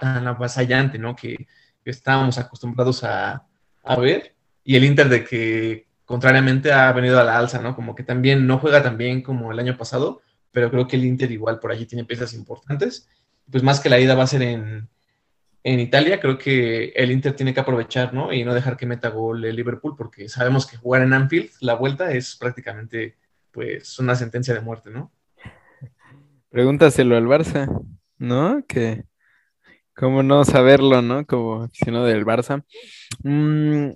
tan 0.00 0.26
avasallante, 0.26 0.98
¿no? 0.98 1.14
Que, 1.14 1.46
estábamos 1.84 2.38
acostumbrados 2.38 3.02
a, 3.04 3.46
ver. 3.98 4.34
Y 4.62 4.76
el 4.76 4.84
Inter 4.84 5.08
de 5.08 5.24
que 5.24 5.88
contrariamente 6.04 6.72
ha 6.72 6.92
venido 6.92 7.18
a 7.18 7.24
la 7.24 7.38
alza, 7.38 7.60
¿no? 7.60 7.74
Como 7.74 7.94
que 7.94 8.02
también 8.02 8.46
no 8.46 8.58
juega 8.58 8.82
tan 8.82 8.96
bien 8.96 9.22
como 9.22 9.50
el 9.50 9.58
año 9.58 9.76
pasado, 9.76 10.20
pero 10.52 10.70
creo 10.70 10.86
que 10.86 10.96
el 10.96 11.04
Inter 11.04 11.30
igual 11.30 11.58
por 11.58 11.72
allí 11.72 11.86
tiene 11.86 12.04
piezas 12.04 12.34
importantes. 12.34 13.08
Pues 13.50 13.62
más 13.62 13.80
que 13.80 13.88
la 13.88 13.98
ida 13.98 14.14
va 14.14 14.24
a 14.24 14.28
ser 14.28 14.42
en, 14.42 14.88
en 15.62 15.80
Italia, 15.80 16.20
creo 16.20 16.38
que 16.38 16.88
el 16.96 17.10
Inter 17.12 17.34
tiene 17.34 17.54
que 17.54 17.60
aprovechar, 17.60 18.14
¿no? 18.14 18.32
Y 18.32 18.44
no 18.44 18.54
dejar 18.54 18.76
que 18.76 18.86
meta 18.86 19.10
gol 19.10 19.44
el 19.44 19.56
Liverpool, 19.56 19.94
porque 19.96 20.28
sabemos 20.28 20.66
que 20.66 20.76
jugar 20.76 21.02
en 21.02 21.12
Anfield, 21.12 21.50
la 21.60 21.74
vuelta 21.74 22.12
es 22.12 22.36
prácticamente, 22.36 23.16
pues, 23.52 23.98
una 23.98 24.14
sentencia 24.14 24.54
de 24.54 24.60
muerte, 24.60 24.90
¿no? 24.90 25.12
Pregúntaselo 26.50 27.16
al 27.16 27.26
Barça, 27.26 27.68
¿no? 28.18 28.64
Que, 28.66 29.04
¿cómo 29.94 30.24
no 30.24 30.44
saberlo, 30.44 31.00
no? 31.00 31.24
Como 31.24 31.62
aficionado 31.62 32.06
del 32.06 32.26
Barça. 32.26 32.64
Mm, 33.22 33.92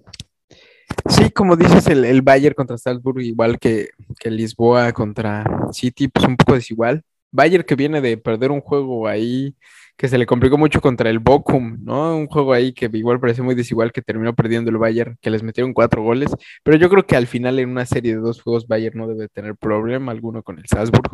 sí, 1.09 1.31
como 1.31 1.57
dices, 1.57 1.89
el, 1.89 2.05
el, 2.05 2.23
Bayern 2.23 2.55
contra 2.55 2.79
Salzburg, 2.79 3.21
igual 3.23 3.59
que, 3.59 3.89
que 4.21 4.31
Lisboa 4.31 4.93
contra 4.93 5.45
City, 5.73 6.07
pues 6.07 6.27
un 6.27 6.37
poco 6.37 6.55
desigual. 6.55 7.03
Bayern 7.33 7.65
que 7.65 7.75
viene 7.75 8.01
de 8.01 8.17
perder 8.19 8.53
un 8.53 8.61
juego 8.61 9.09
ahí 9.09 9.57
que 9.97 10.09
se 10.09 10.19
le 10.19 10.27
complicó 10.27 10.59
mucho 10.59 10.81
contra 10.81 11.11
el 11.11 11.21
Bochum, 11.21 11.79
¿no? 11.85 12.17
Un 12.17 12.27
juego 12.27 12.53
ahí 12.53 12.73
que 12.73 12.91
igual 12.93 13.21
parece 13.21 13.43
muy 13.43 13.55
desigual 13.55 13.93
que 13.93 14.03
terminó 14.03 14.35
perdiendo 14.35 14.71
el 14.71 14.79
Bayern, 14.79 15.17
que 15.21 15.31
les 15.31 15.43
metieron 15.43 15.73
cuatro 15.73 16.03
goles, 16.03 16.31
pero 16.63 16.77
yo 16.77 16.89
creo 16.91 17.07
que 17.07 17.17
al 17.17 17.27
final 17.27 17.59
en 17.59 17.71
una 17.71 17.87
serie 17.87 18.15
de 18.15 18.21
dos 18.21 18.43
juegos 18.43 18.67
Bayern 18.67 18.99
no 18.99 19.07
debe 19.07 19.29
tener 19.29 19.57
problema 19.57 20.13
alguno 20.13 20.43
con 20.43 20.59
el 20.59 20.67
Salzburg. 20.67 21.09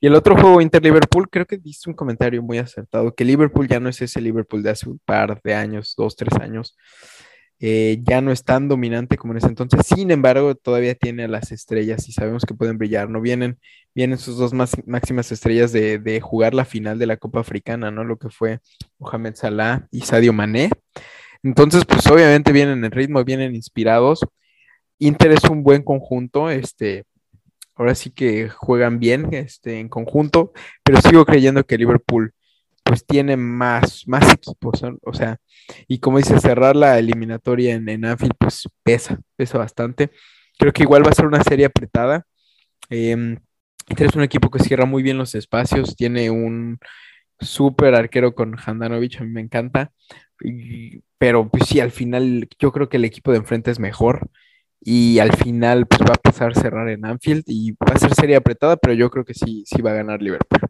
Y 0.00 0.06
el 0.06 0.14
otro 0.14 0.34
juego 0.34 0.60
Inter-Liverpool, 0.60 1.28
creo 1.30 1.46
que 1.46 1.58
diste 1.58 1.90
un 1.90 1.96
comentario 1.96 2.42
muy 2.42 2.58
acertado, 2.58 3.14
que 3.14 3.24
Liverpool 3.24 3.68
ya 3.68 3.80
no 3.80 3.88
es 3.88 4.00
ese 4.00 4.20
Liverpool 4.20 4.62
de 4.62 4.70
hace 4.70 4.88
un 4.88 4.98
par 5.04 5.40
de 5.42 5.54
años, 5.54 5.94
dos, 5.96 6.16
tres 6.16 6.32
años. 6.40 6.76
Eh, 7.62 7.98
ya 8.02 8.22
no 8.22 8.32
es 8.32 8.42
tan 8.42 8.68
dominante 8.68 9.18
como 9.18 9.34
en 9.34 9.38
ese 9.38 9.48
entonces. 9.48 9.86
Sin 9.86 10.10
embargo, 10.10 10.54
todavía 10.54 10.94
tiene 10.94 11.28
las 11.28 11.52
estrellas 11.52 12.08
y 12.08 12.12
sabemos 12.12 12.44
que 12.46 12.54
pueden 12.54 12.78
brillar. 12.78 13.10
No 13.10 13.20
vienen, 13.20 13.58
vienen 13.94 14.18
sus 14.18 14.38
dos 14.38 14.54
máximas 14.54 15.30
estrellas 15.30 15.70
de, 15.72 16.20
jugar 16.22 16.54
la 16.54 16.64
final 16.64 16.98
de 16.98 17.06
la 17.06 17.18
Copa 17.18 17.40
Africana, 17.40 17.90
¿no? 17.90 18.02
Lo 18.04 18.16
que 18.16 18.30
fue 18.30 18.60
Mohamed 18.98 19.34
Salah 19.34 19.86
y 19.90 20.00
Sadio 20.00 20.32
Mané. 20.32 20.70
Entonces, 21.42 21.84
pues 21.84 22.06
obviamente 22.06 22.52
vienen 22.52 22.84
en 22.84 22.90
ritmo, 22.90 23.24
vienen 23.24 23.54
inspirados. 23.54 24.20
Inter 24.98 25.32
es 25.32 25.44
un 25.44 25.62
buen 25.62 25.82
conjunto, 25.82 26.50
este, 26.50 27.04
ahora 27.74 27.94
sí 27.94 28.10
que 28.10 28.50
juegan 28.50 28.98
bien 28.98 29.32
este, 29.32 29.80
en 29.80 29.88
conjunto, 29.88 30.52
pero 30.84 31.00
sigo 31.00 31.24
creyendo 31.24 31.64
que 31.64 31.78
Liverpool 31.78 32.34
pues 32.90 33.06
tiene 33.06 33.36
más, 33.36 34.02
más 34.08 34.34
equipos, 34.34 34.82
o 35.04 35.14
sea, 35.14 35.38
y 35.86 36.00
como 36.00 36.18
dice, 36.18 36.40
cerrar 36.40 36.74
la 36.74 36.98
eliminatoria 36.98 37.74
en, 37.74 37.88
en, 37.88 38.04
Anfield, 38.04 38.32
pues 38.36 38.68
pesa, 38.82 39.20
pesa 39.36 39.58
bastante. 39.58 40.10
Creo 40.58 40.72
que 40.72 40.82
igual 40.82 41.06
va 41.06 41.10
a 41.10 41.14
ser 41.14 41.26
una 41.26 41.40
serie 41.44 41.66
apretada. 41.66 42.26
Eh, 42.88 43.36
es 43.96 44.16
un 44.16 44.24
equipo 44.24 44.50
que 44.50 44.58
cierra 44.58 44.86
muy 44.86 45.04
bien 45.04 45.18
los 45.18 45.36
espacios, 45.36 45.94
tiene 45.94 46.30
un 46.30 46.80
súper 47.38 47.94
arquero 47.94 48.34
con 48.34 48.56
Handanovic, 48.58 49.20
a 49.20 49.24
mí 49.24 49.30
me 49.30 49.40
encanta, 49.40 49.92
pero 51.16 51.48
pues 51.48 51.68
sí, 51.68 51.78
al 51.78 51.92
final 51.92 52.48
yo 52.58 52.72
creo 52.72 52.88
que 52.88 52.96
el 52.96 53.04
equipo 53.04 53.30
de 53.30 53.38
enfrente 53.38 53.70
es 53.70 53.78
mejor 53.78 54.28
y 54.80 55.20
al 55.20 55.32
final 55.36 55.86
pues 55.86 56.00
va 56.00 56.14
a 56.14 56.20
pasar 56.20 56.50
a 56.50 56.60
cerrar 56.60 56.88
en 56.88 57.06
Anfield 57.06 57.44
y 57.46 57.70
va 57.70 57.94
a 57.94 57.98
ser 58.00 58.12
serie 58.14 58.34
apretada, 58.34 58.76
pero 58.76 58.94
yo 58.94 59.10
creo 59.10 59.24
que 59.24 59.34
sí, 59.34 59.62
sí 59.64 59.80
va 59.80 59.92
a 59.92 59.94
ganar 59.94 60.20
Liverpool. 60.20 60.69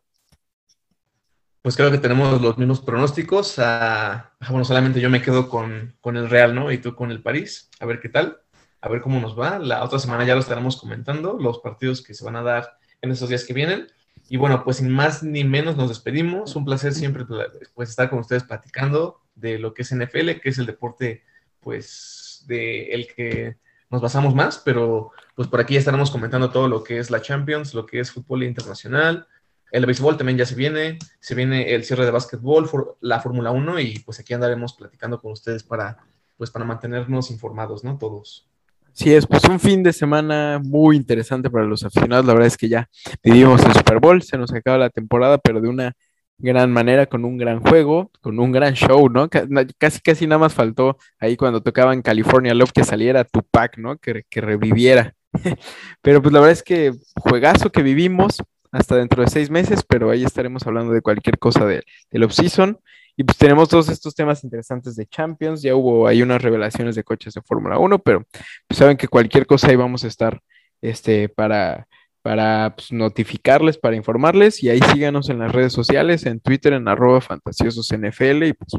Pues 1.62 1.76
creo 1.76 1.90
que 1.90 1.98
tenemos 1.98 2.40
los 2.40 2.56
mismos 2.56 2.80
pronósticos. 2.80 3.58
Ah, 3.58 4.32
bueno, 4.48 4.64
solamente 4.64 5.00
yo 5.00 5.10
me 5.10 5.20
quedo 5.20 5.48
con, 5.48 5.94
el 6.04 6.30
Real, 6.30 6.54
¿no? 6.54 6.72
Y 6.72 6.78
tú 6.78 6.94
con 6.94 7.10
el 7.10 7.22
París. 7.22 7.68
A 7.80 7.86
ver 7.86 8.00
qué 8.00 8.08
tal. 8.08 8.40
A 8.80 8.88
ver 8.88 9.02
cómo 9.02 9.20
nos 9.20 9.38
va. 9.38 9.58
La 9.58 9.84
otra 9.84 9.98
semana 9.98 10.24
ya 10.24 10.34
lo 10.34 10.40
estaremos 10.40 10.78
comentando, 10.78 11.36
los 11.38 11.58
partidos 11.58 12.02
que 12.02 12.14
se 12.14 12.24
van 12.24 12.36
a 12.36 12.42
dar 12.42 12.78
en 13.02 13.10
estos 13.10 13.28
días 13.28 13.44
que 13.44 13.52
vienen. 13.52 13.88
Y 14.30 14.38
bueno, 14.38 14.64
pues 14.64 14.78
sin 14.78 14.88
más 14.88 15.22
ni 15.22 15.44
menos 15.44 15.76
nos 15.76 15.90
despedimos. 15.90 16.56
Un 16.56 16.64
placer 16.64 16.94
siempre 16.94 17.26
pues, 17.74 17.90
estar 17.90 18.08
con 18.08 18.20
ustedes 18.20 18.44
platicando 18.44 19.20
de 19.34 19.58
lo 19.58 19.74
que 19.74 19.82
es 19.82 19.94
NFL, 19.94 20.40
que 20.40 20.48
es 20.48 20.58
el 20.58 20.66
deporte 20.66 21.24
pues 21.60 22.44
de 22.46 22.86
el 22.94 23.06
que 23.14 23.58
nos 23.90 24.00
basamos 24.00 24.34
más, 24.34 24.58
pero 24.58 25.10
pues 25.34 25.48
por 25.48 25.60
aquí 25.60 25.74
ya 25.74 25.80
estaremos 25.80 26.10
comentando 26.10 26.50
todo 26.50 26.68
lo 26.68 26.82
que 26.82 26.98
es 26.98 27.10
la 27.10 27.20
Champions, 27.20 27.74
lo 27.74 27.84
que 27.84 28.00
es 28.00 28.12
fútbol 28.12 28.44
internacional, 28.44 29.26
el 29.72 29.86
béisbol 29.86 30.16
también 30.16 30.38
ya 30.38 30.46
se 30.46 30.54
viene, 30.54 30.98
se 31.20 31.34
viene 31.34 31.74
el 31.74 31.84
cierre 31.84 32.04
de 32.04 32.10
básquetbol, 32.10 32.68
la 33.00 33.20
Fórmula 33.20 33.50
1 33.50 33.80
y 33.80 33.98
pues 34.00 34.20
aquí 34.20 34.34
andaremos 34.34 34.74
platicando 34.74 35.20
con 35.20 35.32
ustedes 35.32 35.62
para 35.62 35.98
pues 36.36 36.50
para 36.50 36.64
mantenernos 36.64 37.30
informados, 37.30 37.84
¿no? 37.84 37.98
Todos. 37.98 38.48
Sí, 38.94 39.12
es 39.12 39.26
pues 39.26 39.44
un 39.44 39.60
fin 39.60 39.82
de 39.82 39.92
semana 39.92 40.58
muy 40.62 40.96
interesante 40.96 41.50
para 41.50 41.66
los 41.66 41.84
aficionados. 41.84 42.24
La 42.24 42.32
verdad 42.32 42.46
es 42.46 42.56
que 42.56 42.68
ya 42.68 42.88
vivimos 43.22 43.62
el 43.62 43.74
Super 43.74 44.00
Bowl, 44.00 44.22
se 44.22 44.38
nos 44.38 44.50
acaba 44.52 44.78
la 44.78 44.88
temporada, 44.88 45.36
pero 45.36 45.60
de 45.60 45.68
una 45.68 45.92
gran 46.38 46.72
manera, 46.72 47.04
con 47.04 47.26
un 47.26 47.36
gran 47.36 47.60
juego, 47.60 48.10
con 48.22 48.38
un 48.40 48.52
gran 48.52 48.72
show, 48.72 49.08
¿no? 49.10 49.28
Casi, 49.28 50.00
casi 50.00 50.26
nada 50.26 50.38
más 50.38 50.54
faltó 50.54 50.96
ahí 51.18 51.36
cuando 51.36 51.62
tocaba 51.62 51.92
en 51.92 52.00
California 52.00 52.54
Love 52.54 52.72
que 52.72 52.84
saliera 52.84 53.24
Tupac, 53.24 53.76
¿no? 53.76 53.98
Que, 53.98 54.24
que 54.28 54.40
reviviera. 54.40 55.14
Pero 56.02 56.22
pues 56.22 56.32
la 56.32 56.40
verdad 56.40 56.52
es 56.52 56.62
que 56.62 56.92
juegazo 57.16 57.70
que 57.70 57.82
vivimos 57.82 58.38
hasta 58.72 58.96
dentro 58.96 59.22
de 59.22 59.30
seis 59.30 59.50
meses, 59.50 59.82
pero 59.82 60.10
ahí 60.10 60.24
estaremos 60.24 60.66
hablando 60.66 60.92
de 60.92 61.02
cualquier 61.02 61.38
cosa 61.38 61.66
de, 61.66 61.82
del 62.10 62.24
offseason 62.24 62.78
Y 63.16 63.24
pues 63.24 63.36
tenemos 63.36 63.68
todos 63.68 63.88
estos 63.88 64.14
temas 64.14 64.44
interesantes 64.44 64.96
de 64.96 65.06
Champions. 65.06 65.62
Ya 65.62 65.74
hubo 65.74 66.06
ahí 66.06 66.22
unas 66.22 66.40
revelaciones 66.42 66.94
de 66.94 67.04
coches 67.04 67.34
de 67.34 67.42
Fórmula 67.42 67.78
1, 67.78 67.98
pero 68.00 68.24
pues, 68.68 68.78
saben 68.78 68.96
que 68.96 69.08
cualquier 69.08 69.46
cosa 69.46 69.68
ahí 69.68 69.76
vamos 69.76 70.04
a 70.04 70.06
estar 70.06 70.40
este, 70.80 71.28
para, 71.28 71.86
para 72.22 72.74
pues, 72.76 72.92
notificarles, 72.92 73.78
para 73.78 73.96
informarles. 73.96 74.62
Y 74.62 74.70
ahí 74.70 74.80
síganos 74.92 75.28
en 75.30 75.40
las 75.40 75.52
redes 75.52 75.72
sociales, 75.72 76.24
en 76.26 76.40
Twitter, 76.40 76.72
en 76.72 76.88
arroba 76.88 77.20
fantasiososNFL. 77.20 78.44
Y 78.44 78.52
pues 78.54 78.72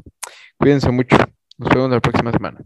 cuídense 0.57 0.91
mucho. 0.91 1.17
Nos 1.57 1.69
vemos 1.69 1.91
la 1.91 1.99
próxima 1.99 2.31
semana. 2.31 2.59